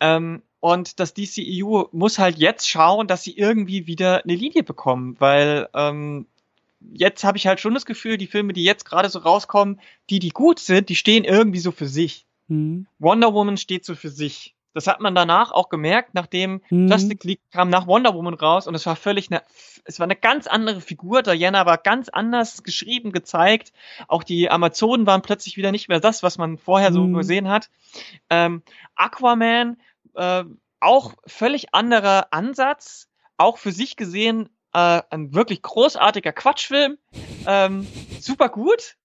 [0.00, 0.16] Ja.
[0.16, 5.16] Ähm, und das DCEU muss halt jetzt schauen, dass sie irgendwie wieder eine Linie bekommen,
[5.20, 6.26] weil ähm,
[6.92, 9.80] jetzt habe ich halt schon das Gefühl, die Filme, die jetzt gerade so rauskommen,
[10.10, 12.26] die, die gut sind, die stehen irgendwie so für sich.
[12.48, 12.86] Mhm.
[12.98, 14.54] Wonder Woman steht so für sich.
[14.74, 16.88] Das hat man danach auch gemerkt, nachdem mhm.
[16.88, 19.42] Justice League kam nach Wonder Woman raus und es war völlig eine,
[19.84, 21.22] es war eine ganz andere Figur.
[21.22, 23.72] Diana war ganz anders geschrieben, gezeigt.
[24.06, 27.14] Auch die Amazonen waren plötzlich wieder nicht mehr das, was man vorher so mhm.
[27.14, 27.70] gesehen hat.
[28.30, 28.62] Ähm,
[28.94, 29.78] Aquaman,
[30.14, 30.44] äh,
[30.80, 36.98] auch völlig anderer Ansatz, auch für sich gesehen äh, ein wirklich großartiger Quatschfilm,
[37.46, 37.86] ähm,
[38.20, 38.96] super gut,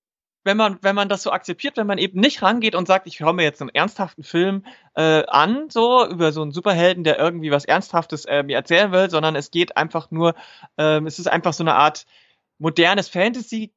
[0.44, 3.20] wenn man, wenn man das so akzeptiert, wenn man eben nicht rangeht und sagt, ich
[3.20, 4.66] höre mir jetzt einen ernsthaften Film
[4.96, 9.10] äh, an, so über so einen Superhelden, der irgendwie was Ernsthaftes äh, mir erzählen will,
[9.10, 10.36] sondern es geht einfach nur,
[10.78, 12.06] ähm, es ist einfach so eine Art
[12.58, 13.74] modernes Fantasy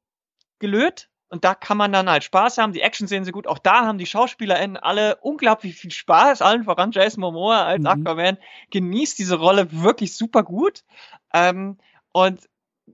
[0.59, 1.09] gelöt.
[1.29, 2.71] Und da kann man dann halt Spaß haben.
[2.71, 3.47] Die Action sehen sie gut.
[3.47, 6.41] Auch da haben die SchauspielerInnen alle unglaublich viel Spaß.
[6.41, 7.87] Allen voran Jason Momoa als mhm.
[7.87, 8.37] Aquaman
[8.71, 10.85] genießt diese Rolle wirklich super gut.
[11.33, 11.79] Ähm,
[12.13, 12.47] und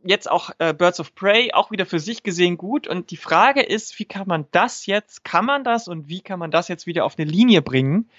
[0.04, 2.88] jetzt auch äh, Birds of Prey auch wieder für sich gesehen gut.
[2.88, 6.40] Und die Frage ist, wie kann man das jetzt, kann man das und wie kann
[6.40, 8.10] man das jetzt wieder auf eine Linie bringen?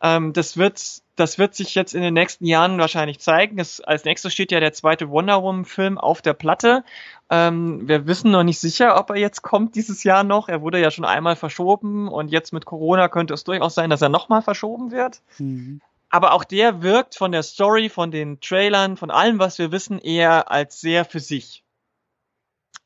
[0.00, 3.58] Ähm, das wird, das wird sich jetzt in den nächsten Jahren wahrscheinlich zeigen.
[3.58, 6.84] Es, als nächstes steht ja der zweite Wonder Woman Film auf der Platte.
[7.30, 10.48] Ähm, wir wissen noch nicht sicher, ob er jetzt kommt dieses Jahr noch.
[10.48, 14.02] Er wurde ja schon einmal verschoben und jetzt mit Corona könnte es durchaus sein, dass
[14.02, 15.20] er nochmal verschoben wird.
[15.38, 15.80] Mhm
[16.10, 19.98] aber auch der wirkt von der Story, von den Trailern, von allem, was wir wissen,
[19.98, 21.64] eher als sehr für sich.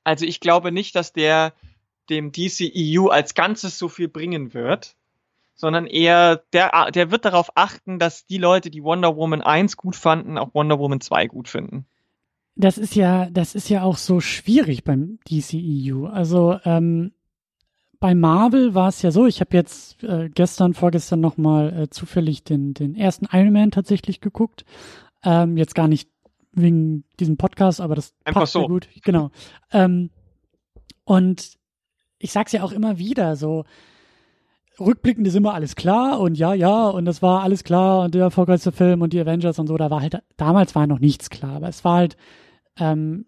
[0.05, 1.53] Also ich glaube nicht, dass der
[2.11, 4.97] dem DCEU als Ganzes so viel bringen wird,
[5.55, 9.95] sondern eher, der, der wird darauf achten, dass die Leute, die Wonder Woman 1 gut
[9.95, 11.87] fanden, auch Wonder Woman 2 gut finden.
[12.57, 16.07] Das ist ja, das ist ja auch so schwierig beim DCEU.
[16.07, 17.13] Also, ähm,
[18.03, 22.43] bei Marvel war es ja so, ich habe jetzt äh, gestern, vorgestern nochmal äh, zufällig
[22.43, 24.65] den, den ersten Iron Man tatsächlich geguckt.
[25.23, 26.11] Ähm, jetzt gar nicht
[26.51, 28.67] wegen diesem Podcast, aber das Einfach passt so.
[28.67, 28.89] gut.
[29.05, 29.31] Genau.
[29.71, 30.11] Ähm,
[31.05, 31.53] und
[32.19, 33.65] ich sag's ja auch immer wieder, so
[34.81, 38.23] rückblickend ist immer alles klar und ja, ja, und das war alles klar und der
[38.23, 41.55] erfolgreichste Film und die Avengers und so, da war halt, damals war noch nichts klar,
[41.55, 42.17] aber es war halt,
[42.81, 43.27] ähm,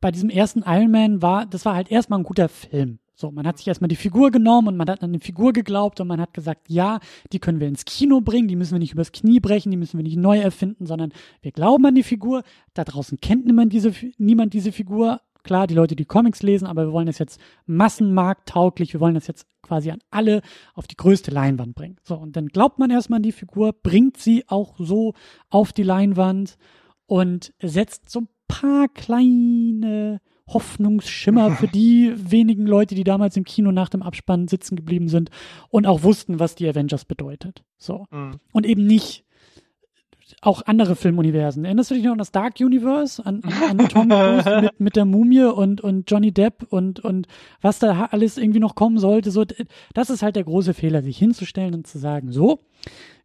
[0.00, 3.00] bei diesem ersten Iron Man war, das war halt erstmal ein guter Film.
[3.20, 6.00] So, man hat sich erstmal die Figur genommen und man hat an die Figur geglaubt
[6.00, 7.00] und man hat gesagt, ja,
[7.32, 9.98] die können wir ins Kino bringen, die müssen wir nicht übers Knie brechen, die müssen
[9.98, 11.12] wir nicht neu erfinden, sondern
[11.42, 12.44] wir glauben an die Figur.
[12.74, 15.20] Da draußen kennt niemand diese, niemand diese Figur.
[15.42, 19.26] Klar, die Leute, die Comics lesen, aber wir wollen das jetzt massenmarkttauglich, wir wollen das
[19.26, 20.40] jetzt quasi an alle
[20.74, 21.96] auf die größte Leinwand bringen.
[22.04, 25.14] So, und dann glaubt man erstmal an die Figur, bringt sie auch so
[25.50, 26.56] auf die Leinwand
[27.06, 33.72] und setzt so ein paar kleine Hoffnungsschimmer für die wenigen Leute, die damals im Kino
[33.72, 35.30] nach dem Abspann sitzen geblieben sind
[35.70, 37.62] und auch wussten, was die Avengers bedeutet.
[37.76, 38.06] So.
[38.10, 38.32] Mhm.
[38.52, 39.24] Und eben nicht
[40.42, 41.64] auch andere Filmuniversen.
[41.64, 43.24] Erinnerst du dich noch an das Dark Universe?
[43.24, 47.26] An, an, an Tom Cruise mit, mit der Mumie und, und Johnny Depp und, und
[47.60, 49.30] was da alles irgendwie noch kommen sollte?
[49.30, 49.44] So,
[49.94, 52.60] das ist halt der große Fehler, sich hinzustellen und zu sagen, so,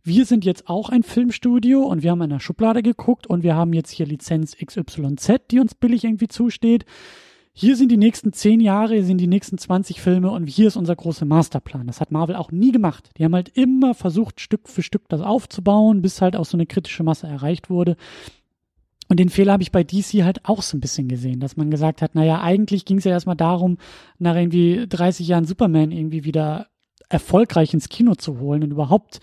[0.03, 3.55] wir sind jetzt auch ein Filmstudio und wir haben in der Schublade geguckt und wir
[3.55, 6.85] haben jetzt hier Lizenz XYZ, die uns billig irgendwie zusteht.
[7.53, 10.75] Hier sind die nächsten zehn Jahre, hier sind die nächsten 20 Filme und hier ist
[10.75, 11.88] unser großer Masterplan.
[11.88, 13.11] Das hat Marvel auch nie gemacht.
[13.17, 16.65] Die haben halt immer versucht, Stück für Stück das aufzubauen, bis halt auch so eine
[16.65, 17.95] kritische Masse erreicht wurde.
[19.07, 21.69] Und den Fehler habe ich bei DC halt auch so ein bisschen gesehen, dass man
[21.69, 23.77] gesagt hat, naja, eigentlich ging es ja erstmal darum,
[24.17, 26.67] nach irgendwie 30 Jahren Superman irgendwie wieder
[27.09, 29.19] erfolgreich ins Kino zu holen und überhaupt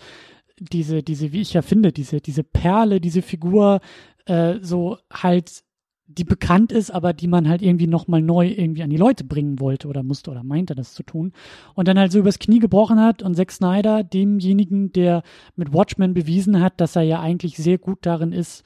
[0.61, 3.81] diese, diese, wie ich ja finde, diese, diese Perle, diese Figur,
[4.25, 5.63] äh, so halt,
[6.05, 9.59] die bekannt ist, aber die man halt irgendwie nochmal neu irgendwie an die Leute bringen
[9.59, 11.31] wollte oder musste oder meinte, das zu tun.
[11.73, 15.23] Und dann halt so übers Knie gebrochen hat und Zack Snyder, demjenigen, der
[15.55, 18.63] mit Watchmen bewiesen hat, dass er ja eigentlich sehr gut darin ist,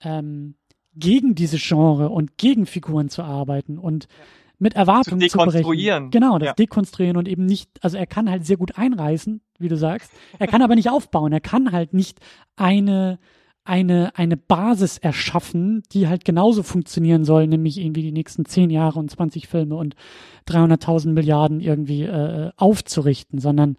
[0.00, 0.54] ähm,
[0.94, 6.04] gegen diese Genre und gegen Figuren zu arbeiten und ja mit Erwartungen zu, dekonstruieren.
[6.04, 6.52] Zu genau, das ja.
[6.52, 10.12] Dekonstruieren und eben nicht, also er kann halt sehr gut einreißen, wie du sagst.
[10.38, 11.32] Er kann aber nicht aufbauen.
[11.32, 12.20] Er kann halt nicht
[12.56, 13.18] eine,
[13.64, 18.98] eine, eine Basis erschaffen, die halt genauso funktionieren soll, nämlich irgendwie die nächsten zehn Jahre
[18.98, 19.96] und 20 Filme und
[20.46, 23.76] 300.000 Milliarden irgendwie äh, aufzurichten, sondern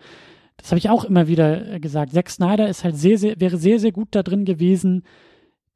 [0.58, 2.12] das habe ich auch immer wieder gesagt.
[2.12, 5.04] Zack Snyder ist halt sehr, sehr, wäre sehr, sehr gut da drin gewesen,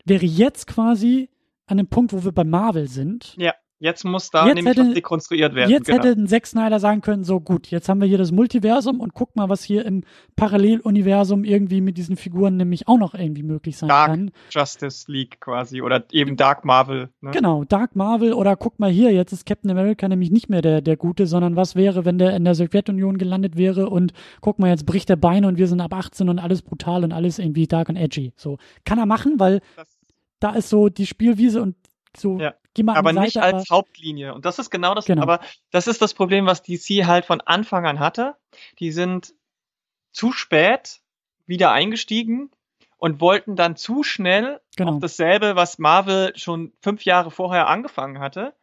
[0.03, 1.29] wäre jetzt quasi
[1.67, 3.35] an dem Punkt, wo wir bei Marvel sind.
[3.37, 3.53] Ja
[3.85, 5.69] Jetzt muss da jetzt nämlich hätte, was dekonstruiert werden.
[5.69, 5.99] Jetzt genau.
[6.03, 9.13] hätte ein Zack Snyder sagen können, so gut, jetzt haben wir hier das Multiversum und
[9.13, 10.03] guck mal, was hier im
[10.35, 14.31] Paralleluniversum irgendwie mit diesen Figuren nämlich auch noch irgendwie möglich sein Dark kann.
[14.49, 17.09] Justice League quasi oder eben Dark Marvel.
[17.21, 17.29] Ne?
[17.29, 20.81] Genau, Dark Marvel oder guck mal hier, jetzt ist Captain America nämlich nicht mehr der,
[20.81, 24.71] der Gute, sondern was wäre, wenn der in der Sowjetunion gelandet wäre und guck mal,
[24.71, 27.67] jetzt bricht der Beine und wir sind ab 18 und alles brutal und alles irgendwie
[27.67, 28.33] dark und edgy.
[28.35, 29.95] So, kann er machen, weil das
[30.39, 31.75] da ist so die Spielwiese und
[32.17, 32.53] so ja
[32.87, 34.33] aber Seite, nicht als aber Hauptlinie.
[34.33, 35.21] Und das ist genau das, genau.
[35.21, 35.39] aber
[35.71, 38.35] das ist das Problem, was DC halt von Anfang an hatte.
[38.79, 39.33] Die sind
[40.11, 41.01] zu spät
[41.45, 42.51] wieder eingestiegen
[42.97, 44.93] und wollten dann zu schnell genau.
[44.93, 48.53] auf dasselbe, was Marvel schon fünf Jahre vorher angefangen hatte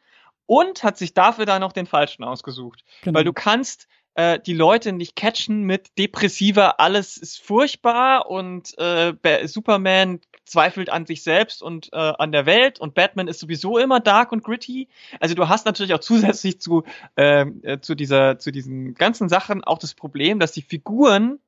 [0.47, 2.85] und hat sich dafür dann noch den falschen ausgesucht.
[3.03, 3.19] Genau.
[3.19, 9.15] Weil du kannst äh, die Leute nicht catchen mit depressiver, alles ist furchtbar und äh,
[9.47, 14.01] Superman zweifelt an sich selbst und äh, an der Welt und Batman ist sowieso immer
[14.01, 14.89] dark und gritty.
[15.21, 16.85] Also du hast natürlich auch zusätzlich zu,
[17.17, 21.39] ähm, äh, zu dieser, zu diesen ganzen Sachen auch das Problem, dass die Figuren,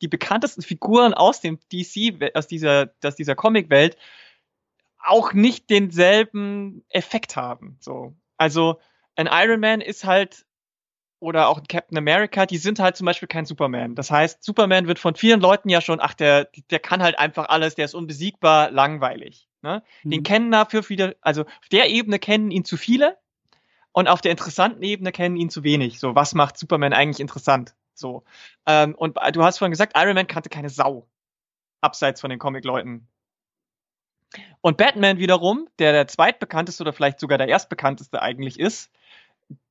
[0.00, 3.96] die bekanntesten Figuren aus dem DC, aus dieser, aus dieser Comic-Welt,
[4.98, 7.76] auch nicht denselben Effekt haben.
[7.80, 8.14] So.
[8.36, 8.80] Also
[9.14, 10.44] ein Iron Man ist halt
[11.22, 13.94] oder auch Captain America, die sind halt zum Beispiel kein Superman.
[13.94, 17.48] Das heißt, Superman wird von vielen Leuten ja schon, ach, der, der kann halt einfach
[17.48, 19.48] alles, der ist unbesiegbar, langweilig.
[19.62, 19.84] Ne?
[20.02, 20.10] Mhm.
[20.10, 23.18] Den kennen dafür viele, also auf der Ebene kennen ihn zu viele
[23.92, 26.00] und auf der interessanten Ebene kennen ihn zu wenig.
[26.00, 27.76] So, was macht Superman eigentlich interessant?
[27.94, 28.24] So.
[28.66, 31.06] Ähm, und du hast vorhin gesagt, Iron Man kannte keine Sau.
[31.80, 33.06] Abseits von den Comic-Leuten.
[34.60, 38.90] Und Batman wiederum, der der zweitbekannteste oder vielleicht sogar der erstbekannteste eigentlich ist,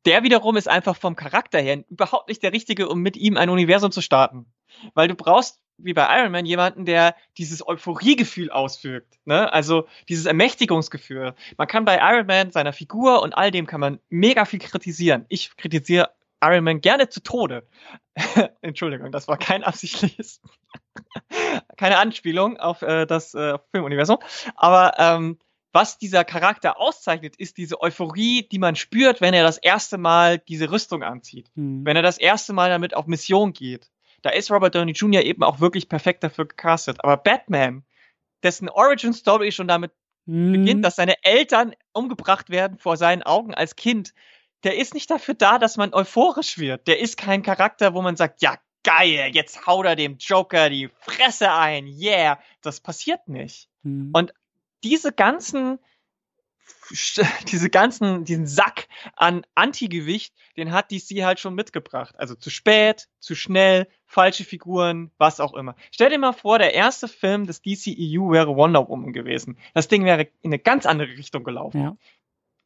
[0.06, 3.50] der wiederum ist einfach vom Charakter her überhaupt nicht der Richtige, um mit ihm ein
[3.50, 4.46] Universum zu starten.
[4.94, 9.20] Weil du brauchst, wie bei Iron Man, jemanden, der dieses Euphoriegefühl auswirkt.
[9.26, 9.52] Ne?
[9.52, 11.34] Also dieses Ermächtigungsgefühl.
[11.58, 15.26] Man kann bei Iron Man, seiner Figur und all dem kann man mega viel kritisieren.
[15.30, 16.12] Ich kritisiere
[16.44, 17.68] Iron Man gerne zu Tode.
[18.62, 20.42] Entschuldigung, das war kein absichtliches,
[21.78, 24.18] keine Anspielung auf äh, das äh, Filmuniversum.
[24.56, 25.40] Aber ähm,
[25.74, 30.38] was dieser Charakter auszeichnet, ist diese Euphorie, die man spürt, wenn er das erste Mal
[30.38, 31.50] diese Rüstung anzieht.
[31.56, 31.86] Mhm.
[31.86, 33.90] Wenn er das erste Mal damit auf Mission geht.
[34.22, 35.24] Da ist Robert Downey Jr.
[35.24, 37.04] eben auch wirklich perfekt dafür gecastet.
[37.04, 37.84] Aber Batman,
[38.44, 39.92] dessen Origin Story schon damit
[40.26, 40.52] mhm.
[40.52, 44.14] beginnt, dass seine Eltern umgebracht werden vor seinen Augen als Kind,
[44.64, 46.88] der ist nicht dafür da, dass man euphorisch wird.
[46.88, 50.90] Der ist kein Charakter, wo man sagt, ja, geil, jetzt haut er dem Joker die
[51.00, 52.40] Fresse ein, yeah.
[52.62, 53.70] Das passiert nicht.
[53.84, 54.12] Mhm.
[54.14, 54.34] Und
[54.84, 55.80] diese ganzen
[57.52, 62.16] diese ganzen, diesen Sack an Antigewicht, den hat DC halt schon mitgebracht.
[62.18, 65.76] Also zu spät, zu schnell, falsche Figuren, was auch immer.
[65.92, 69.58] Stell dir mal vor, der erste Film des DCEU wäre Wonder Woman gewesen.
[69.74, 71.82] Das Ding wäre in eine ganz andere Richtung gelaufen.
[71.82, 71.98] Ja.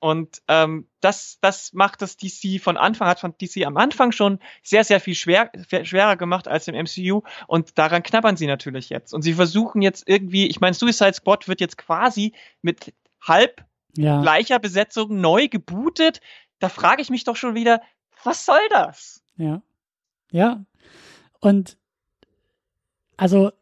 [0.05, 4.37] Und ähm, das, das macht das DC von Anfang, hat von DC am Anfang schon
[4.61, 5.51] sehr, sehr viel schwer,
[5.81, 7.23] schwerer gemacht als im MCU.
[7.47, 9.15] Und daran knabbern sie natürlich jetzt.
[9.15, 13.65] Und sie versuchen jetzt irgendwie, ich meine, Suicide Squad wird jetzt quasi mit halb
[13.97, 14.21] ja.
[14.21, 16.21] gleicher Besetzung neu gebootet.
[16.59, 17.81] Da frage ich mich doch schon wieder,
[18.23, 19.23] was soll das?
[19.37, 19.63] Ja.
[20.29, 20.63] Ja.
[21.39, 21.79] Und
[23.17, 23.53] also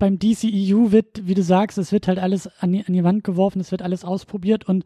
[0.00, 3.22] beim DCEU wird, wie du sagst, es wird halt alles an die, an die Wand
[3.22, 4.84] geworfen, es wird alles ausprobiert und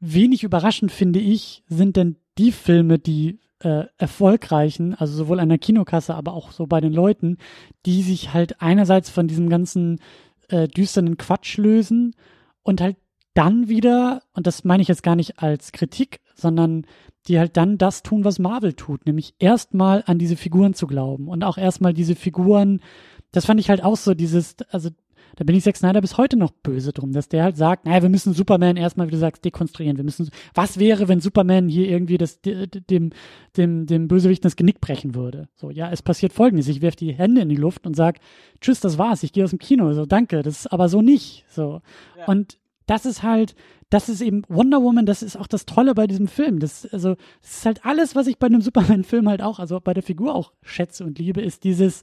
[0.00, 5.58] wenig überraschend finde ich, sind denn die Filme, die äh, erfolgreichen, also sowohl an der
[5.58, 7.38] Kinokasse, aber auch so bei den Leuten,
[7.86, 10.00] die sich halt einerseits von diesem ganzen
[10.48, 12.14] äh, düsteren Quatsch lösen
[12.62, 12.96] und halt
[13.34, 16.86] dann wieder, und das meine ich jetzt gar nicht als Kritik, sondern
[17.26, 21.28] die halt dann das tun, was Marvel tut, nämlich erstmal an diese Figuren zu glauben
[21.28, 22.80] und auch erstmal diese Figuren,
[23.32, 24.90] das fand ich halt auch so dieses, also
[25.36, 28.02] da bin ich Zack Snyder bis heute noch böse drum, dass der halt sagt, naja,
[28.02, 29.96] wir müssen Superman erstmal, wie du sagst, dekonstruieren.
[29.96, 33.10] Wir müssen, was wäre, wenn Superman hier irgendwie das, dem,
[33.56, 35.48] dem, dem Bösewicht das Genick brechen würde?
[35.54, 36.66] So, ja, es passiert folgendes.
[36.66, 38.18] Ich werfe die Hände in die Luft und sag,
[38.60, 39.92] tschüss, das war's, ich gehe aus dem Kino.
[39.92, 41.44] So, danke, das ist aber so nicht.
[41.48, 41.82] So.
[42.16, 42.24] Ja.
[42.26, 43.54] Und das ist halt,
[43.90, 46.58] das ist eben Wonder Woman, das ist auch das Tolle bei diesem Film.
[46.58, 49.94] Das, also, das ist halt alles, was ich bei einem Superman-Film halt auch, also bei
[49.94, 52.02] der Figur auch schätze und liebe, ist dieses,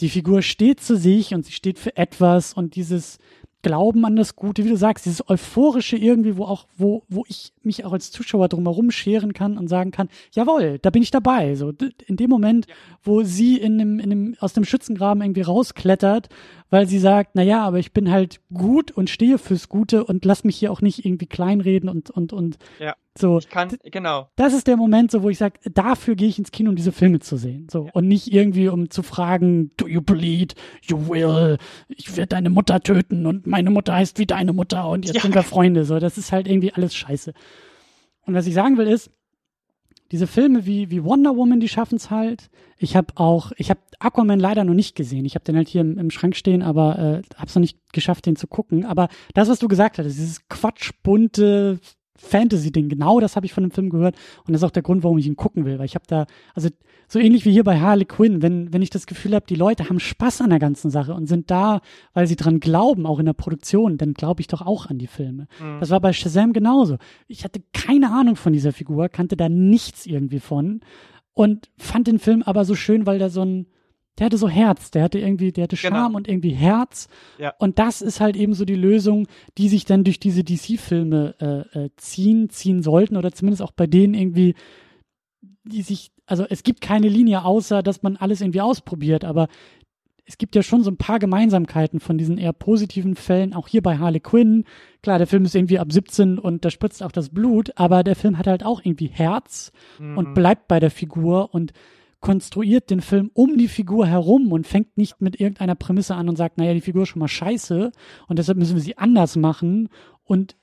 [0.00, 3.18] die Figur steht zu sich und sie steht für etwas und dieses
[3.64, 7.54] Glauben an das Gute, wie du sagst, dieses euphorische irgendwie, wo auch, wo, wo ich
[7.62, 11.54] mich auch als Zuschauer drumherum scheren kann und sagen kann, jawohl, da bin ich dabei.
[11.54, 11.72] So,
[12.06, 12.66] in dem Moment,
[13.02, 16.28] wo sie in dem, in dem, aus dem Schützengraben irgendwie rausklettert,
[16.70, 20.24] weil sie sagt, na ja, aber ich bin halt gut und stehe fürs Gute und
[20.24, 22.94] lass mich hier auch nicht irgendwie kleinreden und, und, und ja.
[23.16, 24.28] So, ich kann, genau.
[24.34, 26.90] Das ist der Moment, so wo ich sage, dafür gehe ich ins Kino, um diese
[26.90, 27.68] Filme zu sehen.
[27.70, 27.92] So ja.
[27.92, 32.80] und nicht irgendwie um zu fragen, do you bleed, you will, ich werde deine Mutter
[32.80, 35.22] töten und meine Mutter heißt wie deine Mutter und jetzt ja.
[35.22, 35.84] sind wir Freunde.
[35.84, 37.34] So, das ist halt irgendwie alles Scheiße.
[38.26, 39.12] Und was ich sagen will ist,
[40.12, 42.50] diese Filme wie wie Wonder Woman, die schaffen es halt.
[42.78, 45.24] Ich habe auch, ich habe Aquaman leider noch nicht gesehen.
[45.24, 47.78] Ich habe den halt hier im, im Schrank stehen, aber äh, habe es noch nicht
[47.92, 48.84] geschafft, den zu gucken.
[48.84, 51.80] Aber das, was du gesagt hast, dieses quatschbunte
[52.24, 52.88] Fantasy-Ding.
[52.88, 55.18] Genau das habe ich von dem Film gehört und das ist auch der Grund, warum
[55.18, 56.68] ich ihn gucken will, weil ich habe da, also
[57.08, 59.88] so ähnlich wie hier bei Harley Quinn, wenn, wenn ich das Gefühl habe, die Leute
[59.88, 61.80] haben Spaß an der ganzen Sache und sind da,
[62.12, 65.06] weil sie dran glauben, auch in der Produktion, dann glaube ich doch auch an die
[65.06, 65.46] Filme.
[65.60, 65.80] Mhm.
[65.80, 66.96] Das war bei Shazam genauso.
[67.28, 70.80] Ich hatte keine Ahnung von dieser Figur, kannte da nichts irgendwie von
[71.34, 73.66] und fand den Film aber so schön, weil da so ein,
[74.18, 76.16] der hatte so Herz, der hatte irgendwie, der hatte Charme genau.
[76.16, 77.08] und irgendwie Herz.
[77.38, 77.54] Ja.
[77.58, 79.26] Und das ist halt eben so die Lösung,
[79.58, 83.86] die sich dann durch diese DC-Filme äh, äh, ziehen, ziehen sollten oder zumindest auch bei
[83.86, 84.54] denen irgendwie,
[85.64, 89.48] die sich, also es gibt keine Linie, außer dass man alles irgendwie ausprobiert, aber
[90.26, 93.82] es gibt ja schon so ein paar Gemeinsamkeiten von diesen eher positiven Fällen, auch hier
[93.82, 94.64] bei Harley Quinn.
[95.02, 98.16] Klar, der Film ist irgendwie ab 17 und da spritzt auch das Blut, aber der
[98.16, 100.16] Film hat halt auch irgendwie Herz mhm.
[100.16, 101.72] und bleibt bei der Figur und
[102.24, 106.36] konstruiert den Film um die Figur herum und fängt nicht mit irgendeiner Prämisse an und
[106.36, 107.92] sagt, naja, die Figur ist schon mal scheiße
[108.28, 109.90] und deshalb müssen wir sie anders machen.
[110.22, 110.56] Und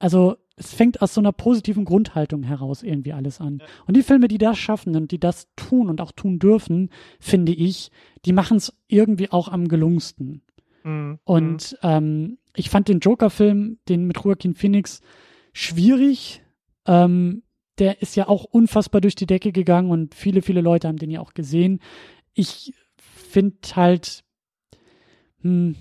[0.00, 3.62] also es fängt aus so einer positiven Grundhaltung heraus irgendwie alles an.
[3.86, 6.90] Und die Filme, die das schaffen und die das tun und auch tun dürfen,
[7.20, 7.92] finde ich,
[8.24, 10.42] die machen es irgendwie auch am gelungensten.
[10.82, 11.20] Mhm.
[11.22, 15.00] Und ähm, ich fand den Joker-Film, den mit Joaquin Phoenix,
[15.52, 16.42] schwierig.
[16.86, 17.44] Ähm,
[17.82, 21.10] der ist ja auch unfassbar durch die Decke gegangen und viele, viele Leute haben den
[21.10, 21.80] ja auch gesehen.
[22.32, 24.22] Ich finde halt,
[25.40, 25.74] hm,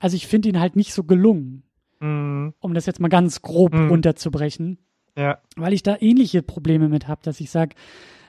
[0.00, 1.62] also ich finde ihn halt nicht so gelungen,
[2.00, 2.54] mhm.
[2.58, 3.88] um das jetzt mal ganz grob mhm.
[3.88, 4.78] runterzubrechen.
[5.16, 5.38] Ja.
[5.54, 7.76] Weil ich da ähnliche Probleme mit habe, dass ich sage,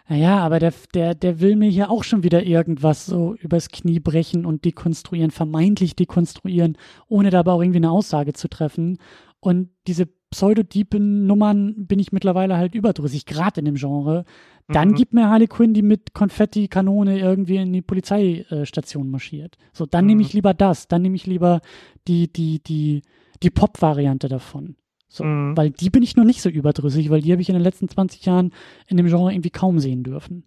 [0.07, 3.99] naja, aber der, der, der will mir hier auch schon wieder irgendwas so übers Knie
[3.99, 6.77] brechen und dekonstruieren, vermeintlich dekonstruieren,
[7.07, 8.99] ohne dabei auch irgendwie eine Aussage zu treffen.
[9.39, 14.25] Und diese pseudodiepen Nummern bin ich mittlerweile halt überdrüssig, gerade in dem Genre.
[14.67, 14.95] Dann mhm.
[14.95, 19.57] gibt mir Harley Quinn, die mit Konfetti-Kanone irgendwie in die Polizeistation marschiert.
[19.73, 20.09] So, dann mhm.
[20.09, 21.61] nehme ich lieber das, dann nehme ich lieber
[22.07, 23.01] die, die, die,
[23.41, 24.75] die Pop-Variante davon.
[25.07, 25.57] So, mhm.
[25.57, 27.89] weil die bin ich noch nicht so überdrüssig, weil die habe ich in den letzten
[27.89, 28.53] 20 Jahren
[28.87, 30.43] in dem Genre irgendwie kaum sehen dürfen.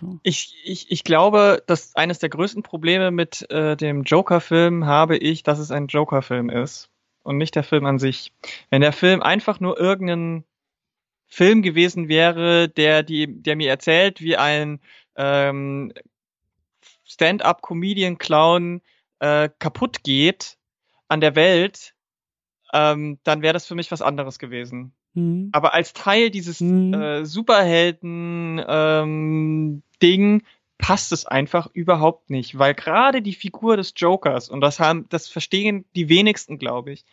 [0.00, 0.18] So.
[0.22, 5.42] Ich, ich, ich glaube, dass eines der größten Probleme mit äh, dem Joker-Film habe ich,
[5.42, 6.88] dass es ein Joker-Film ist
[7.30, 8.32] und nicht der Film an sich.
[8.70, 10.44] Wenn der Film einfach nur irgendein
[11.26, 14.80] Film gewesen wäre, der, die, der mir erzählt, wie ein
[15.16, 15.92] ähm,
[17.04, 18.80] Stand-up-Comedian-Clown
[19.20, 20.58] äh, kaputt geht
[21.06, 21.94] an der Welt,
[22.72, 24.92] ähm, dann wäre das für mich was anderes gewesen.
[25.14, 25.50] Mhm.
[25.52, 26.94] Aber als Teil dieses mhm.
[26.94, 30.42] äh, Superhelden-Ding ähm,
[30.80, 35.28] passt es einfach überhaupt nicht, weil gerade die Figur des Jokers, und das haben, das
[35.28, 37.04] verstehen die wenigsten, glaube ich,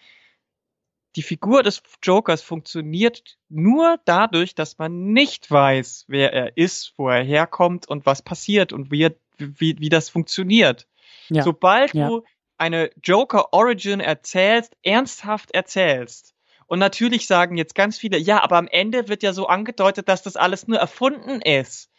[1.16, 7.10] die Figur des Jokers funktioniert nur dadurch, dass man nicht weiß, wer er ist, wo
[7.10, 10.88] er herkommt und was passiert und wie, wie, wie das funktioniert.
[11.30, 11.42] Ja.
[11.42, 12.08] Sobald ja.
[12.08, 12.24] du
[12.58, 16.36] eine Joker Origin erzählst, ernsthaft erzählst,
[16.68, 20.22] und natürlich sagen jetzt ganz viele, ja, aber am Ende wird ja so angedeutet, dass
[20.22, 21.90] das alles nur erfunden ist.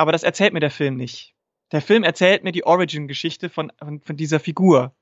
[0.00, 1.34] Aber das erzählt mir der Film nicht.
[1.72, 4.94] Der Film erzählt mir die Origin-Geschichte von, von, von dieser Figur.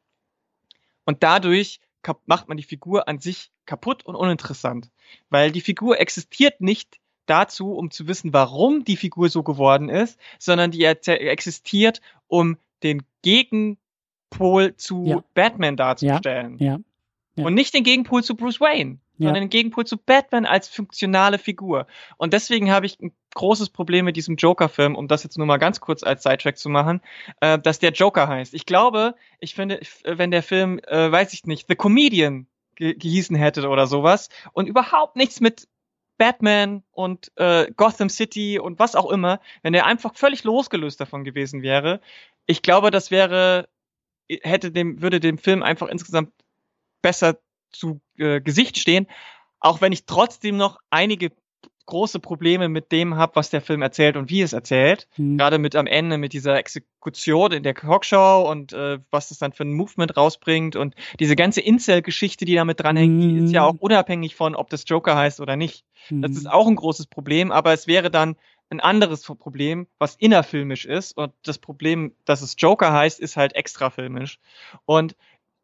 [1.05, 1.79] Und dadurch
[2.27, 4.91] macht man die Figur an sich kaputt und uninteressant.
[5.31, 10.19] Weil die Figur existiert nicht dazu, um zu wissen, warum die Figur so geworden ist,
[10.41, 15.25] sondern die existiert, um den Gegenpol zu ja.
[15.33, 16.59] Batman darzustellen.
[16.59, 16.81] Ja.
[17.37, 17.45] Ja.
[17.45, 21.87] Und nicht den Gegenpol zu Bruce Wayne, sondern den Gegenpol zu Batman als funktionale Figur.
[22.17, 25.59] Und deswegen habe ich ein großes Problem mit diesem Joker-Film, um das jetzt nur mal
[25.59, 27.01] ganz kurz als Sidetrack zu machen,
[27.41, 28.55] äh, dass der Joker heißt.
[28.55, 33.37] Ich glaube, ich finde, wenn der Film, äh, weiß ich nicht, The Comedian ge gehießen
[33.37, 35.69] hätte oder sowas und überhaupt nichts mit
[36.17, 41.25] Batman und äh, Gotham City und was auch immer, wenn er einfach völlig losgelöst davon
[41.25, 42.01] gewesen wäre,
[42.47, 43.69] ich glaube, das wäre
[44.43, 46.33] hätte dem würde dem Film einfach insgesamt
[47.03, 47.39] besser
[47.71, 49.07] zu äh, Gesicht stehen,
[49.61, 51.33] auch wenn ich trotzdem noch einige
[51.89, 55.09] große Probleme mit dem habe, was der Film erzählt und wie es erzählt.
[55.17, 55.39] Mhm.
[55.39, 59.53] Gerade mit am Ende mit dieser Exekution in der Talkshow und äh, was das dann
[59.53, 63.21] für ein Movement rausbringt und diese ganze Incel-Geschichte, die damit dranhängt, mhm.
[63.21, 63.81] die ist ja auch mhm.
[63.81, 65.85] unabhängig von, ob das Joker heißt oder nicht.
[66.11, 66.23] Mhm.
[66.23, 68.37] Das ist auch ein großes Problem, aber es wäre dann
[68.71, 71.17] ein anderes Problem, was innerfilmisch ist.
[71.17, 74.39] Und das Problem, dass es Joker heißt, ist halt extrafilmisch.
[74.85, 75.17] Und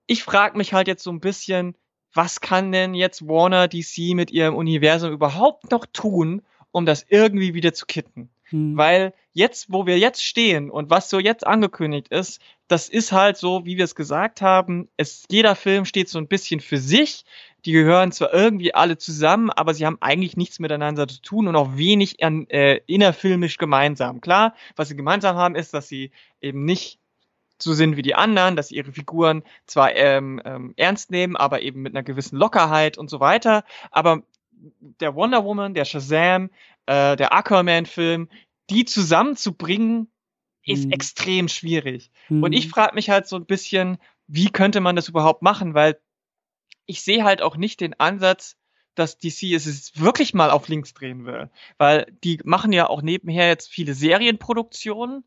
[0.06, 1.76] ich frage mich halt jetzt so ein bisschen,
[2.14, 7.54] was kann denn jetzt Warner DC mit ihrem Universum überhaupt noch tun, um das irgendwie
[7.54, 8.30] wieder zu kitten?
[8.44, 8.76] Hm.
[8.76, 13.36] Weil jetzt, wo wir jetzt stehen und was so jetzt angekündigt ist, das ist halt
[13.36, 17.24] so, wie wir es gesagt haben, es, jeder Film steht so ein bisschen für sich.
[17.64, 21.56] Die gehören zwar irgendwie alle zusammen, aber sie haben eigentlich nichts miteinander zu tun und
[21.56, 24.20] auch wenig an, äh, innerfilmisch gemeinsam.
[24.20, 26.10] Klar, was sie gemeinsam haben, ist, dass sie
[26.40, 26.98] eben nicht
[27.64, 31.62] so sind wie die anderen, dass sie ihre Figuren zwar ähm, ähm, ernst nehmen, aber
[31.62, 33.64] eben mit einer gewissen Lockerheit und so weiter.
[33.90, 34.22] Aber
[35.00, 36.50] der Wonder Woman, der Shazam,
[36.86, 38.28] äh, der Aquaman-Film,
[38.70, 40.10] die zusammenzubringen,
[40.64, 40.92] ist mhm.
[40.92, 42.10] extrem schwierig.
[42.28, 42.42] Mhm.
[42.42, 45.74] Und ich frage mich halt so ein bisschen, wie könnte man das überhaupt machen?
[45.74, 45.98] Weil
[46.86, 48.56] ich sehe halt auch nicht den Ansatz,
[48.94, 51.50] dass DC es wirklich mal auf links drehen will.
[51.78, 55.24] Weil die machen ja auch nebenher jetzt viele Serienproduktionen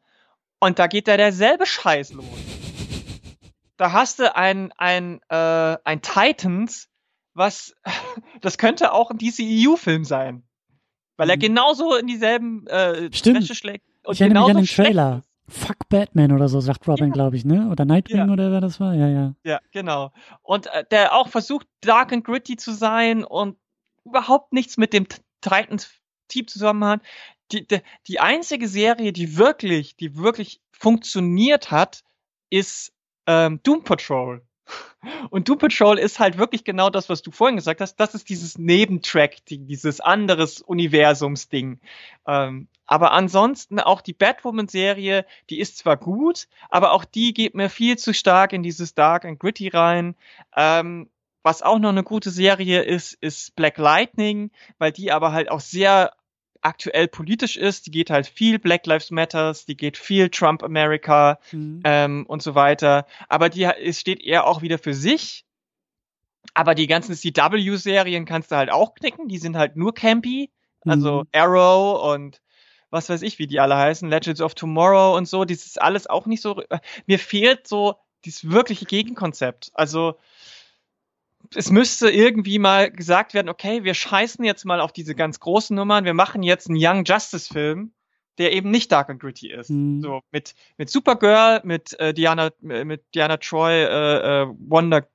[0.60, 2.26] und da geht da derselbe Scheiß los.
[3.78, 6.90] Da hast du ein, ein, äh, ein Titans,
[7.34, 7.76] was,
[8.42, 10.44] das könnte auch ein DCEU-Film sein.
[11.16, 11.42] Weil er mhm.
[11.42, 13.46] genauso in dieselben äh, Stimmt.
[13.48, 13.86] schlägt.
[14.04, 15.24] Und ich erinnere mich an den Trailer.
[15.50, 17.14] Fuck Batman oder so, sagt Robin, ja.
[17.14, 17.70] glaube ich, ne?
[17.72, 18.34] Oder Nightwing ja.
[18.34, 18.94] oder wer das war?
[18.94, 19.34] Ja, ja.
[19.46, 20.12] Ja, genau.
[20.42, 23.58] Und äh, der auch versucht, dark and gritty zu sein und
[24.04, 25.08] überhaupt nichts mit dem
[25.42, 27.02] Titans-Team zusammen hat
[27.52, 32.04] die, die, die einzige Serie, die wirklich, die wirklich funktioniert hat,
[32.50, 32.94] ist
[33.26, 34.42] ähm, Doom Patrol.
[35.30, 37.96] Und Doom Patrol ist halt wirklich genau das, was du vorhin gesagt hast.
[37.96, 41.80] Das ist dieses Nebentrack, dieses anderes Universumsding.
[42.26, 47.70] Ähm, aber ansonsten auch die Batwoman-Serie, die ist zwar gut, aber auch die geht mir
[47.70, 50.16] viel zu stark in dieses Dark and Gritty rein.
[50.56, 51.10] Ähm,
[51.44, 55.62] was auch noch eine gute Serie ist, ist Black Lightning, weil die aber halt auch
[55.62, 56.14] sehr
[56.62, 57.88] aktuell politisch ist.
[57.88, 61.82] Die geht halt viel Black Lives Matters, die geht viel Trump America mhm.
[61.84, 63.06] ähm, und so weiter.
[63.30, 65.46] Aber die es steht eher auch wieder für sich.
[66.54, 69.28] Aber die ganzen CW-Serien kannst du halt auch knicken.
[69.28, 70.52] Die sind halt nur campy.
[70.86, 71.28] Also mhm.
[71.34, 72.42] Arrow und
[72.90, 75.44] was weiß ich, wie die alle heißen, Legends of Tomorrow und so.
[75.46, 76.62] Das ist alles auch nicht so.
[76.62, 79.72] Äh, mir fehlt so dieses wirkliche Gegenkonzept.
[79.74, 80.18] Also
[81.56, 85.76] es müsste irgendwie mal gesagt werden, okay, wir scheißen jetzt mal auf diese ganz großen
[85.76, 87.94] Nummern, wir machen jetzt einen Young Justice Film,
[88.38, 89.70] der eben nicht dark and gritty ist.
[89.70, 90.02] Mhm.
[90.02, 95.08] So mit mit Supergirl, mit äh, Diana mit Diana Troy, äh, äh, Wonder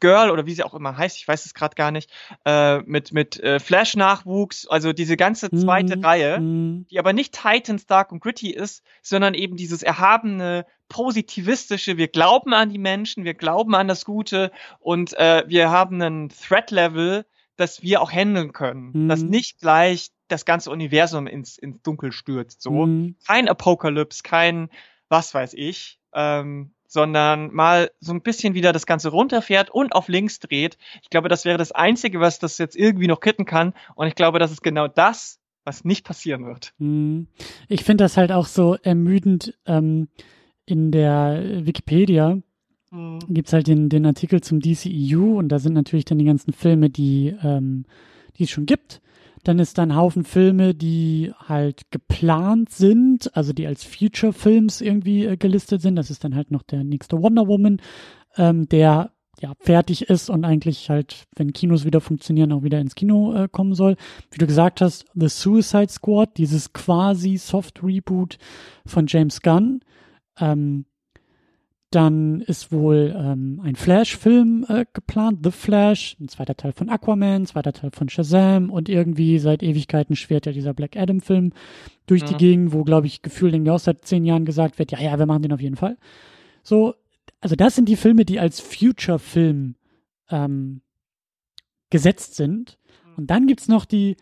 [0.00, 2.10] Girl oder wie sie auch immer heißt, ich weiß es gerade gar nicht,
[2.44, 6.04] äh, mit, mit äh, Flash-Nachwuchs, also diese ganze zweite mhm.
[6.04, 6.86] Reihe, mhm.
[6.90, 12.52] die aber nicht Titans Dark und Gritty ist, sondern eben dieses erhabene, positivistische, wir glauben
[12.52, 17.24] an die Menschen, wir glauben an das Gute und äh, wir haben einen Threat-Level,
[17.56, 19.08] das wir auch handeln können, mhm.
[19.08, 22.62] das nicht gleich das ganze Universum ins, ins Dunkel stürzt.
[22.62, 22.86] So.
[22.86, 23.16] Mhm.
[23.26, 24.68] Kein Apokalypse, kein
[25.08, 25.98] was weiß ich.
[26.14, 30.76] Ähm, sondern mal so ein bisschen wieder das Ganze runterfährt und auf links dreht.
[31.02, 33.72] Ich glaube, das wäre das Einzige, was das jetzt irgendwie noch kitten kann.
[33.94, 36.74] Und ich glaube, das ist genau das, was nicht passieren wird.
[36.78, 37.28] Hm.
[37.68, 40.08] Ich finde das halt auch so ermüdend ähm,
[40.66, 42.36] in der Wikipedia.
[42.90, 43.20] Mhm.
[43.26, 46.52] Gibt es halt den, den Artikel zum DCEU und da sind natürlich dann die ganzen
[46.52, 47.86] Filme, die, ähm,
[48.36, 49.00] die es schon gibt.
[49.44, 54.80] Dann ist da ein Haufen Filme, die halt geplant sind, also die als Future Films
[54.80, 55.96] irgendwie äh, gelistet sind.
[55.96, 57.80] Das ist dann halt noch der nächste Wonder Woman,
[58.36, 59.10] ähm, der
[59.40, 63.48] ja, fertig ist und eigentlich halt, wenn Kinos wieder funktionieren, auch wieder ins Kino äh,
[63.50, 63.96] kommen soll.
[64.30, 68.38] Wie du gesagt hast, The Suicide Squad, dieses quasi Soft-Reboot
[68.86, 69.80] von James Gunn.
[70.38, 70.84] Ähm,
[71.94, 77.42] dann ist wohl ähm, ein Flash-Film äh, geplant, The Flash, ein zweiter Teil von Aquaman,
[77.42, 81.52] ein zweiter Teil von Shazam und irgendwie seit Ewigkeiten schwert ja dieser Black Adam-Film
[82.06, 82.26] durch mhm.
[82.26, 85.18] die Gegend, wo, glaube ich, gefühlt irgendwie auch seit zehn Jahren gesagt wird, ja, ja,
[85.18, 85.96] wir machen den auf jeden Fall.
[86.62, 86.94] So,
[87.40, 89.74] also das sind die Filme, die als Future-Film
[90.30, 90.80] ähm,
[91.90, 92.78] gesetzt sind.
[93.04, 93.14] Mhm.
[93.16, 94.16] Und dann gibt's noch die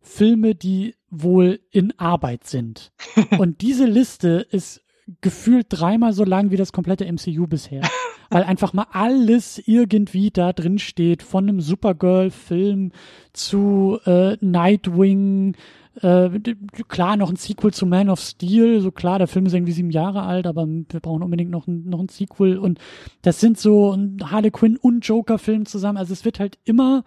[0.00, 2.92] Filme, die wohl in Arbeit sind.
[3.38, 4.83] Und diese Liste ist
[5.20, 7.82] gefühlt dreimal so lang wie das komplette MCU bisher.
[8.30, 12.92] Weil einfach mal alles irgendwie da drin steht, von einem Supergirl-Film
[13.32, 15.56] zu äh, Nightwing,
[16.00, 16.30] äh,
[16.88, 19.90] klar, noch ein Sequel zu Man of Steel, so klar, der Film ist irgendwie sieben
[19.90, 22.80] Jahre alt, aber wir brauchen unbedingt noch ein, noch ein Sequel und
[23.22, 27.04] das sind so ein Harley Quinn und Joker-Film zusammen, also es wird halt immer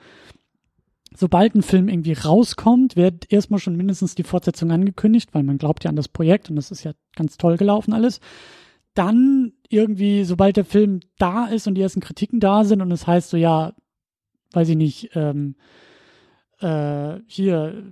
[1.18, 5.84] sobald ein Film irgendwie rauskommt, wird erstmal schon mindestens die Fortsetzung angekündigt, weil man glaubt
[5.84, 8.20] ja an das Projekt und das ist ja ganz toll gelaufen alles.
[8.94, 13.02] Dann irgendwie, sobald der Film da ist und die ersten Kritiken da sind und es
[13.02, 13.74] das heißt so, ja,
[14.54, 15.56] weiß ich nicht, ähm,
[16.60, 17.84] äh, hier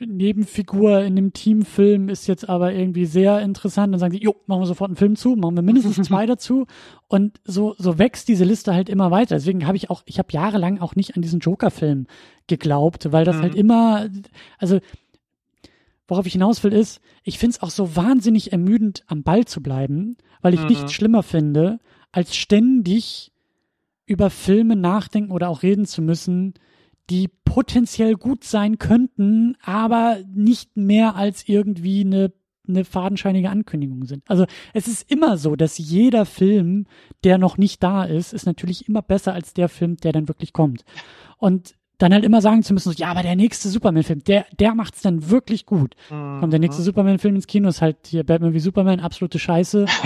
[0.00, 3.92] Nebenfigur in dem Teamfilm ist jetzt aber irgendwie sehr interessant.
[3.92, 6.66] Dann sagen sie, jo, machen wir sofort einen Film zu, machen wir mindestens zwei dazu.
[7.08, 9.36] Und so, so wächst diese Liste halt immer weiter.
[9.36, 12.06] Deswegen habe ich auch, ich habe jahrelang auch nicht an diesen Joker-Film
[12.46, 13.56] geglaubt, weil das halt mhm.
[13.56, 14.08] halt immer,
[14.58, 14.80] also
[16.08, 19.62] worauf ich hinaus will, ist, ich finde es auch so wahnsinnig ermüdend, am Ball zu
[19.62, 20.68] bleiben, weil ich mhm.
[20.68, 21.78] nichts schlimmer finde,
[22.10, 23.32] als ständig
[24.06, 26.54] über Filme nachdenken oder auch reden zu müssen,
[27.10, 32.32] die potenziell gut sein könnten, aber nicht mehr als irgendwie eine
[32.68, 34.22] eine fadenscheinige Ankündigung sind.
[34.28, 34.44] Also
[34.74, 36.86] es ist immer so, dass jeder Film,
[37.24, 40.52] der noch nicht da ist, ist natürlich immer besser als der Film, der dann wirklich
[40.52, 40.84] kommt.
[41.38, 45.02] Und dann halt immer sagen zu müssen, ja, aber der nächste Superman-Film, der, der macht's
[45.02, 45.96] dann wirklich gut.
[46.10, 46.40] Mhm.
[46.40, 49.86] Kommt der nächste Superman-Film ins Kino, ist halt hier Batman wie Superman, absolute Scheiße.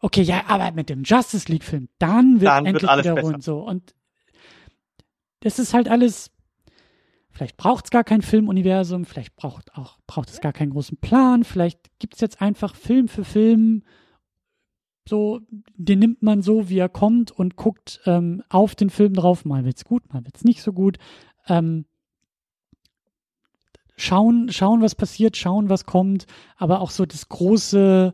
[0.00, 3.30] Okay, ja, aber mit dem Justice League-Film, dann wird dann endlich wird wieder besser.
[3.32, 3.42] rund.
[3.42, 3.58] So.
[3.58, 3.94] Und
[5.40, 6.30] das ist halt alles,
[7.30, 11.44] vielleicht braucht es gar kein Filmuniversum, vielleicht braucht auch, braucht es gar keinen großen Plan,
[11.44, 13.82] vielleicht gibt es jetzt einfach Film für Film,
[15.08, 15.40] so,
[15.74, 19.64] den nimmt man so, wie er kommt und guckt ähm, auf den Film drauf, mal
[19.64, 20.98] wird's gut, mal wird's nicht so gut.
[21.46, 21.86] Ähm,
[23.96, 28.12] schauen, schauen, was passiert, schauen, was kommt, aber auch so das große,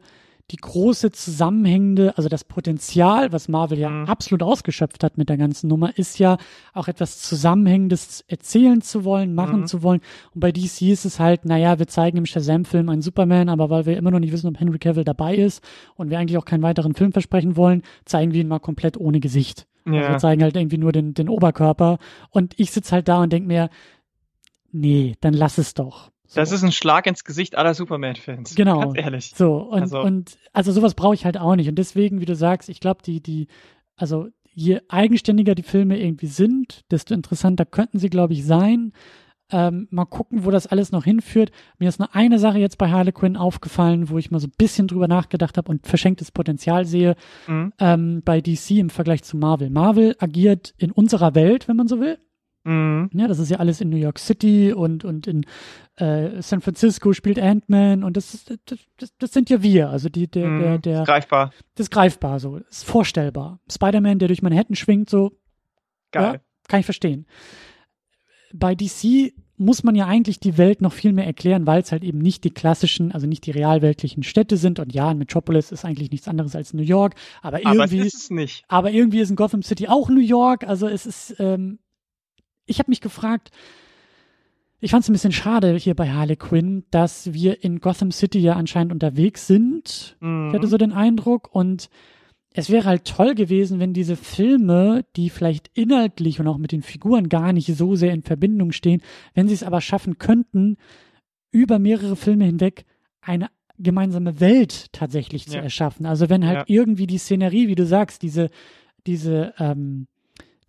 [0.50, 4.06] die große zusammenhängende, also das Potenzial, was Marvel ja mhm.
[4.06, 6.36] absolut ausgeschöpft hat mit der ganzen Nummer, ist ja
[6.74, 9.66] auch etwas Zusammenhängendes erzählen zu wollen, machen mhm.
[9.66, 10.02] zu wollen.
[10.34, 13.86] Und bei DC ist es halt, naja, wir zeigen im Shazam-Film einen Superman, aber weil
[13.86, 15.64] wir immer noch nicht wissen, ob Henry Cavill dabei ist
[15.94, 19.20] und wir eigentlich auch keinen weiteren Film versprechen wollen, zeigen wir ihn mal komplett ohne
[19.20, 19.66] Gesicht.
[19.86, 19.94] Ja.
[19.94, 21.98] Also wir zeigen halt irgendwie nur den, den Oberkörper.
[22.30, 23.70] Und ich sitze halt da und denk mir,
[24.72, 26.10] nee, dann lass es doch.
[26.26, 26.40] So.
[26.40, 28.54] Das ist ein Schlag ins Gesicht aller Superman-Fans.
[28.54, 28.80] Genau.
[28.80, 29.32] Ganz ehrlich.
[29.36, 31.68] So, und also, und, also sowas brauche ich halt auch nicht.
[31.68, 33.48] Und deswegen, wie du sagst, ich glaube, die, die,
[33.96, 38.92] also je eigenständiger die Filme irgendwie sind, desto interessanter könnten sie, glaube ich, sein.
[39.50, 41.50] Ähm, mal gucken, wo das alles noch hinführt.
[41.78, 44.54] Mir ist nur eine Sache jetzt bei Harley Quinn aufgefallen, wo ich mal so ein
[44.56, 47.14] bisschen drüber nachgedacht habe und verschenktes Potenzial sehe
[47.46, 47.72] mhm.
[47.78, 49.68] ähm, bei DC im Vergleich zu Marvel.
[49.68, 52.18] Marvel agiert in unserer Welt, wenn man so will.
[52.64, 53.10] Mhm.
[53.12, 55.44] Ja, das ist ja alles in New York City und, und in
[55.96, 59.90] äh, San Francisco spielt Ant-Man und das, ist, das, das, das, sind ja wir.
[59.90, 60.60] Also die, der, mhm.
[60.60, 61.00] der, der.
[61.02, 61.52] Ist greifbar.
[61.74, 62.58] Das ist greifbar so.
[62.58, 63.60] Das ist vorstellbar.
[63.70, 65.32] Spider-Man, der durch Manhattan schwingt, so.
[66.10, 66.34] Geil.
[66.34, 67.26] Ja, kann ich verstehen.
[68.52, 72.02] Bei DC muss man ja eigentlich die Welt noch viel mehr erklären, weil es halt
[72.02, 74.80] eben nicht die klassischen, also nicht die realweltlichen Städte sind.
[74.80, 77.14] Und ja, Metropolis ist eigentlich nichts anderes als New York.
[77.42, 78.64] Aber irgendwie, aber ist es nicht.
[78.68, 80.66] Aber irgendwie ist in Gotham City auch New York.
[80.66, 81.78] Also es ist, ähm,
[82.66, 83.50] ich habe mich gefragt,
[84.80, 88.38] ich fand es ein bisschen schade hier bei Harley Quinn, dass wir in Gotham City
[88.38, 90.16] ja anscheinend unterwegs sind.
[90.20, 90.48] Mhm.
[90.48, 91.88] Ich hatte so den Eindruck und
[92.52, 96.82] es wäre halt toll gewesen, wenn diese Filme, die vielleicht inhaltlich und auch mit den
[96.82, 99.02] Figuren gar nicht so sehr in Verbindung stehen,
[99.34, 100.76] wenn sie es aber schaffen könnten,
[101.50, 102.84] über mehrere Filme hinweg
[103.22, 105.62] eine gemeinsame Welt tatsächlich zu ja.
[105.62, 106.06] erschaffen.
[106.06, 106.64] Also wenn halt ja.
[106.68, 108.50] irgendwie die Szenerie, wie du sagst, diese,
[109.06, 110.06] diese ähm,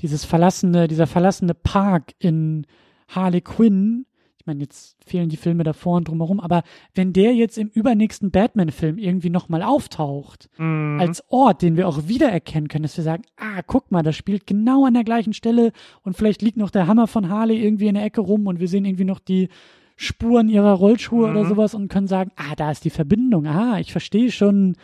[0.01, 2.65] dieses verlassene, dieser verlassene Park in
[3.07, 4.05] Harley Quinn,
[4.45, 6.61] ich meine, jetzt fehlen die Filme davor und drumherum, aber
[6.93, 10.99] wenn der jetzt im übernächsten Batman-Film irgendwie nochmal auftaucht, mhm.
[10.99, 14.45] als Ort, den wir auch wiedererkennen können, dass wir sagen, ah, guck mal, das spielt
[14.45, 15.71] genau an der gleichen Stelle
[16.03, 18.67] und vielleicht liegt noch der Hammer von Harley irgendwie in der Ecke rum und wir
[18.67, 19.49] sehen irgendwie noch die
[19.95, 21.35] Spuren ihrer Rollschuhe mhm.
[21.35, 24.75] oder sowas und können sagen, ah, da ist die Verbindung, ah, ich verstehe schon,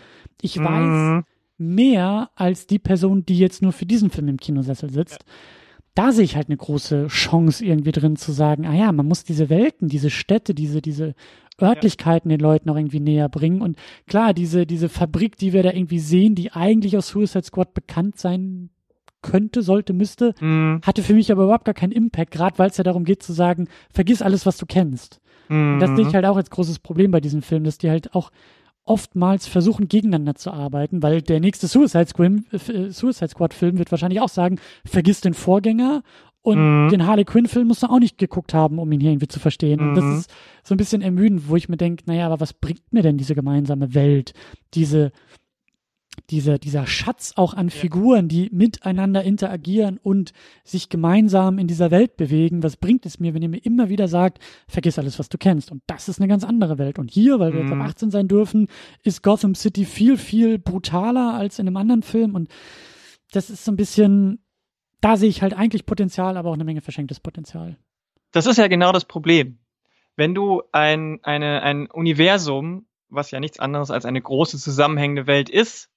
[0.42, 1.24] ich mhm.
[1.62, 5.20] Mehr als die Person, die jetzt nur für diesen Film im Kinosessel sitzt.
[5.22, 5.34] Ja.
[5.94, 9.24] Da sehe ich halt eine große Chance irgendwie drin zu sagen, ah ja, man muss
[9.24, 11.16] diese Welten, diese Städte, diese, diese
[11.62, 13.62] Örtlichkeiten den Leuten auch irgendwie näher bringen.
[13.62, 13.78] Und
[14.08, 18.18] klar, diese, diese Fabrik, die wir da irgendwie sehen, die eigentlich aus Suicide Squad bekannt
[18.18, 18.70] sein
[19.22, 20.82] könnte, sollte, müsste, mhm.
[20.84, 23.34] hatte für mich aber überhaupt gar keinen Impact, gerade weil es ja darum geht zu
[23.34, 25.22] sagen, vergiss alles, was du kennst.
[25.50, 25.74] Mhm.
[25.74, 26.14] Und das sehe ich mhm.
[26.14, 28.32] halt auch als großes Problem bei diesem Film, dass die halt auch
[28.86, 33.92] oftmals versuchen, gegeneinander zu arbeiten, weil der nächste Suicide Squad, äh, Suicide Squad Film wird
[33.92, 36.04] wahrscheinlich auch sagen, vergiss den Vorgänger
[36.44, 36.90] und mhm.
[36.90, 39.40] den Harley Quinn Film musst du auch nicht geguckt haben, um ihn hier irgendwie zu
[39.40, 39.80] verstehen.
[39.80, 39.90] Mhm.
[39.90, 40.32] Und das ist
[40.64, 43.36] so ein bisschen ermüdend, wo ich mir denke, naja, aber was bringt mir denn diese
[43.36, 44.34] gemeinsame Welt?
[44.74, 45.12] Diese,
[46.30, 50.34] dieser, dieser Schatz auch an Figuren, die miteinander interagieren und
[50.64, 52.64] sich gemeinsam in dieser Welt bewegen.
[52.64, 55.72] Was bringt es mir, wenn ihr mir immer wieder sagt, vergiss alles, was du kennst?
[55.72, 57.00] Und das ist eine ganz andere Welt.
[57.00, 58.12] Und hier, weil wir jetzt ab 18 mhm.
[58.12, 58.68] sein dürfen,
[59.04, 62.36] ist Gotham City viel, viel brutaler als in einem anderen Film.
[62.36, 62.50] Und
[63.32, 64.44] das ist so ein bisschen,
[65.00, 67.78] da sehe ich halt eigentlich Potenzial, aber auch eine Menge verschenktes Potenzial.
[68.32, 69.60] Das ist ja genau das Problem.
[70.16, 75.50] Wenn du ein, eine, ein Universum, was ja nichts anderes als eine große zusammenhängende Welt
[75.50, 75.91] ist,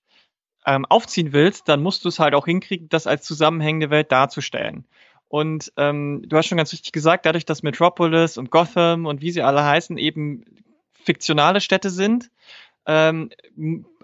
[0.66, 4.84] ähm, aufziehen willst, dann musst du es halt auch hinkriegen, das als zusammenhängende Welt darzustellen.
[5.28, 9.30] Und ähm, du hast schon ganz richtig gesagt, dadurch, dass Metropolis und Gotham und wie
[9.30, 10.44] sie alle heißen, eben
[10.92, 12.30] fiktionale Städte sind,
[12.86, 13.30] ähm,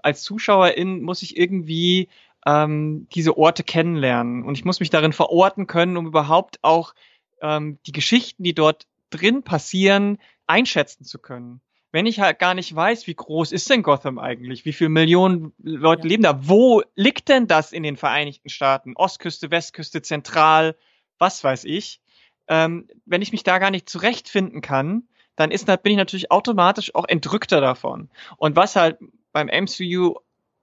[0.03, 2.09] als Zuschauerin muss ich irgendwie
[2.47, 6.95] ähm, diese Orte kennenlernen und ich muss mich darin verorten können, um überhaupt auch
[7.43, 11.61] ähm, die Geschichten, die dort drin passieren, einschätzen zu können
[11.93, 14.65] wenn ich halt gar nicht weiß, wie groß ist denn Gotham eigentlich?
[14.65, 16.09] Wie viele Millionen Leute ja.
[16.09, 16.49] leben da?
[16.49, 18.95] Wo liegt denn das in den Vereinigten Staaten?
[18.97, 20.77] Ostküste, Westküste, Zentral,
[21.19, 22.01] was weiß ich.
[22.49, 26.95] Ähm, wenn ich mich da gar nicht zurechtfinden kann, dann ist, bin ich natürlich automatisch
[26.95, 28.11] auch entrückter davon.
[28.37, 28.99] Und was halt
[29.33, 30.15] beim MCU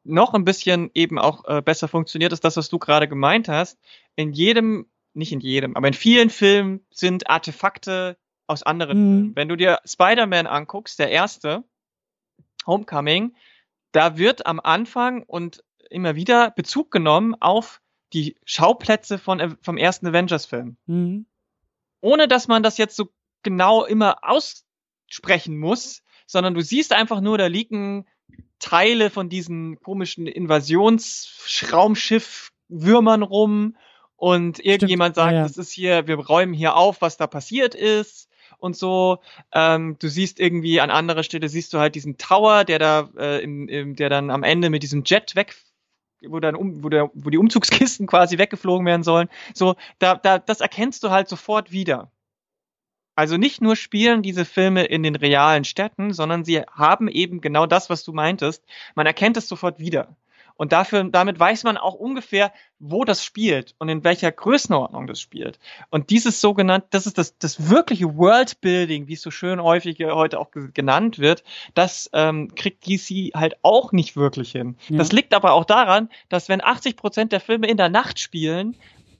[0.04, 3.78] noch ein bisschen eben auch äh, besser funktioniert, ist das, was du gerade gemeint hast.
[4.16, 8.18] In jedem, nicht in jedem, aber in vielen Filmen sind Artefakte
[8.48, 9.03] aus anderen mhm.
[9.03, 9.36] Filmen.
[9.36, 11.64] Wenn du dir Spider-Man anguckst, der erste,
[12.65, 13.36] Homecoming,
[13.91, 17.82] da wird am Anfang und immer wieder Bezug genommen auf
[18.14, 20.78] die Schauplätze von, vom ersten Avengers-Film.
[20.86, 21.26] Mhm.
[22.02, 23.10] Ohne dass man das jetzt so
[23.44, 28.06] genau immer aussprechen muss, sondern du siehst einfach nur, da liegen
[28.60, 33.78] Teile von diesen komischen Invasionsraumschiff-Würmern rum
[34.15, 35.44] und irgendjemand Stimmt, sagt, ja, ja.
[35.44, 38.28] das ist hier, wir räumen hier auf, was da passiert ist
[38.60, 39.19] und so.
[39.53, 43.44] Ähm, du siehst irgendwie an anderer Stelle siehst du halt diesen Tower, der da, äh,
[43.44, 45.56] im, im, der dann am Ende mit diesem Jet weg
[46.22, 49.30] wo dann um, wo, der, wo die Umzugskisten quasi weggeflogen werden sollen.
[49.53, 52.11] So, da, da, das erkennst du halt sofort wieder.
[53.15, 57.65] Also nicht nur spielen diese Filme in den realen Städten, sondern sie haben eben genau
[57.65, 58.64] das, was du meintest.
[58.94, 60.15] Man erkennt es sofort wieder.
[60.57, 65.21] Und dafür, damit weiß man auch ungefähr, wo das spielt und in welcher Größenordnung das
[65.21, 65.59] spielt.
[65.89, 70.39] Und dieses sogenannte, das ist das, das wirkliche Worldbuilding, wie es so schön häufig heute
[70.39, 71.43] auch genannt wird,
[71.73, 74.77] das ähm, kriegt DC halt auch nicht wirklich hin.
[74.89, 74.97] Ja.
[74.97, 78.75] Das liegt aber auch daran, dass wenn 80 Prozent der Filme in der Nacht spielen,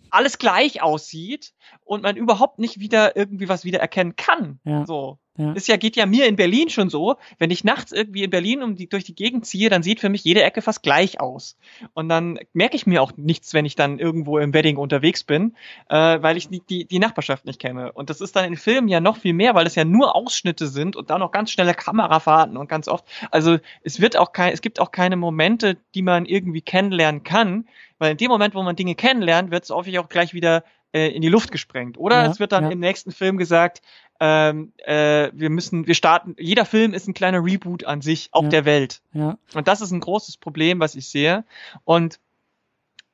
[0.10, 1.54] alles gleich aussieht
[1.84, 4.60] und man überhaupt nicht wieder irgendwie was wieder erkennen kann.
[4.64, 4.86] Ja.
[4.86, 5.20] So.
[5.38, 5.54] Ja.
[5.54, 7.16] Das ja, geht ja mir in Berlin schon so.
[7.38, 10.10] Wenn ich nachts irgendwie in Berlin um die, durch die Gegend ziehe, dann sieht für
[10.10, 11.58] mich jede Ecke fast gleich aus.
[11.94, 15.56] Und dann merke ich mir auch nichts, wenn ich dann irgendwo im Wedding unterwegs bin,
[15.90, 17.92] äh, weil ich die, die, die Nachbarschaft nicht kenne.
[17.92, 20.68] Und das ist dann in Filmen ja noch viel mehr, weil es ja nur Ausschnitte
[20.68, 23.06] sind und dann noch ganz schnelle Kamerafahrten und ganz oft.
[23.30, 27.68] Also es wird auch kein, es gibt auch keine Momente, die man irgendwie kennenlernen kann,
[28.00, 31.10] weil in dem Moment, wo man Dinge kennenlernt, wird es häufig auch gleich wieder äh,
[31.10, 31.98] in die Luft gesprengt.
[31.98, 32.72] Oder ja, es wird dann ja.
[32.72, 33.82] im nächsten Film gesagt,
[34.20, 38.44] ähm, äh, wir müssen, wir starten, jeder Film ist ein kleiner Reboot an sich, auch
[38.44, 38.50] ja.
[38.50, 39.02] der Welt.
[39.14, 39.38] Ja.
[39.54, 41.44] Und das ist ein großes Problem, was ich sehe.
[41.84, 42.20] Und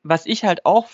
[0.04, 0.88] was ich halt auch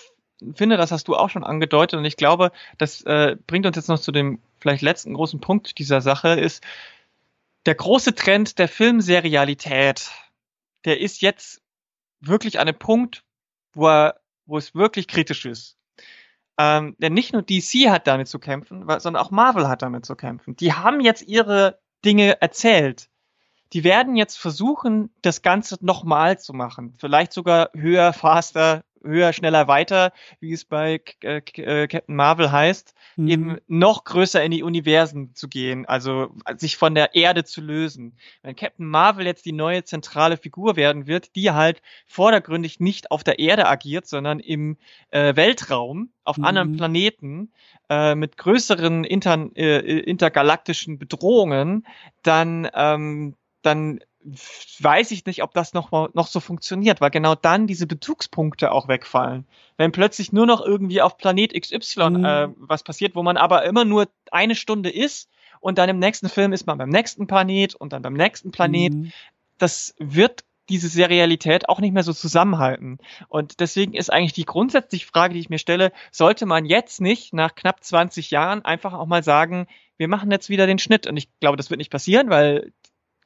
[0.55, 3.89] finde, das hast du auch schon angedeutet, und ich glaube, das äh, bringt uns jetzt
[3.89, 6.63] noch zu dem vielleicht letzten großen Punkt dieser Sache, ist
[7.65, 10.11] der große Trend der Filmserialität.
[10.85, 11.61] Der ist jetzt
[12.21, 13.23] wirklich an einem Punkt,
[13.73, 15.78] wo er, wo es wirklich kritisch ist.
[16.61, 20.17] Ähm, denn nicht nur DC hat damit zu kämpfen, sondern auch Marvel hat damit zu
[20.17, 20.57] kämpfen.
[20.57, 23.09] Die haben jetzt ihre Dinge erzählt.
[23.71, 26.95] Die werden jetzt versuchen, das Ganze nochmal zu machen.
[26.97, 32.93] Vielleicht sogar höher, faster, höher, schneller, weiter, wie es bei äh, äh, Captain Marvel heißt,
[33.15, 33.27] mhm.
[33.27, 38.17] eben noch größer in die Universen zu gehen, also sich von der Erde zu lösen.
[38.41, 43.23] Wenn Captain Marvel jetzt die neue zentrale Figur werden wird, die halt vordergründig nicht auf
[43.23, 44.77] der Erde agiert, sondern im
[45.11, 46.45] äh, Weltraum, auf mhm.
[46.45, 47.51] anderen Planeten,
[47.89, 51.85] äh, mit größeren inter, äh, intergalaktischen Bedrohungen,
[52.23, 53.99] dann, ähm, dann
[54.79, 58.71] weiß ich nicht, ob das noch, mal, noch so funktioniert, weil genau dann diese Bezugspunkte
[58.71, 59.45] auch wegfallen.
[59.77, 62.25] Wenn plötzlich nur noch irgendwie auf Planet XY mhm.
[62.25, 65.29] äh, was passiert, wo man aber immer nur eine Stunde ist
[65.61, 68.93] und dann im nächsten Film ist man beim nächsten Planet und dann beim nächsten Planet.
[68.93, 69.11] Mhm.
[69.57, 72.99] Das wird diese Serialität auch nicht mehr so zusammenhalten.
[73.27, 77.33] Und deswegen ist eigentlich die grundsätzliche Frage, die ich mir stelle, sollte man jetzt nicht
[77.33, 79.67] nach knapp 20 Jahren einfach auch mal sagen,
[79.97, 81.07] wir machen jetzt wieder den Schnitt.
[81.07, 82.71] Und ich glaube, das wird nicht passieren, weil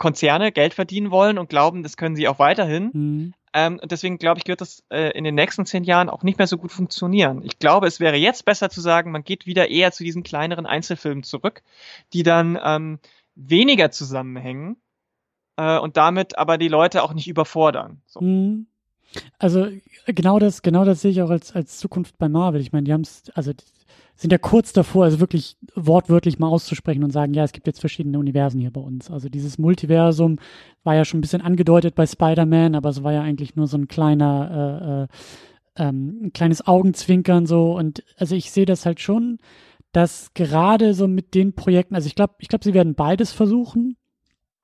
[0.03, 2.89] Konzerne Geld verdienen wollen und glauben, das können sie auch weiterhin.
[2.91, 3.33] Mhm.
[3.53, 6.39] Ähm, und deswegen glaube ich, wird das äh, in den nächsten zehn Jahren auch nicht
[6.39, 7.41] mehr so gut funktionieren.
[7.45, 10.65] Ich glaube, es wäre jetzt besser zu sagen, man geht wieder eher zu diesen kleineren
[10.65, 11.63] Einzelfilmen zurück,
[12.11, 12.99] die dann ähm,
[13.35, 14.75] weniger zusammenhängen
[15.55, 18.01] äh, und damit aber die Leute auch nicht überfordern.
[18.05, 18.19] So.
[18.19, 18.67] Mhm.
[19.39, 19.69] Also
[20.05, 22.59] genau das, genau das sehe ich auch als, als Zukunft bei Marvel.
[22.59, 23.53] Ich meine, die haben es, also
[24.15, 27.79] sind ja kurz davor, also wirklich wortwörtlich mal auszusprechen und sagen, ja, es gibt jetzt
[27.79, 29.09] verschiedene Universen hier bei uns.
[29.09, 30.37] Also dieses Multiversum
[30.83, 33.77] war ja schon ein bisschen angedeutet bei Spider-Man, aber es war ja eigentlich nur so
[33.77, 35.07] ein kleiner,
[35.77, 37.75] äh, äh, ähm, ein kleines Augenzwinkern so.
[37.75, 39.39] Und also ich sehe das halt schon,
[39.91, 43.97] dass gerade so mit den Projekten, also ich glaube, ich glaube, sie werden beides versuchen.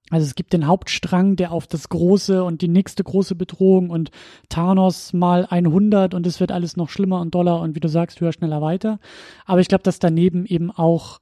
[0.10, 4.11] Also es gibt den Hauptstrang, der auf das große und die nächste große Bedrohung und
[4.49, 8.22] Thanos mal 100 und es wird alles noch schlimmer und doller und wie du sagst,
[8.22, 8.99] höher, schneller, weiter.
[9.45, 11.19] Aber ich glaube, dass daneben eben auch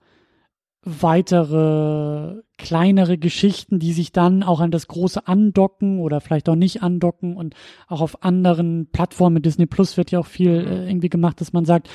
[0.88, 6.82] weitere kleinere Geschichten, die sich dann auch an das große andocken oder vielleicht auch nicht
[6.82, 7.56] andocken und
[7.88, 11.66] auch auf anderen Plattformen, Disney Plus wird ja auch viel äh, irgendwie gemacht, dass man
[11.66, 11.90] sagt,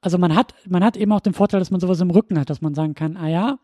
[0.00, 2.50] also man hat, man hat eben auch den Vorteil, dass man sowas im Rücken hat,
[2.50, 3.58] dass man sagen kann, ah ja,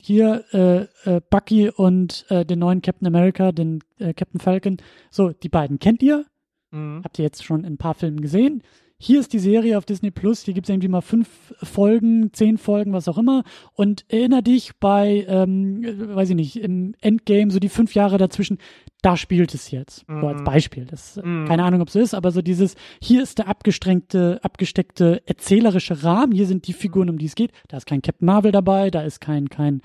[0.00, 4.78] hier äh, äh, Bucky und äh, den neuen Captain America, den äh, Captain Falcon.
[5.10, 6.24] So, die beiden kennt ihr.
[6.70, 7.02] Mhm.
[7.04, 8.62] Habt ihr jetzt schon in ein paar Filmen gesehen
[9.00, 12.58] hier ist die Serie auf Disney Plus, hier gibt es irgendwie mal fünf Folgen, zehn
[12.58, 13.44] Folgen, was auch immer.
[13.74, 15.84] Und erinnere dich bei, ähm,
[16.16, 18.58] weiß ich nicht, im Endgame, so die fünf Jahre dazwischen,
[19.00, 20.08] da spielt es jetzt.
[20.08, 20.20] Mhm.
[20.20, 20.44] So als mhm.
[20.44, 20.84] Beispiel.
[20.86, 21.44] Das, mhm.
[21.46, 26.02] Keine Ahnung, ob es so ist, aber so dieses, hier ist der abgestrengte, abgesteckte erzählerische
[26.02, 27.52] Rahmen, hier sind die Figuren, um die es geht.
[27.68, 29.80] Da ist kein Captain Marvel dabei, da ist kein, kein,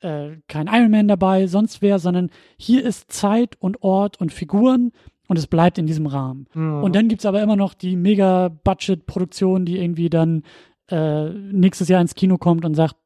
[0.00, 4.92] äh, kein Iron Man dabei, sonst wer, sondern hier ist Zeit und Ort und Figuren
[5.28, 6.46] und es bleibt in diesem Rahmen.
[6.54, 6.82] Mhm.
[6.82, 10.42] Und dann gibt's aber immer noch die Mega-Budget-Produktion, die irgendwie dann
[10.88, 12.96] äh, nächstes Jahr ins Kino kommt und sagt,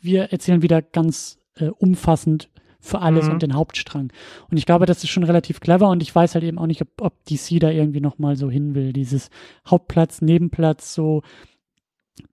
[0.00, 2.48] wir erzählen wieder ganz äh, umfassend
[2.80, 3.32] für alles mhm.
[3.32, 4.10] und den Hauptstrang.
[4.50, 6.80] Und ich glaube, das ist schon relativ clever und ich weiß halt eben auch nicht,
[6.80, 8.94] ob, ob DC da irgendwie nochmal so hin will.
[8.94, 9.28] Dieses
[9.66, 11.22] Hauptplatz, Nebenplatz, so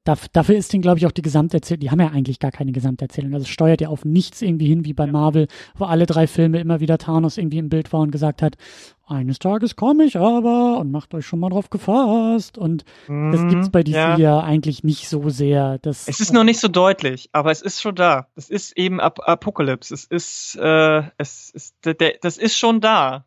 [0.04, 3.34] dafür ist denen, glaube ich, auch die Gesamterzählung, die haben ja eigentlich gar keine Gesamterzählung.
[3.34, 6.60] Also es steuert ja auf nichts irgendwie hin, wie bei Marvel, wo alle drei Filme
[6.60, 8.58] immer wieder Thanos irgendwie im Bild war und gesagt hat,
[9.08, 12.58] eines Tages komme ich aber und macht euch schon mal drauf gefasst.
[12.58, 14.18] Und mhm, das gibt's bei DC ja.
[14.18, 14.40] ja.
[14.42, 15.78] eigentlich nicht so sehr.
[15.80, 18.28] Das, es ist noch nicht so deutlich, aber es ist schon da.
[18.36, 19.94] Es ist eben Ap Apocalypse.
[19.94, 21.76] Es ist, äh, es ist,
[22.22, 23.26] das ist schon da.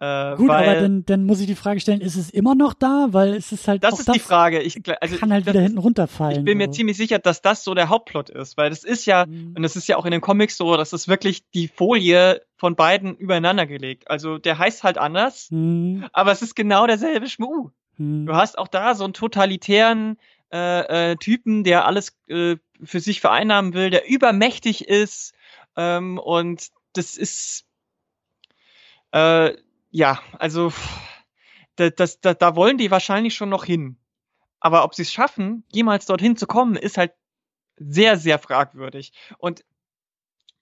[0.00, 2.72] Äh, Gut, weil, aber dann, dann muss ich die Frage stellen, ist es immer noch
[2.72, 3.08] da?
[3.10, 3.82] Weil es ist halt.
[3.82, 4.62] Das ist das die Frage.
[4.62, 6.38] Ich, also, kann halt wieder hinten runterfallen.
[6.38, 9.26] Ich bin mir ziemlich sicher, dass das so der Hauptplot ist, weil das ist ja,
[9.26, 9.54] mhm.
[9.56, 12.76] und das ist ja auch in den Comics so, dass es wirklich die Folie von
[12.76, 14.08] beiden übereinander gelegt.
[14.08, 16.06] Also der heißt halt anders, mhm.
[16.12, 17.70] aber es ist genau derselbe Schmuh.
[17.96, 18.26] Mhm.
[18.26, 20.16] Du hast auch da so einen totalitären
[20.52, 25.34] äh, äh, Typen, der alles äh, für sich vereinnahmen will, der übermächtig ist
[25.76, 27.64] ähm, und das ist
[29.10, 29.54] äh,
[29.90, 30.72] ja, also
[31.76, 33.96] das, das, das, da wollen die wahrscheinlich schon noch hin.
[34.60, 37.12] Aber ob sie es schaffen, jemals dorthin zu kommen, ist halt
[37.76, 39.12] sehr, sehr fragwürdig.
[39.38, 39.64] Und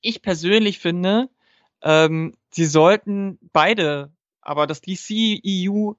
[0.01, 1.31] ich persönlich finde,
[1.83, 5.93] ähm, sie sollten beide, aber das DC, EU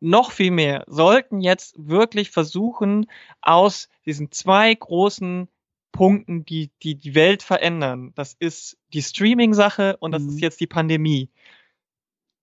[0.00, 3.06] noch viel mehr, sollten jetzt wirklich versuchen,
[3.42, 5.48] aus diesen zwei großen
[5.92, 10.30] Punkten, die die, die Welt verändern, das ist die Streaming-Sache und das mhm.
[10.30, 11.30] ist jetzt die Pandemie,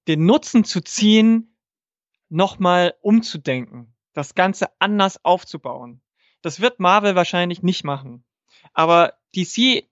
[0.07, 1.55] den Nutzen zu ziehen,
[2.29, 6.01] nochmal umzudenken, das Ganze anders aufzubauen.
[6.41, 8.23] Das wird Marvel wahrscheinlich nicht machen.
[8.73, 9.85] Aber DC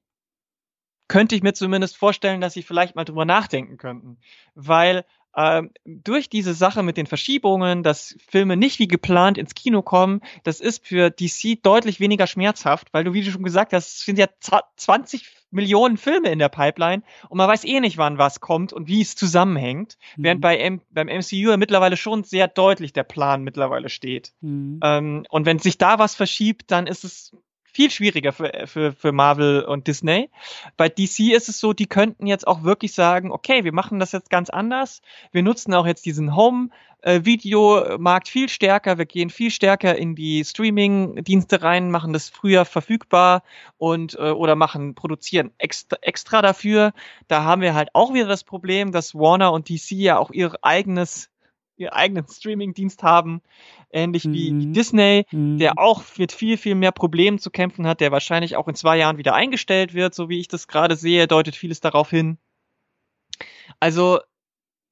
[1.08, 4.20] könnte ich mir zumindest vorstellen, dass sie vielleicht mal drüber nachdenken könnten.
[4.54, 5.06] Weil
[5.36, 10.22] ähm, durch diese Sache mit den Verschiebungen, dass Filme nicht wie geplant ins Kino kommen,
[10.44, 14.06] das ist für DC deutlich weniger schmerzhaft, weil du, wie du schon gesagt hast, es
[14.06, 14.28] sind ja
[14.78, 18.88] 20 Millionen Filme in der Pipeline und man weiß eh nicht, wann was kommt und
[18.88, 20.24] wie es zusammenhängt, mhm.
[20.24, 24.34] während bei M beim MCU ja mittlerweile schon sehr deutlich der Plan mittlerweile steht.
[24.42, 24.80] Mhm.
[24.84, 27.32] Ähm, und wenn sich da was verschiebt, dann ist es
[27.76, 30.30] viel schwieriger für, für, für Marvel und Disney.
[30.78, 34.14] Bei DC ist es so, die könnten jetzt auch wirklich sagen, okay, wir machen das
[34.14, 35.02] jetzt ganz anders.
[35.34, 36.70] Wir nutzen auch jetzt diesen Home
[37.06, 38.98] Videomarkt viel stärker.
[38.98, 43.44] Wir gehen viel stärker in die Streaming-Dienste rein, machen das früher verfügbar
[43.78, 46.94] und äh, oder machen, produzieren extra, extra dafür.
[47.28, 50.58] Da haben wir halt auch wieder das Problem, dass Warner und DC ja auch ihr
[50.64, 51.30] eigenes
[51.78, 53.42] ihr eigenen Streaming-Dienst haben,
[53.92, 54.34] ähnlich mhm.
[54.34, 55.58] wie, Disney, mhm.
[55.58, 58.98] der auch mit viel, viel mehr Problemen zu kämpfen hat, der wahrscheinlich auch in zwei
[58.98, 62.38] Jahren wieder eingestellt wird, so wie ich das gerade sehe, deutet vieles darauf hin.
[63.80, 64.20] Also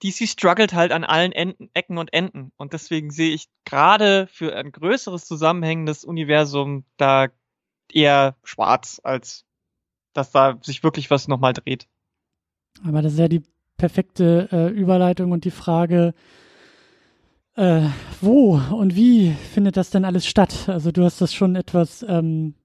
[0.04, 2.52] DC struggelt halt an allen Enden, Ecken und Enden.
[2.58, 7.30] Und deswegen sehe ich gerade für ein größeres zusammenhängendes Universum da
[7.92, 9.46] eher schwarz, als
[10.14, 11.88] dass da sich wirklich was nochmal dreht.
[12.86, 13.44] Aber das ist ja die
[13.78, 16.14] perfekte äh, Überleitung und die Frage,
[17.56, 17.88] äh,
[18.22, 20.68] wo und wie findet das denn alles statt?
[20.68, 22.56] Also du hast das schon etwas, ähm,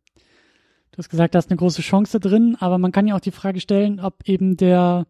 [0.93, 3.31] du hast gesagt, da ist eine große Chance drin, aber man kann ja auch die
[3.31, 5.07] Frage stellen, ob eben der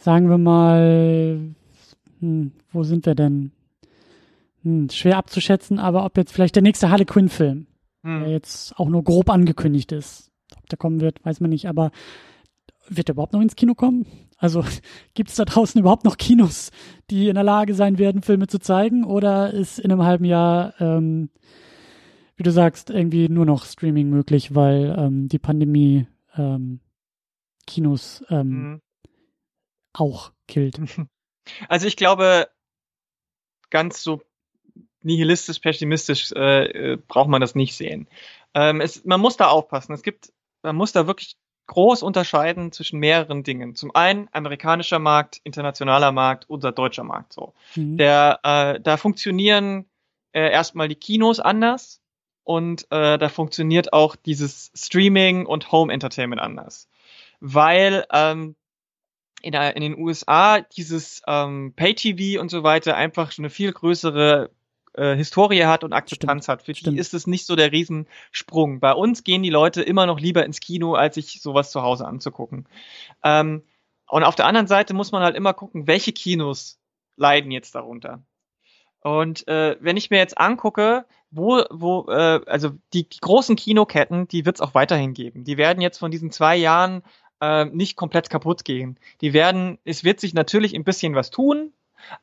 [0.00, 1.54] sagen wir mal,
[2.20, 3.52] hm, wo sind wir denn?
[4.62, 7.66] Hm, schwer abzuschätzen, aber ob jetzt vielleicht der nächste Harley Quinn-Film,
[8.02, 8.20] hm.
[8.20, 11.92] der jetzt auch nur grob angekündigt ist, ob der kommen wird, weiß man nicht, aber
[12.88, 14.06] wird er überhaupt noch ins Kino kommen?
[14.40, 14.64] Also
[15.14, 16.72] gibt es da draußen überhaupt noch Kinos,
[17.10, 19.04] die in der Lage sein werden, Filme zu zeigen?
[19.04, 21.30] Oder ist in einem halben Jahr, ähm,
[22.34, 26.80] wie du sagst, irgendwie nur noch Streaming möglich, weil ähm, die Pandemie ähm,
[27.66, 28.80] Kinos ähm, mhm
[29.92, 30.80] auch killt.
[31.68, 32.48] Also ich glaube,
[33.70, 34.22] ganz so
[35.00, 38.08] nihilistisch, pessimistisch äh, äh, braucht man das nicht sehen.
[38.54, 39.94] Ähm, es, man muss da aufpassen.
[39.94, 41.36] Es gibt, man muss da wirklich
[41.70, 43.76] groß unterscheiden zwischen mehreren Dingen.
[43.76, 47.32] Zum einen amerikanischer Markt, internationaler Markt, unser deutscher Markt.
[47.32, 47.96] So, mhm.
[47.96, 49.86] der, äh, da funktionieren
[50.32, 52.00] äh, erstmal die Kinos anders
[52.42, 56.88] und äh, da funktioniert auch dieses Streaming und Home Entertainment anders,
[57.38, 58.56] weil ähm,
[59.40, 63.72] in, der, in den USA dieses ähm, Pay-TV und so weiter einfach schon eine viel
[63.72, 64.50] größere
[64.94, 66.58] äh, Historie hat und Akzeptanz Stimmt.
[66.58, 66.66] hat.
[66.66, 66.96] Für Stimmt.
[66.96, 68.80] die ist es nicht so der Riesensprung.
[68.80, 72.06] Bei uns gehen die Leute immer noch lieber ins Kino, als sich sowas zu Hause
[72.06, 72.66] anzugucken.
[73.22, 73.62] Ähm,
[74.08, 76.80] und auf der anderen Seite muss man halt immer gucken, welche Kinos
[77.16, 78.22] leiden jetzt darunter.
[79.02, 84.28] Und äh, wenn ich mir jetzt angucke, wo, wo, äh, also die, die großen Kinoketten,
[84.28, 85.44] die wird es auch weiterhin geben.
[85.44, 87.02] Die werden jetzt von diesen zwei Jahren
[87.40, 88.98] äh, nicht komplett kaputt gehen.
[89.20, 91.72] Die werden, es wird sich natürlich ein bisschen was tun,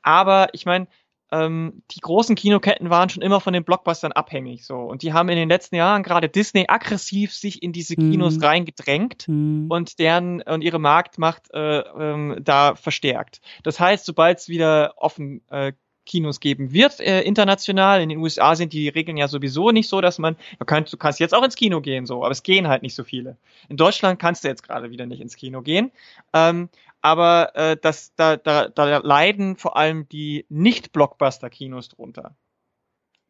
[0.02, 0.88] aber ich meine,
[1.32, 5.30] ähm, die großen Kinoketten waren schon immer von den Blockbustern abhängig so und die haben
[5.30, 8.44] in den letzten Jahren gerade Disney aggressiv sich in diese Kinos mhm.
[8.44, 9.68] reingedrängt mhm.
[9.70, 13.42] und deren und ihre Marktmacht äh, ähm, da verstärkt.
[13.64, 15.74] Das heißt, sobald es wieder offen äh,
[16.08, 18.02] Kinos geben wird, äh, international.
[18.02, 20.98] In den USA sind die Regeln ja sowieso nicht so, dass man, du kannst, du
[20.98, 23.38] kannst jetzt auch ins Kino gehen, so, aber es gehen halt nicht so viele.
[23.70, 25.92] In Deutschland kannst du jetzt gerade wieder nicht ins Kino gehen.
[26.34, 26.70] Ähm,
[27.08, 32.36] aber äh, das, da, da, da leiden vor allem die Nicht-Blockbuster-Kinos drunter.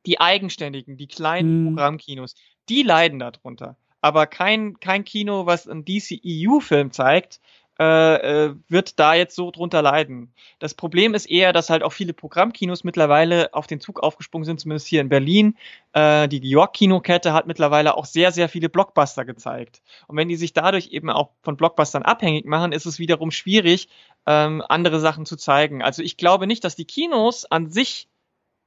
[0.07, 1.75] Die eigenständigen, die kleinen hm.
[1.75, 2.33] Programmkinos,
[2.69, 3.77] die leiden darunter.
[4.01, 7.39] Aber kein, kein Kino, was einen DCEU-Film zeigt,
[7.79, 10.33] äh, äh, wird da jetzt so drunter leiden.
[10.59, 14.59] Das Problem ist eher, dass halt auch viele Programmkinos mittlerweile auf den Zug aufgesprungen sind,
[14.59, 15.57] zumindest hier in Berlin.
[15.93, 19.81] Äh, die York-Kinokette hat mittlerweile auch sehr, sehr viele Blockbuster gezeigt.
[20.07, 23.89] Und wenn die sich dadurch eben auch von Blockbustern abhängig machen, ist es wiederum schwierig,
[24.25, 25.83] ähm, andere Sachen zu zeigen.
[25.83, 28.07] Also ich glaube nicht, dass die Kinos an sich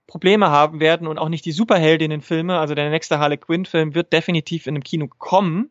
[0.07, 4.67] Probleme haben werden und auch nicht die Superheldinnen-Filme, also der nächste Harley Quinn-Film wird definitiv
[4.67, 5.71] in einem Kino kommen.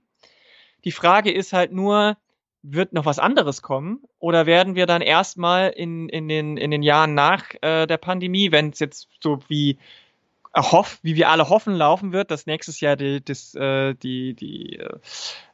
[0.85, 2.17] Die Frage ist halt nur,
[2.61, 4.03] wird noch was anderes kommen?
[4.19, 8.51] Oder werden wir dann erstmal in, in, den, in den Jahren nach äh, der Pandemie,
[8.51, 9.77] wenn es jetzt so wie
[10.51, 14.77] erhoff, wie wir alle hoffen, laufen wird, dass nächstes Jahr die, das, äh, die, die,
[14.77, 14.97] äh,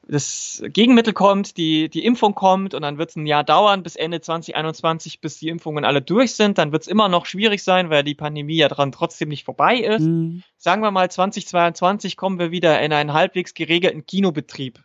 [0.07, 3.95] das Gegenmittel kommt, die, die Impfung kommt und dann wird es ein Jahr dauern bis
[3.95, 6.57] Ende 2021, bis die Impfungen alle durch sind.
[6.57, 9.77] Dann wird es immer noch schwierig sein, weil die Pandemie ja dran trotzdem nicht vorbei
[9.77, 10.03] ist.
[10.03, 10.43] Mhm.
[10.57, 14.79] Sagen wir mal, 2022 kommen wir wieder in einen halbwegs geregelten Kinobetrieb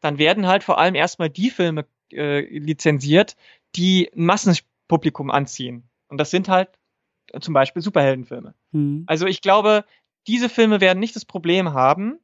[0.00, 3.36] dann werden halt vor allem erstmal die Filme äh, lizenziert,
[3.76, 5.88] die ein Massenpublikum anziehen.
[6.08, 6.70] Und das sind halt
[7.32, 8.54] äh, zum Beispiel Superheldenfilme.
[8.72, 9.04] Mhm.
[9.06, 9.84] Also ich glaube,
[10.26, 12.18] diese Filme werden nicht das Problem haben,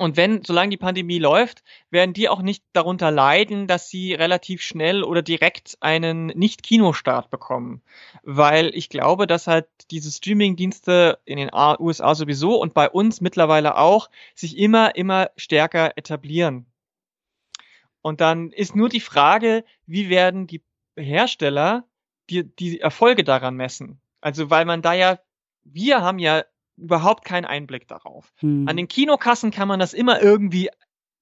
[0.00, 4.62] und wenn, solange die Pandemie läuft, werden die auch nicht darunter leiden, dass sie relativ
[4.62, 7.82] schnell oder direkt einen Nicht-Kinostart bekommen.
[8.22, 13.76] Weil ich glaube, dass halt diese Streaming-Dienste in den USA sowieso und bei uns mittlerweile
[13.76, 16.64] auch sich immer, immer stärker etablieren.
[18.00, 20.62] Und dann ist nur die Frage, wie werden die
[20.96, 21.84] Hersteller
[22.30, 24.00] die, die Erfolge daran messen?
[24.22, 25.18] Also, weil man da ja,
[25.62, 26.44] wir haben ja
[26.80, 28.32] überhaupt keinen Einblick darauf.
[28.38, 28.66] Hm.
[28.68, 30.70] An den Kinokassen kann man das immer irgendwie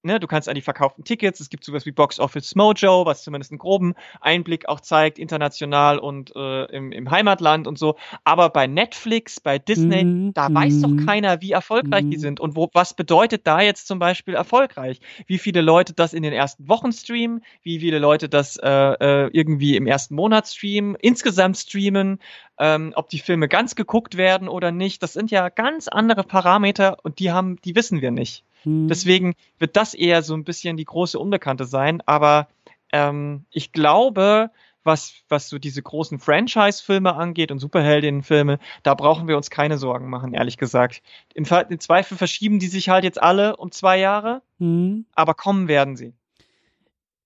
[0.03, 3.23] ne, du kannst an die verkauften Tickets, es gibt sowas wie Box Office Mojo, was
[3.23, 7.97] zumindest einen groben Einblick auch zeigt, international und äh, im, im Heimatland und so.
[8.25, 11.07] Aber bei Netflix, bei Disney, mm, da weiß doch mhm.
[11.07, 12.11] keiner, wie erfolgreich mm.
[12.11, 12.23] die mhm.
[12.23, 15.01] sind und wo, was bedeutet da jetzt zum Beispiel erfolgreich?
[15.27, 19.31] Wie viele Leute das in den ersten Wochen streamen, wie viele Leute das äh, äh,
[19.33, 22.21] irgendwie im ersten Monat streamen, insgesamt streamen,
[22.59, 25.03] ähm, ob die Filme ganz geguckt werden oder nicht.
[25.03, 28.45] Das sind ja ganz andere Parameter und die haben, die wissen wir nicht.
[28.63, 28.89] Hm.
[28.89, 32.03] Deswegen wird das eher so ein bisschen die große Unbekannte sein.
[32.07, 32.49] Aber
[32.93, 34.51] ähm, ich glaube,
[34.85, 40.09] was, was so diese großen Franchise-Filme angeht und Superheldinnen-Filme, da brauchen wir uns keine Sorgen
[40.09, 41.03] machen, ehrlich gesagt.
[41.35, 45.05] Im, Im Zweifel verschieben die sich halt jetzt alle um zwei Jahre, mhm.
[45.15, 46.15] aber kommen werden sie.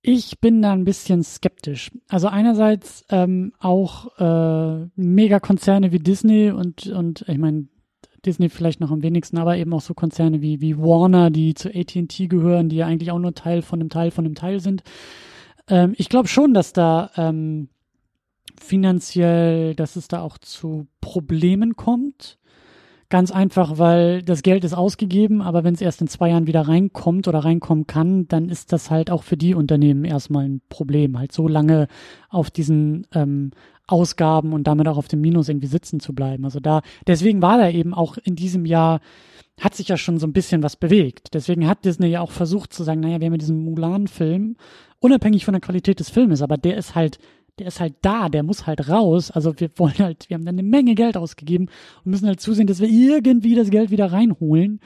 [0.04, 1.92] Ich bin da ein bisschen skeptisch.
[2.08, 7.68] Also einerseits ähm, auch äh, Megakonzerne wie Disney und, und ich meine,
[8.24, 11.68] Disney vielleicht noch am wenigsten, aber eben auch so Konzerne wie, wie Warner, die zu
[11.68, 14.82] AT&T gehören, die ja eigentlich auch nur Teil von einem Teil von einem Teil sind.
[15.68, 17.68] Ähm, ich glaube schon, dass da ähm,
[18.60, 22.38] finanziell, dass es da auch zu Problemen kommt.
[23.08, 26.62] Ganz einfach, weil das Geld ist ausgegeben, aber wenn es erst in zwei Jahren wieder
[26.62, 31.18] reinkommt oder reinkommen kann, dann ist das halt auch für die Unternehmen erstmal ein Problem,
[31.18, 31.88] halt so lange
[32.30, 33.50] auf diesen ähm,
[33.86, 36.44] Ausgaben und damit auch auf dem Minus irgendwie sitzen zu bleiben.
[36.44, 39.00] Also da, deswegen war da eben auch in diesem Jahr,
[39.60, 41.34] hat sich ja schon so ein bisschen was bewegt.
[41.34, 44.56] Deswegen hat Disney ja auch versucht zu sagen, naja, wir haben ja diesen Mulan-Film,
[45.00, 47.18] unabhängig von der Qualität des Filmes, aber der ist halt,
[47.58, 49.30] der ist halt da, der muss halt raus.
[49.30, 51.68] Also wir wollen halt, wir haben dann eine Menge Geld ausgegeben
[52.04, 54.80] und müssen halt zusehen, dass wir irgendwie das Geld wieder reinholen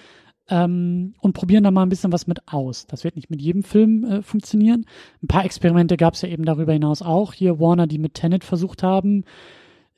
[0.48, 2.86] ähm, und probieren da mal ein bisschen was mit aus.
[2.86, 4.86] Das wird nicht mit jedem Film äh, funktionieren.
[5.23, 7.32] Ein paar Experimente gab es ja eben darüber hinaus auch.
[7.32, 9.24] Hier Warner, die mit Tenet versucht haben,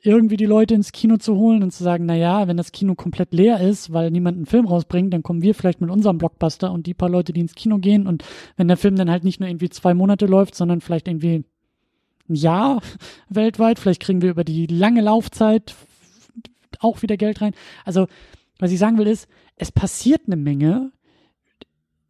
[0.01, 2.95] irgendwie die Leute ins Kino zu holen und zu sagen, na ja, wenn das Kino
[2.95, 6.71] komplett leer ist, weil niemand einen Film rausbringt, dann kommen wir vielleicht mit unserem Blockbuster
[6.73, 8.25] und die paar Leute, die ins Kino gehen und
[8.57, 11.45] wenn der Film dann halt nicht nur irgendwie zwei Monate läuft, sondern vielleicht irgendwie
[12.29, 12.81] ein Jahr
[13.29, 15.75] weltweit, vielleicht kriegen wir über die lange Laufzeit
[16.79, 17.55] auch wieder Geld rein.
[17.85, 18.07] Also,
[18.61, 19.29] was ich sagen will ist,
[19.59, 20.93] es passiert eine Menge.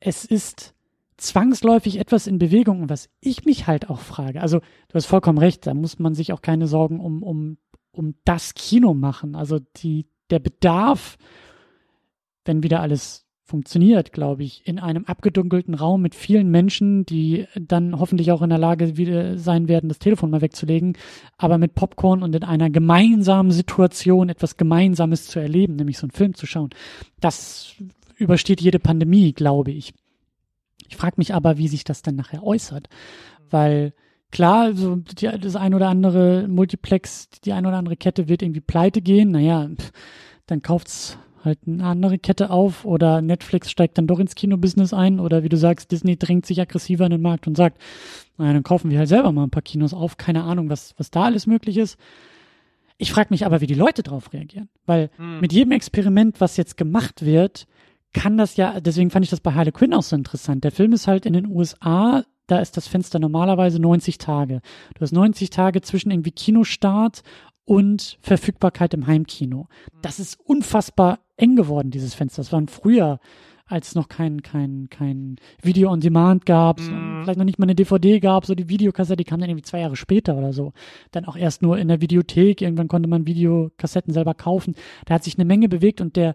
[0.01, 0.75] Es ist
[1.17, 2.83] zwangsläufig etwas in Bewegung.
[2.83, 6.15] Und was ich mich halt auch frage, also du hast vollkommen recht, da muss man
[6.15, 7.59] sich auch keine Sorgen um, um,
[7.93, 9.35] um das Kino machen.
[9.35, 11.19] Also die, der Bedarf,
[12.45, 17.99] wenn wieder alles funktioniert, glaube ich, in einem abgedunkelten Raum mit vielen Menschen, die dann
[17.99, 20.99] hoffentlich auch in der Lage wieder sein werden, das Telefon mal wegzulegen,
[21.39, 26.11] aber mit Popcorn und in einer gemeinsamen Situation etwas Gemeinsames zu erleben, nämlich so einen
[26.11, 26.69] Film zu schauen.
[27.21, 27.75] Das
[28.17, 29.95] übersteht jede Pandemie, glaube ich.
[30.87, 32.91] Ich frage mich aber, wie sich das dann nachher äußert,
[33.49, 33.95] weil
[34.31, 38.61] klar, so die, das ein oder andere Multiplex, die ein oder andere Kette wird irgendwie
[38.61, 39.31] pleite gehen.
[39.31, 39.71] Naja,
[40.47, 45.21] dann kauft's halt eine andere Kette auf oder Netflix steigt dann doch ins Kinobusiness ein
[45.21, 47.81] oder wie du sagst, Disney drängt sich aggressiver in den Markt und sagt,
[48.37, 51.11] naja, dann kaufen wir halt selber mal ein paar Kinos auf, keine Ahnung, was, was
[51.11, 51.99] da alles möglich ist.
[52.99, 55.41] Ich frage mich aber, wie die Leute darauf reagieren, weil hm.
[55.41, 57.67] mit jedem Experiment, was jetzt gemacht wird,
[58.13, 60.65] kann das ja, deswegen fand ich das bei Harley Quinn auch so interessant.
[60.65, 64.61] Der Film ist halt in den USA, da ist das Fenster normalerweise 90 Tage.
[64.95, 67.23] Du hast 90 Tage zwischen irgendwie Kinostart
[67.65, 69.69] und Verfügbarkeit im Heimkino.
[70.01, 72.43] Das ist unfassbar eng geworden, dieses Fenster.
[72.43, 73.19] Das waren früher,
[73.67, 77.23] als es noch kein, kein, kein Video on Demand gab, mhm.
[77.23, 79.81] vielleicht noch nicht mal eine DVD gab, so die Videokassette, die kam dann irgendwie zwei
[79.81, 80.73] Jahre später oder so.
[81.11, 84.75] Dann auch erst nur in der Videothek, irgendwann konnte man Videokassetten selber kaufen.
[85.07, 86.35] Da hat sich eine Menge bewegt und der,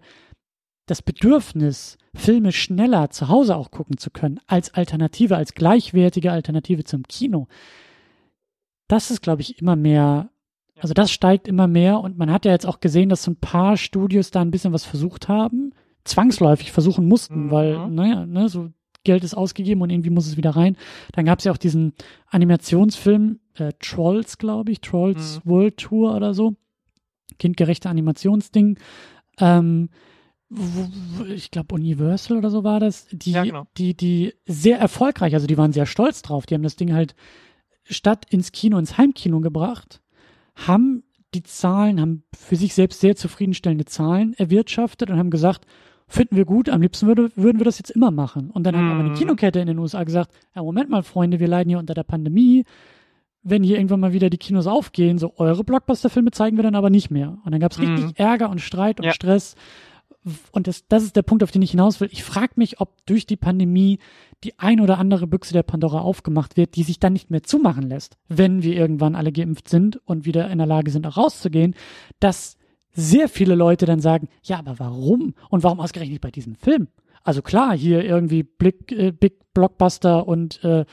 [0.86, 6.84] das Bedürfnis, Filme schneller zu Hause auch gucken zu können, als Alternative, als gleichwertige Alternative
[6.84, 7.48] zum Kino,
[8.88, 10.30] das ist, glaube ich, immer mehr
[10.80, 13.36] also das steigt immer mehr und man hat ja jetzt auch gesehen, dass so ein
[13.36, 15.72] paar Studios da ein bisschen was versucht haben,
[16.04, 17.50] zwangsläufig versuchen mussten, mhm.
[17.50, 18.70] weil, naja, ne, so
[19.04, 20.76] Geld ist ausgegeben und irgendwie muss es wieder rein.
[21.12, 21.92] Dann gab es ja auch diesen
[22.26, 25.50] Animationsfilm äh, Trolls, glaube ich, Trolls mhm.
[25.50, 26.56] World Tour oder so.
[27.38, 28.78] Kindgerechte Animationsding.
[29.38, 29.90] Ähm,
[31.28, 33.66] ich glaube Universal oder so war das, die, ja, genau.
[33.76, 36.46] die, die sehr erfolgreich, also die waren sehr stolz drauf.
[36.46, 37.14] Die haben das Ding halt
[37.84, 40.00] statt ins Kino, ins Heimkino gebracht
[40.54, 41.02] haben
[41.34, 45.66] die Zahlen, haben für sich selbst sehr zufriedenstellende Zahlen erwirtschaftet und haben gesagt,
[46.06, 48.50] finden wir gut, am liebsten würde, würden wir das jetzt immer machen.
[48.50, 48.78] Und dann mhm.
[48.78, 49.14] haben aber eine mhm.
[49.14, 52.64] Kinokette in den USA gesagt, ja, Moment mal, Freunde, wir leiden hier unter der Pandemie.
[53.42, 56.88] Wenn hier irgendwann mal wieder die Kinos aufgehen, so eure Blockbuster-Filme zeigen wir dann aber
[56.88, 57.38] nicht mehr.
[57.44, 57.94] Und dann gab es mhm.
[57.94, 59.12] richtig Ärger und Streit und ja.
[59.12, 59.54] Stress.
[60.52, 62.08] Und das, das ist der Punkt, auf den ich hinaus will.
[62.10, 63.98] Ich frage mich, ob durch die Pandemie
[64.42, 67.88] die ein oder andere Büchse der Pandora aufgemacht wird, die sich dann nicht mehr zumachen
[67.88, 71.74] lässt, wenn wir irgendwann alle geimpft sind und wieder in der Lage sind, auch rauszugehen,
[72.20, 72.56] dass
[72.92, 75.34] sehr viele Leute dann sagen, ja, aber warum?
[75.50, 76.88] Und warum ausgerechnet bei diesem Film?
[77.22, 80.84] Also klar, hier irgendwie Big, äh, Big Blockbuster und äh,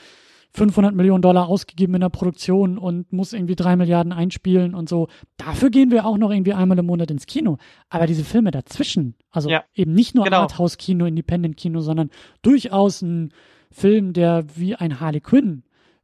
[0.54, 5.08] 500 Millionen Dollar ausgegeben in der Produktion und muss irgendwie drei Milliarden einspielen und so.
[5.38, 7.56] Dafür gehen wir auch noch irgendwie einmal im Monat ins Kino.
[7.88, 10.40] Aber diese Filme dazwischen, also ja, eben nicht nur genau.
[10.40, 12.10] Arthouse-Kino, Independent-Kino, sondern
[12.42, 13.32] durchaus ein
[13.70, 15.62] Film, der wie ein Harley Quinn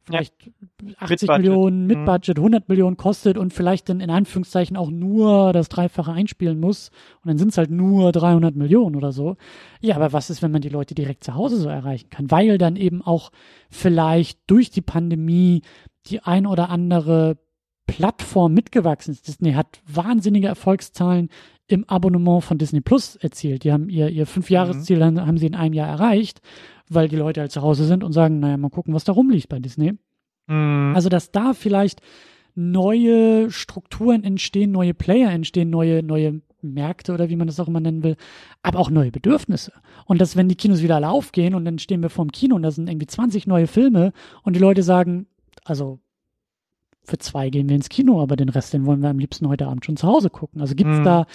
[0.09, 0.35] vielleicht
[0.83, 0.95] ja.
[0.99, 2.05] 80 mit Millionen mit mhm.
[2.05, 6.91] Budget, 100 Millionen kostet und vielleicht dann in Anführungszeichen auch nur das Dreifache einspielen muss
[7.23, 9.37] und dann sind es halt nur 300 Millionen oder so.
[9.81, 12.31] Ja, aber was ist, wenn man die Leute direkt zu Hause so erreichen kann?
[12.31, 13.31] Weil dann eben auch
[13.71, 15.63] vielleicht durch die Pandemie
[16.07, 17.39] die ein oder andere
[17.87, 19.27] Plattform mitgewachsen ist.
[19.27, 21.31] Disney hat wahnsinnige Erfolgszahlen
[21.67, 23.65] im Abonnement von Disney Plus erzielt.
[23.65, 25.21] Die haben ihr, ihr Fünfjahresziel mhm.
[25.21, 26.41] haben sie in einem Jahr erreicht
[26.91, 29.49] weil die Leute halt zu Hause sind und sagen, naja, mal gucken, was da rumliegt
[29.49, 29.95] bei Disney.
[30.47, 30.93] Mhm.
[30.95, 32.01] Also, dass da vielleicht
[32.55, 37.81] neue Strukturen entstehen, neue Player entstehen, neue, neue Märkte oder wie man das auch immer
[37.81, 38.17] nennen will,
[38.63, 39.73] aber auch neue Bedürfnisse.
[40.07, 42.63] Und dass, wenn die Kinos wieder alle aufgehen und dann stehen wir vorm Kino und
[42.63, 44.13] da sind irgendwie 20 neue Filme
[44.43, 45.27] und die Leute sagen,
[45.65, 46.01] also
[47.05, 49.67] für zwei gehen wir ins Kino, aber den Rest, den wollen wir am liebsten heute
[49.67, 50.61] Abend schon zu Hause gucken.
[50.61, 51.05] Also gibt es mhm.
[51.05, 51.27] da,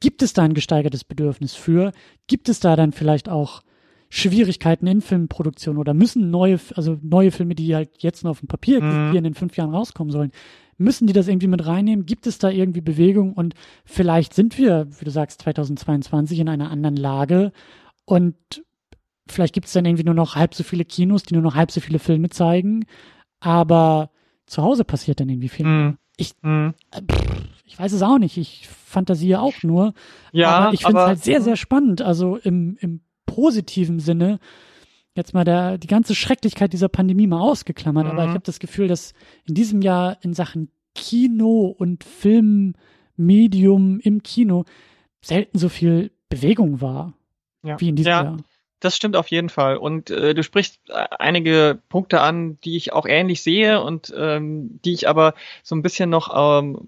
[0.00, 1.92] gibt es da ein gesteigertes Bedürfnis für?
[2.26, 3.62] Gibt es da dann vielleicht auch
[4.16, 8.48] Schwierigkeiten in Filmproduktion oder müssen neue, also neue Filme, die halt jetzt noch auf dem
[8.48, 9.14] Papier mhm.
[9.14, 10.30] in den fünf Jahren rauskommen sollen,
[10.78, 12.06] müssen die das irgendwie mit reinnehmen?
[12.06, 13.34] Gibt es da irgendwie Bewegung?
[13.34, 17.52] Und vielleicht sind wir, wie du sagst, 2022 in einer anderen Lage
[18.06, 18.36] und
[19.28, 21.70] vielleicht gibt es dann irgendwie nur noch halb so viele Kinos, die nur noch halb
[21.70, 22.86] so viele Filme zeigen,
[23.40, 24.10] aber
[24.46, 25.66] zu Hause passiert dann irgendwie viel.
[25.66, 25.98] Mhm.
[26.16, 26.72] Ich, mhm.
[26.90, 27.02] Äh,
[27.66, 28.38] ich weiß es auch nicht.
[28.38, 29.92] Ich fantasiere auch nur.
[30.32, 32.00] Ja, aber ich finde es halt sehr, sehr spannend.
[32.00, 34.38] Also im, im positiven Sinne,
[35.14, 38.10] jetzt mal der, die ganze Schrecklichkeit dieser Pandemie mal ausgeklammert, mhm.
[38.12, 39.12] aber ich habe das Gefühl, dass
[39.46, 44.64] in diesem Jahr in Sachen Kino und Filmmedium im Kino
[45.20, 47.14] selten so viel Bewegung war
[47.62, 47.80] ja.
[47.80, 48.22] wie in diesem ja.
[48.24, 48.36] Jahr.
[48.80, 49.78] Das stimmt auf jeden Fall.
[49.78, 54.80] Und äh, du sprichst äh, einige Punkte an, die ich auch ähnlich sehe und ähm,
[54.84, 56.78] die ich aber so ein bisschen noch, ähm,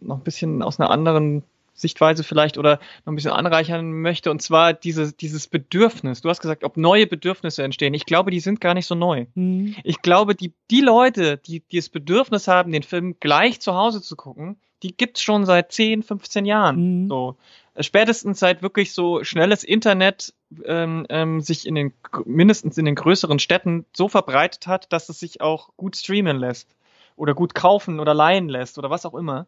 [0.00, 1.42] noch ein bisschen aus einer anderen
[1.74, 6.22] Sichtweise vielleicht oder noch ein bisschen anreichern möchte, und zwar diese, dieses Bedürfnis.
[6.22, 7.94] Du hast gesagt, ob neue Bedürfnisse entstehen.
[7.94, 9.26] Ich glaube, die sind gar nicht so neu.
[9.34, 9.74] Mhm.
[9.82, 14.00] Ich glaube, die, die Leute, die, die das Bedürfnis haben, den Film gleich zu Hause
[14.00, 17.04] zu gucken, die gibt's schon seit 10, 15 Jahren.
[17.04, 17.08] Mhm.
[17.08, 17.36] So.
[17.80, 20.32] Spätestens seit wirklich so schnelles Internet
[20.64, 21.92] ähm, ähm, sich in den,
[22.24, 26.76] mindestens in den größeren Städten so verbreitet hat, dass es sich auch gut streamen lässt.
[27.16, 29.46] Oder gut kaufen oder leihen lässt oder was auch immer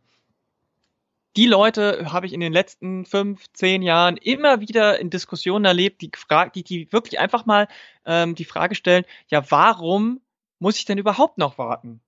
[1.37, 6.01] die Leute habe ich in den letzten fünf, zehn Jahren immer wieder in Diskussionen erlebt,
[6.01, 6.11] die,
[6.55, 7.69] die, die wirklich einfach mal
[8.07, 10.21] ähm, die Frage stellen, ja, warum
[10.59, 12.01] muss ich denn überhaupt noch warten?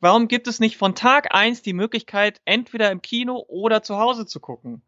[0.00, 4.24] Warum gibt es nicht von Tag eins die Möglichkeit, entweder im Kino oder zu Hause
[4.24, 4.82] zu gucken?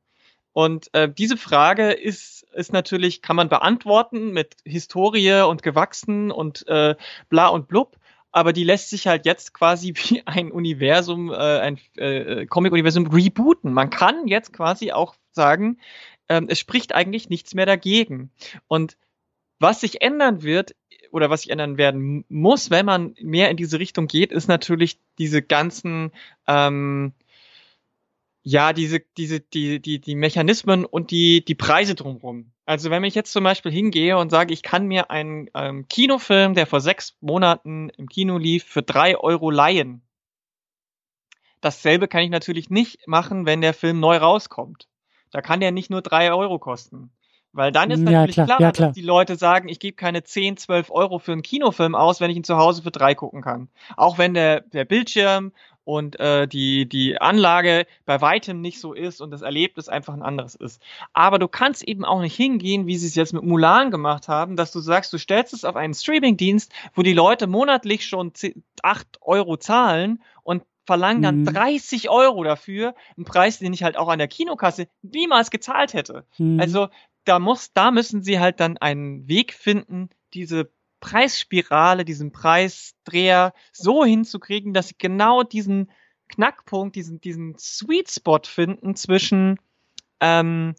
[0.55, 6.67] Und äh, diese Frage ist, ist natürlich, kann man beantworten mit Historie und gewachsen und
[6.69, 6.95] äh,
[7.29, 7.99] bla und blub
[8.33, 13.73] aber die lässt sich halt jetzt quasi wie ein Universum, äh, ein äh, Comic-Universum rebooten.
[13.73, 15.79] Man kann jetzt quasi auch sagen,
[16.29, 18.31] ähm, es spricht eigentlich nichts mehr dagegen.
[18.69, 18.97] Und
[19.59, 20.75] was sich ändern wird,
[21.13, 24.99] oder was sich ändern werden muss, wenn man mehr in diese Richtung geht, ist natürlich
[25.19, 26.11] diese ganzen
[26.49, 27.13] ähm,
[28.43, 32.52] ja, diese, diese, die, die, die Mechanismen und die, die Preise drumherum.
[32.65, 36.55] Also wenn ich jetzt zum Beispiel hingehe und sage, ich kann mir einen ähm, Kinofilm,
[36.55, 40.03] der vor sechs Monaten im Kino lief, für drei Euro leihen.
[41.61, 44.89] Dasselbe kann ich natürlich nicht machen, wenn der Film neu rauskommt.
[45.31, 47.11] Da kann der nicht nur drei Euro kosten.
[47.55, 49.95] Weil dann ist natürlich ja, klar, klar, ja, klar, dass die Leute sagen, ich gebe
[49.95, 53.15] keine 10, 12 Euro für einen Kinofilm aus, wenn ich ihn zu Hause für drei
[53.15, 53.69] gucken kann.
[53.97, 55.53] Auch wenn der, der Bildschirm
[55.85, 60.23] und äh, die, die Anlage bei weitem nicht so ist und das Erlebnis einfach ein
[60.23, 60.81] anderes ist.
[61.13, 64.57] Aber du kannst eben auch nicht hingehen, wie sie es jetzt mit Mulan gemacht haben,
[64.57, 68.33] dass du sagst, du stellst es auf einen Streamingdienst, wo die Leute monatlich schon
[68.83, 71.47] 8 Euro zahlen und verlangen dann mhm.
[71.47, 76.25] 30 Euro dafür, einen Preis, den ich halt auch an der Kinokasse niemals gezahlt hätte.
[76.39, 76.61] Mhm.
[76.61, 76.89] Also
[77.25, 80.71] da muss, da müssen sie halt dann einen Weg finden, diese
[81.03, 85.91] Preisspirale, diesen Preisdreher so hinzukriegen, dass sie genau diesen
[86.29, 89.59] Knackpunkt, diesen, diesen Sweet Spot finden zwischen,
[90.21, 90.75] ähm,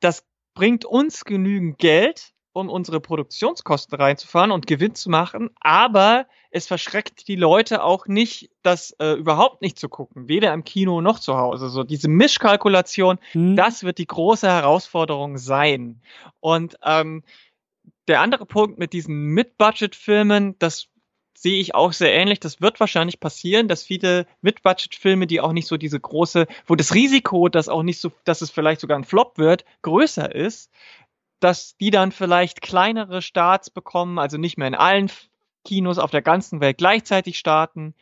[0.00, 0.24] das
[0.54, 7.28] bringt uns genügend Geld, um unsere Produktionskosten reinzufahren und Gewinn zu machen, aber es verschreckt
[7.28, 11.36] die Leute auch nicht, das äh, überhaupt nicht zu gucken, weder im Kino noch zu
[11.36, 11.68] Hause.
[11.68, 13.56] So diese Mischkalkulation, mhm.
[13.56, 16.00] das wird die große Herausforderung sein.
[16.40, 17.24] Und ähm,
[18.08, 20.88] der andere Punkt mit diesen Mid-Budget-Filmen, das
[21.36, 22.40] sehe ich auch sehr ähnlich.
[22.40, 26.94] Das wird wahrscheinlich passieren, dass viele Mid-Budget-Filme, die auch nicht so diese große, wo das
[26.94, 30.70] Risiko, dass auch nicht so, dass es vielleicht sogar ein Flop wird, größer ist,
[31.40, 35.10] dass die dann vielleicht kleinere Starts bekommen, also nicht mehr in allen
[35.64, 37.94] Kinos auf der ganzen Welt gleichzeitig starten,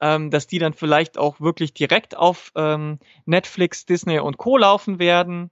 [0.00, 4.58] ähm, dass die dann vielleicht auch wirklich direkt auf ähm, Netflix, Disney und Co.
[4.58, 5.50] laufen werden.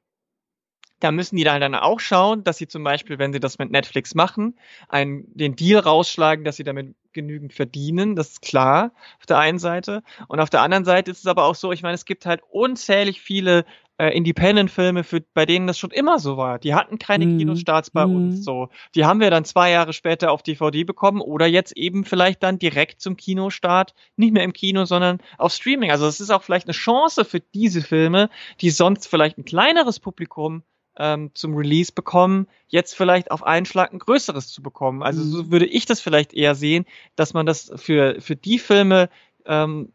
[1.02, 4.14] Da müssen die dann auch schauen, dass sie zum Beispiel, wenn sie das mit Netflix
[4.14, 4.54] machen,
[4.88, 8.14] einen, den Deal rausschlagen, dass sie damit genügend verdienen.
[8.14, 10.04] Das ist klar auf der einen Seite.
[10.28, 12.40] Und auf der anderen Seite ist es aber auch so, ich meine, es gibt halt
[12.48, 13.64] unzählig viele
[13.98, 16.60] äh, Independent-Filme, für, bei denen das schon immer so war.
[16.60, 17.38] Die hatten keine mm.
[17.38, 18.14] Kinostarts bei mm.
[18.14, 18.68] uns so.
[18.94, 22.60] Die haben wir dann zwei Jahre später auf DVD bekommen oder jetzt eben vielleicht dann
[22.60, 25.90] direkt zum Kinostart, nicht mehr im Kino, sondern auf Streaming.
[25.90, 28.30] Also es ist auch vielleicht eine Chance für diese Filme,
[28.60, 30.62] die sonst vielleicht ein kleineres Publikum
[30.96, 35.02] ähm, zum Release bekommen, jetzt vielleicht auf einen Schlag ein größeres zu bekommen.
[35.02, 35.52] Also so mhm.
[35.52, 36.86] würde ich das vielleicht eher sehen,
[37.16, 39.08] dass man das für, für die Filme,
[39.46, 39.92] ähm,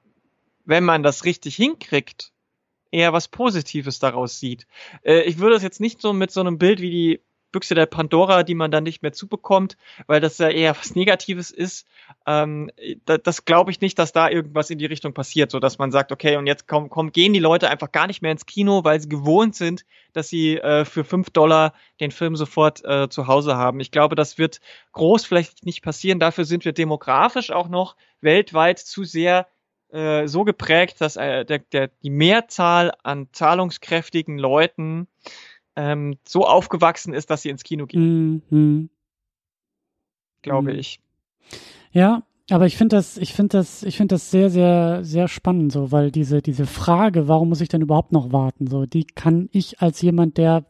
[0.66, 2.32] wenn man das richtig hinkriegt,
[2.92, 4.66] eher was Positives daraus sieht.
[5.04, 7.22] Äh, ich würde es jetzt nicht so mit so einem Bild wie die
[7.52, 11.52] Büchse der Pandora, die man dann nicht mehr zubekommt, weil das ja eher was Negatives
[11.52, 11.88] ist.
[12.26, 12.72] Ähm,
[13.06, 15.92] da, das glaube ich nicht, dass da irgendwas in die Richtung passiert, so dass man
[15.92, 18.84] sagt, okay, und jetzt kommen, kommen, gehen die Leute einfach gar nicht mehr ins Kino,
[18.84, 23.28] weil sie gewohnt sind, dass sie äh, für fünf Dollar den Film sofort äh, zu
[23.28, 23.80] Hause haben.
[23.80, 24.60] Ich glaube, das wird
[24.94, 26.20] groß vielleicht nicht passieren.
[26.20, 29.48] Dafür sind wir demografisch auch noch weltweit zu sehr
[29.90, 35.08] äh, so geprägt, dass äh, der, der, die Mehrzahl an zahlungskräftigen Leuten
[35.78, 38.42] ähm, so aufgewachsen ist, dass sie ins Kino gehen.
[38.50, 38.90] Mhm.
[40.42, 40.80] Glaube mhm.
[40.80, 41.00] ich.
[41.92, 45.72] Ja, aber ich finde das, ich finde das, ich finde das sehr, sehr, sehr spannend,
[45.72, 49.50] so, weil diese, diese Frage, warum muss ich denn überhaupt noch warten, so, die kann
[49.52, 50.66] ich als jemand, der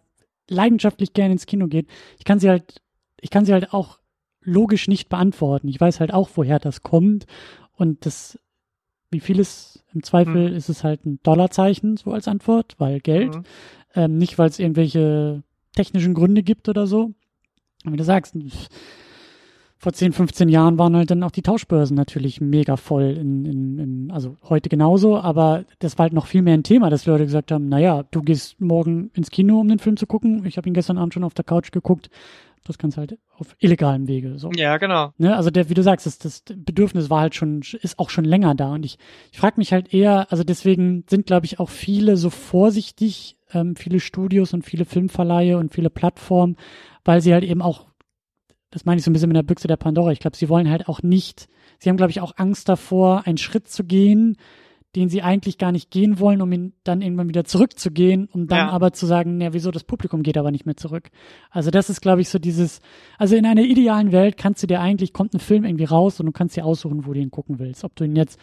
[0.50, 1.88] leidenschaftlich gerne ins Kino geht,
[2.20, 2.82] ich kann sie halt,
[3.22, 4.00] ich kann sie halt auch
[4.42, 5.68] logisch nicht beantworten.
[5.68, 7.26] Ich weiß halt auch, woher das kommt
[7.74, 8.40] und das,
[9.10, 10.56] wie vieles im Zweifel mhm.
[10.56, 13.36] ist es halt ein Dollarzeichen so als Antwort, weil Geld.
[13.36, 13.44] Mhm.
[13.98, 15.42] Ähm, nicht, weil es irgendwelche
[15.76, 17.12] technischen Gründe gibt oder so.
[17.84, 18.36] Und wie du sagst,
[19.80, 23.06] vor 10, 15 Jahren waren halt dann auch die Tauschbörsen natürlich mega voll.
[23.06, 26.92] In, in, in, also heute genauso, aber das war halt noch viel mehr ein Thema,
[26.92, 30.46] dass Leute gesagt haben, naja, du gehst morgen ins Kino, um den Film zu gucken.
[30.46, 32.12] Ich habe ihn gestern Abend schon auf der Couch geguckt.
[32.66, 34.38] Das kannst halt auf illegalem Wege.
[34.38, 34.52] So.
[34.52, 35.14] Ja, genau.
[35.18, 35.36] Ne?
[35.36, 38.54] Also der, wie du sagst, das, das Bedürfnis war halt schon, ist auch schon länger
[38.56, 38.74] da.
[38.74, 38.98] Und ich,
[39.32, 43.76] ich frage mich halt eher, also deswegen sind, glaube ich, auch viele so vorsichtig, ähm,
[43.76, 46.58] viele Studios und viele Filmverleihe und viele Plattformen,
[47.04, 47.88] weil sie halt eben auch,
[48.72, 50.70] das meine ich so ein bisschen mit der Büchse der Pandora, ich glaube, sie wollen
[50.70, 51.48] halt auch nicht,
[51.80, 54.38] sie haben, glaube ich, auch Angst davor, einen Schritt zu gehen,
[54.96, 58.58] den sie eigentlich gar nicht gehen wollen, um ihn dann irgendwann wieder zurückzugehen, um dann
[58.58, 58.70] ja.
[58.70, 61.10] aber zu sagen, ja, wieso das Publikum geht aber nicht mehr zurück.
[61.52, 62.80] Also das ist, glaube ich, so dieses,
[63.18, 66.26] also in einer idealen Welt kannst du dir eigentlich, kommt ein Film irgendwie raus und
[66.26, 67.84] du kannst dir aussuchen, wo du ihn gucken willst.
[67.84, 68.40] Ob du ihn jetzt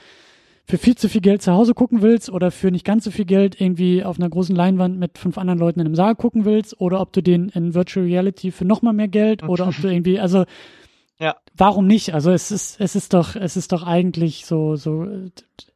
[0.66, 3.27] für viel zu viel Geld zu Hause gucken willst oder für nicht ganz so viel
[3.27, 6.81] Geld irgendwie auf einer großen Leinwand mit fünf anderen Leuten in einem Saal gucken willst
[6.81, 10.19] oder ob du den in Virtual Reality für nochmal mehr Geld oder ob du irgendwie,
[10.19, 10.45] also
[11.19, 11.36] ja.
[11.55, 12.15] warum nicht?
[12.15, 15.07] Also es ist, es ist doch, es ist doch eigentlich so, so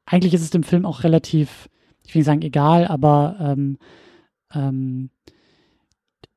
[0.06, 1.69] eigentlich ist es dem Film auch relativ,
[2.05, 3.78] ich will nicht sagen egal, aber ähm,
[4.55, 5.10] ähm,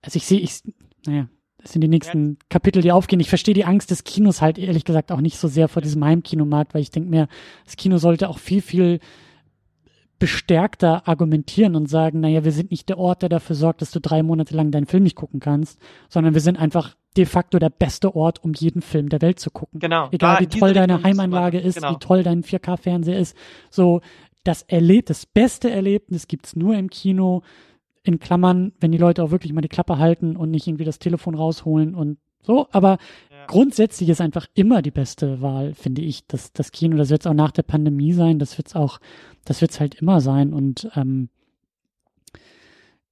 [0.01, 0.61] also ich sehe, ich,
[1.05, 1.29] naja,
[1.61, 3.19] das sind die nächsten Kapitel, die aufgehen.
[3.19, 6.03] Ich verstehe die Angst des Kinos halt ehrlich gesagt auch nicht so sehr vor diesem
[6.03, 7.27] Heimkinomarkt, weil ich denke mir,
[7.65, 8.99] das Kino sollte auch viel, viel
[10.21, 13.99] bestärkter argumentieren und sagen, naja, wir sind nicht der Ort, der dafür sorgt, dass du
[13.99, 15.79] drei Monate lang deinen Film nicht gucken kannst,
[16.09, 19.49] sondern wir sind einfach de facto der beste Ort, um jeden Film der Welt zu
[19.49, 19.79] gucken.
[19.79, 20.09] Genau.
[20.11, 21.93] Egal wie toll deine Heimanlage ist, genau.
[21.93, 23.35] wie toll dein 4K-Fernseher ist.
[23.69, 24.01] So,
[24.43, 27.41] das Erleb das beste Erlebnis gibt's nur im Kino.
[28.03, 30.99] In Klammern, wenn die Leute auch wirklich mal die Klappe halten und nicht irgendwie das
[30.99, 32.67] Telefon rausholen und so.
[32.71, 32.97] Aber
[33.29, 33.45] ja.
[33.47, 36.97] grundsätzlich ist einfach immer die beste Wahl, finde ich, das, das Kino.
[36.97, 38.39] Das wird es auch nach der Pandemie sein.
[38.39, 38.99] Das wird's auch,
[39.45, 40.53] das wird's halt immer sein.
[40.53, 41.29] Und ähm,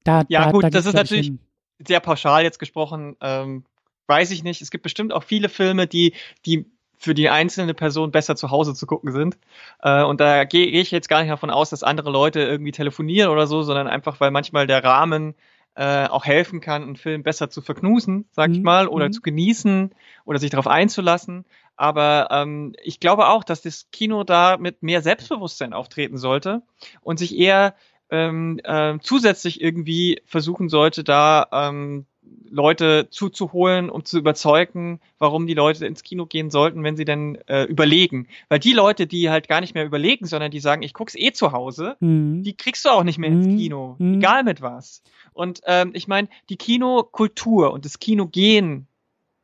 [0.04, 1.40] da, ja, da, gut, da das ist natürlich hin.
[1.86, 3.16] sehr pauschal jetzt gesprochen.
[3.22, 3.66] Ähm,
[4.08, 4.62] weiß ich nicht.
[4.62, 6.14] Es gibt bestimmt auch viele Filme, die,
[6.46, 6.66] die
[7.00, 9.38] für die einzelne Person besser zu Hause zu gucken sind.
[9.82, 12.74] Äh, und da gehe geh ich jetzt gar nicht davon aus, dass andere Leute irgendwie
[12.74, 15.34] telefonieren oder so, sondern einfach, weil manchmal der Rahmen
[15.76, 18.56] äh, auch helfen kann, einen Film besser zu verknusen, sag mhm.
[18.56, 19.14] ich mal, oder mhm.
[19.14, 19.92] zu genießen
[20.26, 21.46] oder sich darauf einzulassen.
[21.78, 26.64] Aber ähm, ich glaube auch, dass das Kino da mit mehr Selbstbewusstsein auftreten sollte
[27.00, 27.76] und sich eher
[28.10, 32.06] ähm, äh, zusätzlich irgendwie versuchen sollte, da ähm,
[32.50, 37.38] Leute zuzuholen, um zu überzeugen, warum die Leute ins Kino gehen sollten, wenn sie denn
[37.48, 38.28] äh, überlegen.
[38.48, 41.32] Weil die Leute, die halt gar nicht mehr überlegen, sondern die sagen, ich guck's eh
[41.32, 42.44] zu Hause, mhm.
[42.44, 43.58] die kriegst du auch nicht mehr ins mhm.
[43.58, 44.16] Kino, mhm.
[44.16, 45.02] egal mit was.
[45.34, 48.88] Und ähm, ich meine, die Kinokultur und das Kinogehen,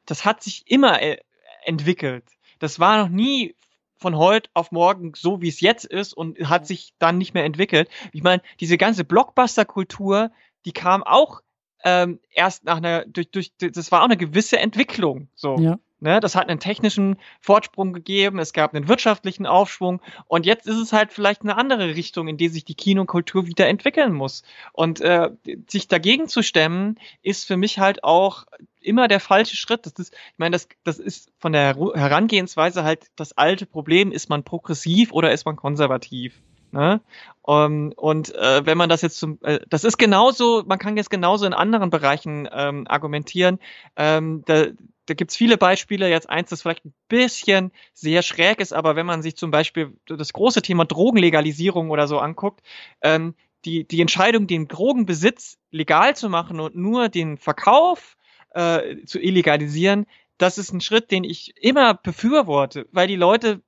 [0.05, 1.17] das hat sich immer äh,
[1.65, 2.25] entwickelt.
[2.59, 3.55] das war noch nie
[3.97, 7.45] von heute auf morgen so, wie es jetzt ist und hat sich dann nicht mehr
[7.45, 7.89] entwickelt.
[8.11, 10.31] Ich meine, diese ganze Blockbuster-Kultur,
[10.65, 11.41] die kam auch
[11.85, 15.29] ähm, erst nach einer, durch, durch, das war auch eine gewisse Entwicklung.
[15.35, 15.57] So.
[15.59, 15.77] Ja.
[16.01, 20.75] Ne, das hat einen technischen Fortsprung gegeben, es gab einen wirtschaftlichen Aufschwung und jetzt ist
[20.75, 24.43] es halt vielleicht eine andere Richtung, in die sich die Kinokultur wieder entwickeln muss.
[24.73, 25.29] Und äh,
[25.69, 28.45] sich dagegen zu stemmen, ist für mich halt auch
[28.81, 29.85] immer der falsche Schritt.
[29.85, 34.29] Das ist, ich meine, das, das ist von der Herangehensweise halt das alte Problem, ist
[34.29, 36.41] man progressiv oder ist man konservativ?
[36.75, 37.01] Ne?
[37.41, 40.97] Um, ähm, und äh, wenn man das jetzt zum, äh, das ist genauso, man kann
[40.97, 43.59] jetzt genauso in anderen Bereichen ähm, argumentieren.
[43.95, 44.65] Ähm, da,
[45.05, 46.09] da gibt's viele Beispiele.
[46.09, 49.93] Jetzt eins, das vielleicht ein bisschen sehr schräg ist, aber wenn man sich zum Beispiel
[50.05, 52.61] das große Thema Drogenlegalisierung oder so anguckt,
[53.01, 58.17] ähm, die, die Entscheidung, den Drogenbesitz legal zu machen und nur den Verkauf
[58.49, 60.07] äh, zu illegalisieren,
[60.37, 63.61] das ist ein Schritt, den ich immer befürworte, weil die Leute,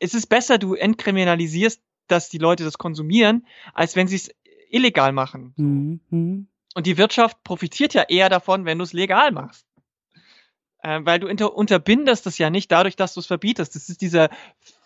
[0.00, 1.80] es ist besser, du entkriminalisierst,
[2.12, 4.30] dass die Leute das konsumieren, als wenn sie es
[4.70, 5.52] illegal machen.
[5.56, 6.48] Mhm.
[6.74, 9.66] Und die Wirtschaft profitiert ja eher davon, wenn du es legal machst.
[10.82, 13.74] Äh, weil du unter, unterbindest das ja nicht dadurch, dass du es verbietest.
[13.74, 14.30] Das ist dieser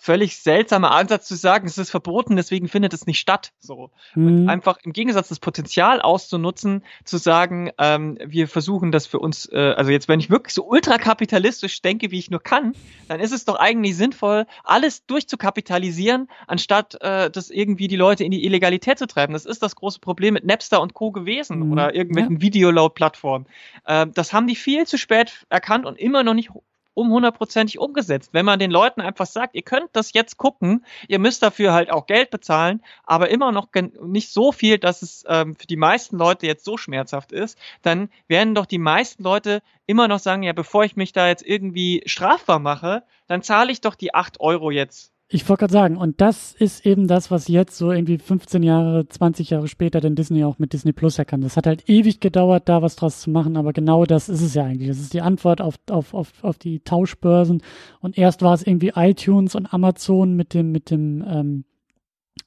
[0.07, 3.53] völlig seltsamer Ansatz zu sagen, es ist verboten, deswegen findet es nicht statt.
[3.59, 3.91] So.
[4.15, 4.27] Mhm.
[4.27, 9.51] Und einfach im Gegensatz das Potenzial auszunutzen, zu sagen, ähm, wir versuchen das für uns,
[9.51, 12.75] äh, also jetzt, wenn ich wirklich so ultrakapitalistisch denke, wie ich nur kann,
[13.09, 18.31] dann ist es doch eigentlich sinnvoll, alles durchzukapitalisieren, anstatt äh, das irgendwie die Leute in
[18.31, 19.33] die Illegalität zu treiben.
[19.33, 21.11] Das ist das große Problem mit Napster und Co.
[21.11, 21.73] gewesen mhm.
[21.73, 22.43] oder irgendwelchen ja.
[22.43, 23.47] Videoload-Plattformen.
[23.85, 26.51] Äh, das haben die viel zu spät erkannt und immer noch nicht
[26.97, 28.31] um hundertprozentig umgesetzt.
[28.33, 31.91] Wenn man den Leuten einfach sagt, ihr könnt das jetzt gucken, ihr müsst dafür halt
[31.91, 33.69] auch Geld bezahlen, aber immer noch
[34.03, 38.09] nicht so viel, dass es ähm, für die meisten Leute jetzt so schmerzhaft ist, dann
[38.29, 42.03] werden doch die meisten Leute immer noch sagen, ja, bevor ich mich da jetzt irgendwie
[42.07, 46.21] strafbar mache, dann zahle ich doch die acht Euro jetzt ich wollte gerade sagen, und
[46.21, 50.45] das ist eben das, was jetzt so irgendwie 15 Jahre, 20 Jahre später dann Disney
[50.45, 51.43] auch mit Disney Plus erkannt.
[51.43, 54.55] Das hat halt ewig gedauert, da was draus zu machen, aber genau das ist es
[54.55, 54.89] ja eigentlich.
[54.89, 57.61] Das ist die Antwort auf, auf, auf, auf die Tauschbörsen.
[58.01, 61.65] Und erst war es irgendwie iTunes und Amazon mit dem, mit dem, ähm,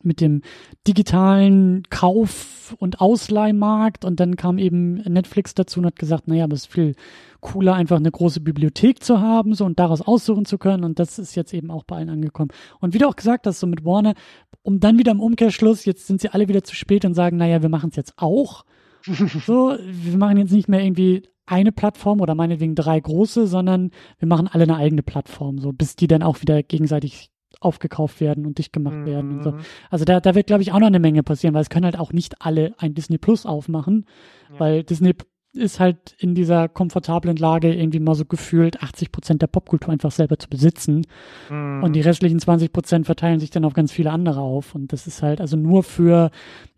[0.01, 0.41] mit dem
[0.87, 6.53] digitalen Kauf- und Ausleihmarkt und dann kam eben Netflix dazu und hat gesagt, naja, aber
[6.53, 6.95] es ist viel
[7.41, 11.19] cooler, einfach eine große Bibliothek zu haben, so und daraus aussuchen zu können und das
[11.19, 12.51] ist jetzt eben auch bei allen angekommen.
[12.79, 14.13] Und wie du auch gesagt hast, so mit Warner,
[14.61, 17.61] um dann wieder im Umkehrschluss, jetzt sind sie alle wieder zu spät und sagen, naja,
[17.61, 18.65] wir machen es jetzt auch.
[19.03, 24.27] so, wir machen jetzt nicht mehr irgendwie eine Plattform oder meinetwegen drei große, sondern wir
[24.27, 28.57] machen alle eine eigene Plattform, so bis die dann auch wieder gegenseitig aufgekauft werden und
[28.57, 29.05] dicht gemacht mhm.
[29.05, 29.51] werden und so.
[29.51, 29.59] Mhm.
[29.89, 31.99] Also da, da wird, glaube ich, auch noch eine Menge passieren, weil es können halt
[31.99, 34.05] auch nicht alle ein Disney Plus aufmachen,
[34.51, 34.59] ja.
[34.59, 35.13] weil Disney
[35.53, 40.11] ist halt in dieser komfortablen Lage irgendwie mal so gefühlt 80 Prozent der Popkultur einfach
[40.11, 41.07] selber zu besitzen.
[41.49, 41.83] Mm.
[41.83, 44.75] Und die restlichen 20 Prozent verteilen sich dann auf ganz viele andere auf.
[44.75, 46.29] Und das ist halt, also nur für,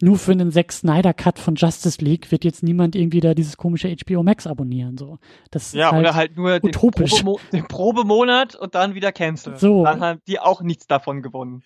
[0.02, 3.58] nur für einen Zack Snyder Cut von Justice League wird jetzt niemand irgendwie da dieses
[3.58, 5.20] komische HBO Max abonnieren, so.
[5.52, 9.58] Das ja, ist halt oder halt nur den, Probemo den Probemonat und dann wieder canceln.
[9.58, 9.84] So.
[9.84, 11.64] Dann haben die auch nichts davon gewonnen.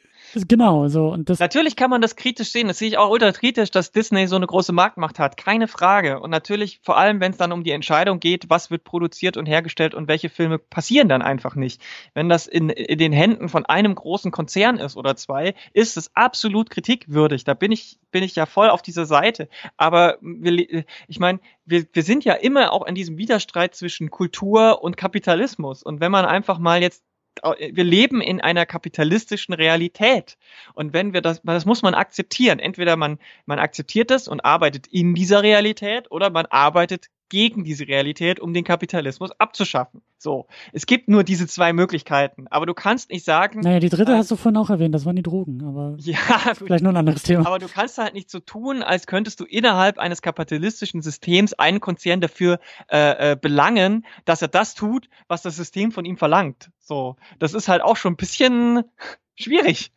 [0.47, 1.07] Genau, so.
[1.07, 2.67] Und das natürlich kann man das kritisch sehen.
[2.67, 5.37] Das sehe ich auch ultra kritisch, dass Disney so eine große Marktmacht hat.
[5.37, 6.19] Keine Frage.
[6.19, 9.45] Und natürlich, vor allem, wenn es dann um die Entscheidung geht, was wird produziert und
[9.45, 11.81] hergestellt und welche Filme passieren dann einfach nicht.
[12.13, 16.13] Wenn das in, in den Händen von einem großen Konzern ist oder zwei, ist es
[16.15, 17.45] absolut kritikwürdig.
[17.45, 19.47] Da bin ich, bin ich ja voll auf dieser Seite.
[19.77, 24.83] Aber wir, ich meine, wir, wir sind ja immer auch in diesem Widerstreit zwischen Kultur
[24.83, 25.81] und Kapitalismus.
[25.81, 27.04] Und wenn man einfach mal jetzt
[27.43, 30.37] wir leben in einer kapitalistischen Realität.
[30.73, 32.59] Und wenn wir das, das muss man akzeptieren.
[32.59, 37.87] Entweder man, man akzeptiert das und arbeitet in dieser Realität oder man arbeitet gegen diese
[37.87, 40.01] Realität, um den Kapitalismus abzuschaffen.
[40.17, 40.47] So.
[40.73, 42.47] Es gibt nur diese zwei Möglichkeiten.
[42.49, 43.61] Aber du kannst nicht sagen.
[43.61, 45.97] Naja, die dritte äh, hast du vorhin auch erwähnt, das waren die Drogen, aber.
[46.05, 47.47] Ja, vielleicht nur ein anderes Thema.
[47.47, 51.79] Aber du kannst halt nicht so tun, als könntest du innerhalb eines kapitalistischen Systems einen
[51.79, 56.69] Konzern dafür äh, äh, belangen, dass er das tut, was das System von ihm verlangt.
[56.79, 57.15] So.
[57.39, 58.83] Das ist halt auch schon ein bisschen
[59.35, 59.91] schwierig.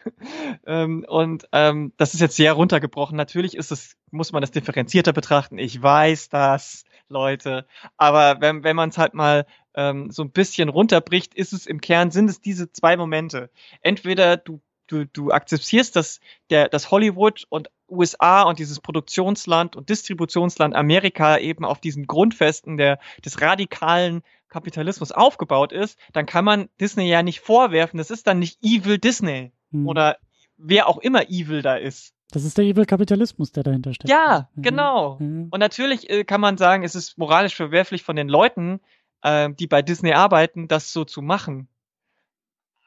[0.67, 3.17] ähm, und ähm, das ist jetzt sehr runtergebrochen.
[3.17, 5.59] Natürlich ist es, muss man das differenzierter betrachten.
[5.59, 6.85] Ich weiß das.
[7.09, 7.67] Leute.
[7.97, 11.81] Aber wenn, wenn man es halt mal ähm, so ein bisschen runterbricht, ist es im
[11.81, 13.51] Kern, sind es diese zwei Momente.
[13.81, 16.21] Entweder du, du, du akzeptierst, dass
[16.51, 22.77] der, dass Hollywood und USA und dieses Produktionsland und Distributionsland Amerika eben auf diesen Grundfesten
[22.77, 28.27] der, des radikalen Kapitalismus aufgebaut ist, dann kann man Disney ja nicht vorwerfen, das ist
[28.27, 29.87] dann nicht Evil Disney hm.
[29.87, 30.19] oder
[30.57, 32.15] wer auch immer Evil da ist.
[32.31, 34.11] Das ist der Evil Kapitalismus, der dahinter steckt.
[34.11, 34.63] Ja, mhm.
[34.63, 35.17] genau.
[35.19, 35.49] Mhm.
[35.51, 38.81] Und natürlich äh, kann man sagen, es ist moralisch verwerflich von den Leuten,
[39.23, 41.69] äh, die bei Disney arbeiten, das so zu machen.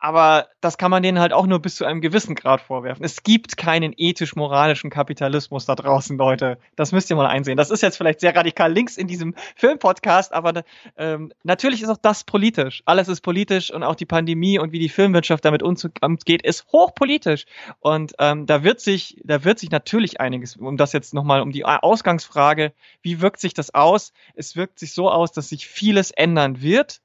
[0.01, 3.05] Aber das kann man denen halt auch nur bis zu einem gewissen Grad vorwerfen.
[3.05, 6.57] Es gibt keinen ethisch-moralischen Kapitalismus da draußen, Leute.
[6.75, 7.55] Das müsst ihr mal einsehen.
[7.55, 10.63] Das ist jetzt vielleicht sehr radikal links in diesem Filmpodcast, aber
[10.97, 12.81] ähm, natürlich ist auch das politisch.
[12.85, 17.45] Alles ist politisch und auch die Pandemie und wie die Filmwirtschaft damit umgeht, ist hochpolitisch.
[17.79, 21.51] Und ähm, da wird sich, da wird sich natürlich einiges, um das jetzt nochmal, um
[21.51, 22.73] die Ausgangsfrage,
[23.03, 24.13] wie wirkt sich das aus?
[24.33, 27.01] Es wirkt sich so aus, dass sich vieles ändern wird.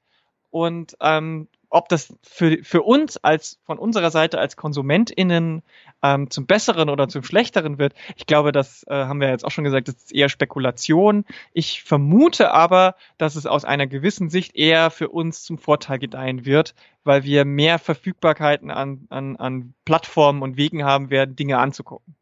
[0.49, 5.63] Und ähm, ob das für, für uns als von unserer Seite als KonsumentInnen
[6.01, 9.51] ähm, zum Besseren oder zum Schlechteren wird, ich glaube, das äh, haben wir jetzt auch
[9.51, 11.25] schon gesagt, das ist eher Spekulation.
[11.53, 16.45] Ich vermute aber, dass es aus einer gewissen Sicht eher für uns zum Vorteil gedeihen
[16.45, 16.73] wird,
[17.03, 22.15] weil wir mehr Verfügbarkeiten an, an, an Plattformen und Wegen haben werden, Dinge anzugucken.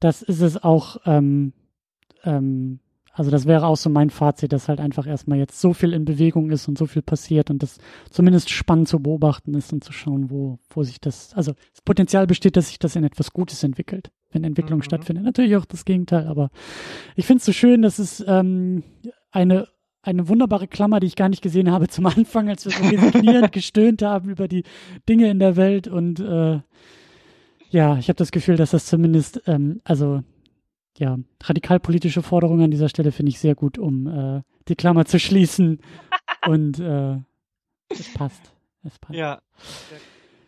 [0.00, 1.52] Das ist es auch ähm,
[2.24, 2.80] ähm,
[3.16, 6.04] also das wäre auch so mein Fazit, dass halt einfach erstmal jetzt so viel in
[6.04, 7.78] Bewegung ist und so viel passiert und das
[8.10, 12.26] zumindest spannend zu beobachten ist und zu schauen, wo, wo sich das, also das Potenzial
[12.26, 14.82] besteht, dass sich das in etwas Gutes entwickelt, wenn Entwicklung mhm.
[14.82, 15.24] stattfindet.
[15.24, 16.50] Natürlich auch das Gegenteil, aber
[17.14, 18.82] ich finde es so schön, dass es ähm,
[19.30, 19.68] eine
[20.02, 23.52] eine wunderbare Klammer, die ich gar nicht gesehen habe zum Anfang, als wir so resignierend
[23.52, 24.64] gestöhnt haben über die
[25.08, 26.60] Dinge in der Welt und äh,
[27.70, 30.22] ja, ich habe das Gefühl, dass das zumindest, ähm, also
[30.98, 35.18] ja, radikalpolitische Forderung an dieser Stelle finde ich sehr gut, um äh, die Klammer zu
[35.18, 35.80] schließen.
[36.46, 37.18] Und äh,
[37.88, 38.52] es passt.
[38.82, 39.18] Es passt.
[39.18, 39.40] Ja.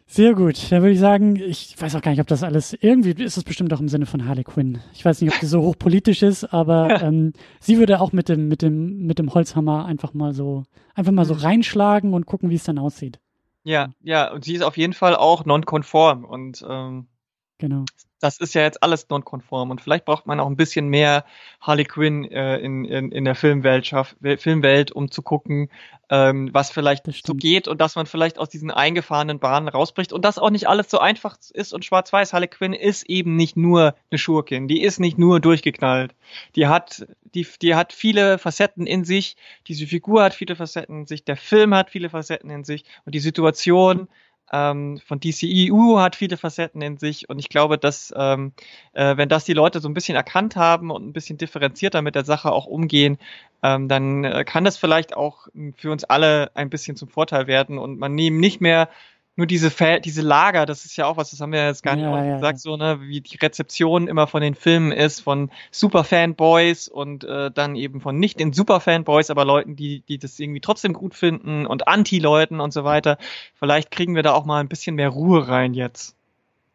[0.09, 0.70] Sehr gut.
[0.70, 3.44] Dann würde ich sagen, ich weiß auch gar nicht, ob das alles, irgendwie ist es
[3.44, 4.81] bestimmt auch im Sinne von Harley Quinn.
[4.94, 8.47] Ich weiß nicht, ob die so hochpolitisch ist, aber ähm, sie würde auch mit dem,
[8.47, 10.64] mit dem, mit dem Holzhammer einfach mal so,
[10.94, 11.40] einfach mal so mhm.
[11.40, 13.18] reinschlagen und gucken, wie es dann aussieht.
[13.64, 17.09] Ja, ja, und sie ist auf jeden Fall auch nonkonform und ähm,
[17.58, 17.84] Genau.
[18.20, 21.24] Das ist ja jetzt alles nonkonform und vielleicht braucht man auch ein bisschen mehr
[21.60, 23.90] Harley Quinn äh, in, in, in der Filmwelt,
[24.38, 25.70] Filmwelt, um zu gucken,
[26.08, 30.24] ähm, was vielleicht so geht und dass man vielleicht aus diesen eingefahrenen Bahnen rausbricht und
[30.24, 32.32] dass auch nicht alles so einfach ist und schwarz-weiß.
[32.32, 36.14] Harley Quinn ist eben nicht nur eine Schurkin, die ist nicht nur durchgeknallt.
[36.56, 41.06] Die hat, die, die hat viele Facetten in sich, diese Figur hat viele Facetten in
[41.06, 44.08] sich, der Film hat viele Facetten in sich und die Situation
[44.52, 48.52] ähm, von DCEU hat viele Facetten in sich und ich glaube, dass ähm,
[48.93, 52.14] äh, wenn das die Leute so ein bisschen erkannt haben und ein bisschen differenzierter mit
[52.14, 53.18] der Sache auch umgehen,
[53.62, 57.78] ähm, dann äh, kann das vielleicht auch für uns alle ein bisschen zum Vorteil werden
[57.78, 58.89] und man nehmen nicht mehr
[59.36, 61.94] nur diese Fa diese Lager, das ist ja auch was, das haben wir jetzt gar
[61.94, 62.58] nicht ja, ja, gesagt, ja.
[62.58, 67.76] so, ne, wie die Rezeption immer von den Filmen ist, von Superfanboys und äh, dann
[67.76, 71.86] eben von nicht den Superfanboys, aber Leuten, die, die das irgendwie trotzdem gut finden und
[71.86, 73.18] Anti-Leuten und so weiter.
[73.54, 76.16] Vielleicht kriegen wir da auch mal ein bisschen mehr Ruhe rein jetzt.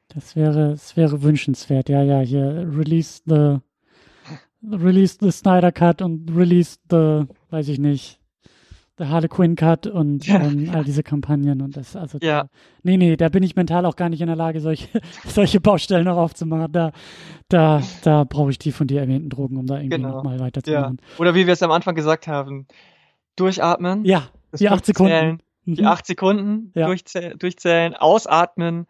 [0.09, 3.57] Das wäre, das wäre wünschenswert, ja, ja, hier, release the,
[4.63, 8.20] release the Snyder Cut und release the, weiß ich nicht,
[9.01, 12.43] der Harlequin Cut und ähm, all diese Kampagnen und das, also ja.
[12.43, 12.49] Da,
[12.83, 14.87] nee, nee, da bin ich mental auch gar nicht in der Lage, solche,
[15.25, 16.71] solche Baustellen noch aufzumachen.
[16.71, 16.91] Da,
[17.49, 20.17] da, da brauche ich die von dir erwähnten Drogen, um da irgendwie genau.
[20.17, 20.99] nochmal weiterzumachen.
[21.01, 21.19] Ja.
[21.19, 22.67] Oder wie wir es am Anfang gesagt haben,
[23.35, 24.05] durchatmen.
[24.05, 25.39] Ja, die acht Sekunden.
[25.65, 25.75] Mhm.
[25.75, 26.85] Die acht Sekunden ja.
[26.85, 28.85] durchzäh durchzählen, ausatmen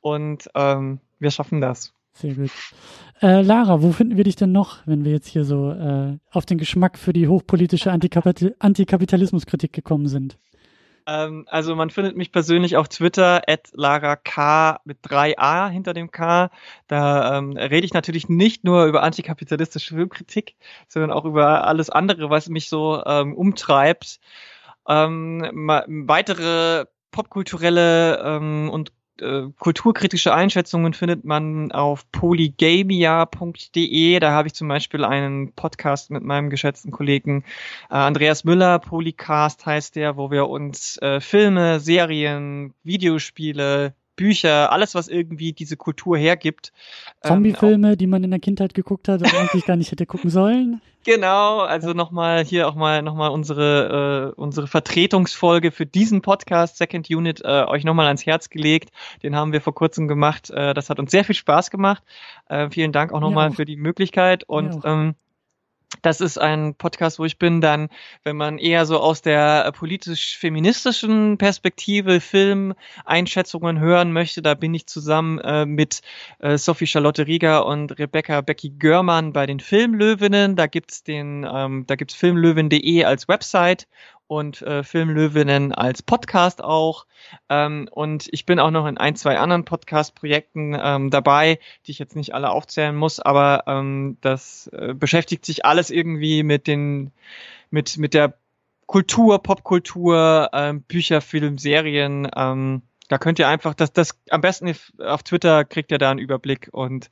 [0.00, 1.92] und ähm, wir schaffen das.
[2.16, 2.50] Sehr gut.
[3.20, 6.46] Äh, Lara, wo finden wir dich denn noch, wenn wir jetzt hier so äh, auf
[6.46, 10.38] den Geschmack für die hochpolitische Antikapitalismuskritik gekommen sind?
[11.06, 16.50] Ähm, also man findet mich persönlich auf Twitter Lara K mit 3a hinter dem K.
[16.88, 20.56] Da ähm, rede ich natürlich nicht nur über antikapitalistische Filmkritik,
[20.88, 24.20] sondern auch über alles andere, was mich so ähm, umtreibt.
[24.88, 25.42] Ähm,
[26.06, 34.20] weitere popkulturelle ähm, und äh, kulturkritische Einschätzungen findet man auf polygamia.de.
[34.20, 37.44] Da habe ich zum Beispiel einen Podcast mit meinem geschätzten Kollegen
[37.90, 44.94] äh, Andreas Müller, Polycast heißt der, wo wir uns äh, Filme, Serien, Videospiele, Bücher, alles,
[44.94, 46.72] was irgendwie diese Kultur hergibt.
[47.22, 50.06] Ähm, Zombiefilme, ähm, die man in der Kindheit geguckt hat und eigentlich gar nicht hätte
[50.06, 50.80] gucken sollen.
[51.06, 57.08] Genau, also nochmal hier auch mal nochmal unsere äh, unsere Vertretungsfolge für diesen Podcast Second
[57.08, 58.90] Unit äh, euch nochmal ans Herz gelegt.
[59.22, 60.50] Den haben wir vor kurzem gemacht.
[60.50, 62.02] Äh, das hat uns sehr viel Spaß gemacht.
[62.48, 65.14] Äh, vielen Dank auch nochmal für die Möglichkeit und ähm,
[66.02, 67.88] das ist ein Podcast, wo ich bin, dann,
[68.24, 75.38] wenn man eher so aus der politisch-feministischen Perspektive Filmeinschätzungen hören möchte, da bin ich zusammen
[75.38, 76.00] äh, mit
[76.38, 80.56] äh, Sophie Charlotte Rieger und Rebecca Becky Görmann bei den Filmlöwinnen.
[80.56, 83.86] Da gibt's den, ähm, da gibt's filmlöwin.de als Website
[84.28, 87.06] und äh, Filmlöwinnen als Podcast auch.
[87.48, 91.98] Ähm, und ich bin auch noch in ein, zwei anderen Podcast-Projekten ähm, dabei, die ich
[91.98, 97.12] jetzt nicht alle aufzählen muss, aber ähm, das äh, beschäftigt sich alles irgendwie mit den,
[97.70, 98.34] mit, mit der
[98.86, 104.74] Kultur, Popkultur, ähm, Bücher, Film, Serien, ähm, da könnt ihr einfach, das, das am besten
[104.98, 107.10] auf Twitter kriegt ihr da einen Überblick und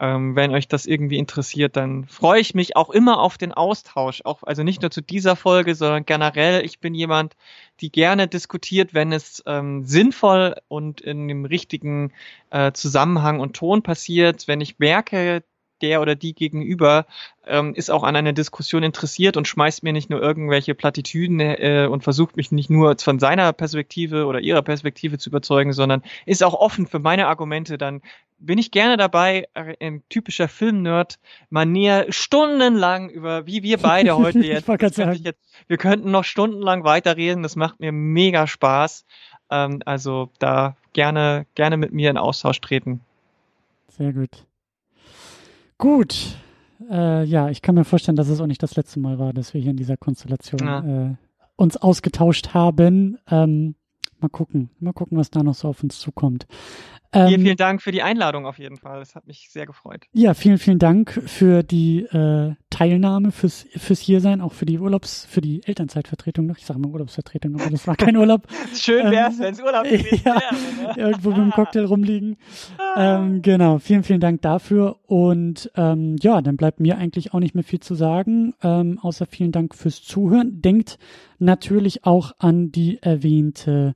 [0.00, 4.22] ähm, wenn euch das irgendwie interessiert, dann freue ich mich auch immer auf den Austausch.
[4.24, 6.64] Auch also nicht nur zu dieser Folge, sondern generell.
[6.64, 7.34] Ich bin jemand,
[7.80, 12.12] die gerne diskutiert, wenn es ähm, sinnvoll und in dem richtigen
[12.50, 14.48] äh, Zusammenhang und Ton passiert.
[14.48, 15.42] Wenn ich merke,
[15.84, 17.06] der oder die gegenüber
[17.46, 21.86] ähm, ist auch an einer Diskussion interessiert und schmeißt mir nicht nur irgendwelche Plattitüden äh,
[21.90, 26.42] und versucht mich nicht nur von seiner Perspektive oder ihrer Perspektive zu überzeugen, sondern ist
[26.42, 28.00] auch offen für meine Argumente, dann
[28.38, 31.18] bin ich gerne dabei, äh, ein typischer Filmnerd,
[31.50, 37.56] manier stundenlang über, wie wir beide heute jetzt, jetzt, wir könnten noch stundenlang weiterreden, das
[37.56, 39.04] macht mir mega Spaß.
[39.50, 43.00] Ähm, also da gerne, gerne mit mir in Austausch treten.
[43.88, 44.46] Sehr gut.
[45.78, 46.36] Gut.
[46.90, 49.54] Äh, ja, ich kann mir vorstellen, dass es auch nicht das letzte Mal war, dass
[49.54, 51.06] wir hier in dieser Konstellation ja.
[51.06, 51.14] äh,
[51.56, 53.18] uns ausgetauscht haben.
[53.30, 53.74] Ähm,
[54.20, 56.46] mal gucken, mal gucken, was da noch so auf uns zukommt.
[57.14, 58.98] Ähm, vielen, vielen Dank für die Einladung auf jeden Fall.
[58.98, 60.06] Das hat mich sehr gefreut.
[60.12, 65.26] Ja, vielen, vielen Dank für die äh, Teilnahme, fürs, fürs Hiersein, auch für die Urlaubs-,
[65.30, 66.58] für die Elternzeitvertretung noch.
[66.58, 68.48] Ich sage mal Urlaubsvertretung, aber das war kein Urlaub.
[68.74, 70.94] Schön wäre es, ähm, wenn es Urlaub gewesen ja, wäre.
[70.94, 70.94] Ne?
[70.96, 72.36] Irgendwo mit dem Cocktail rumliegen.
[72.96, 74.96] ähm, genau, vielen, vielen Dank dafür.
[75.06, 79.26] Und ähm, ja, dann bleibt mir eigentlich auch nicht mehr viel zu sagen, ähm, außer
[79.26, 80.60] vielen Dank fürs Zuhören.
[80.60, 80.98] Denkt
[81.38, 83.94] natürlich auch an die erwähnte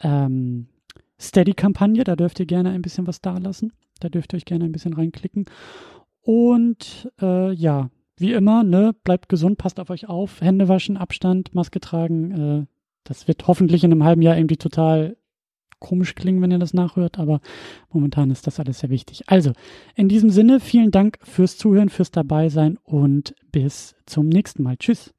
[0.00, 0.68] ähm,
[1.20, 2.04] Steady-Kampagne.
[2.04, 3.72] Da dürft ihr gerne ein bisschen was dalassen.
[4.00, 5.46] Da dürft ihr euch gerne ein bisschen reinklicken.
[6.20, 11.54] Und äh, ja, wie immer, ne, bleibt gesund, passt auf euch auf, Hände waschen, Abstand,
[11.54, 12.30] Maske tragen.
[12.30, 12.66] Äh,
[13.04, 15.16] das wird hoffentlich in einem halben Jahr irgendwie total
[15.80, 17.40] komisch klingen, wenn ihr das nachhört, aber
[17.90, 19.24] momentan ist das alles sehr wichtig.
[19.26, 19.52] Also,
[19.94, 24.78] in diesem Sinne, vielen Dank fürs Zuhören, fürs Dabeisein und bis zum nächsten Mal.
[24.78, 25.12] Tschüss.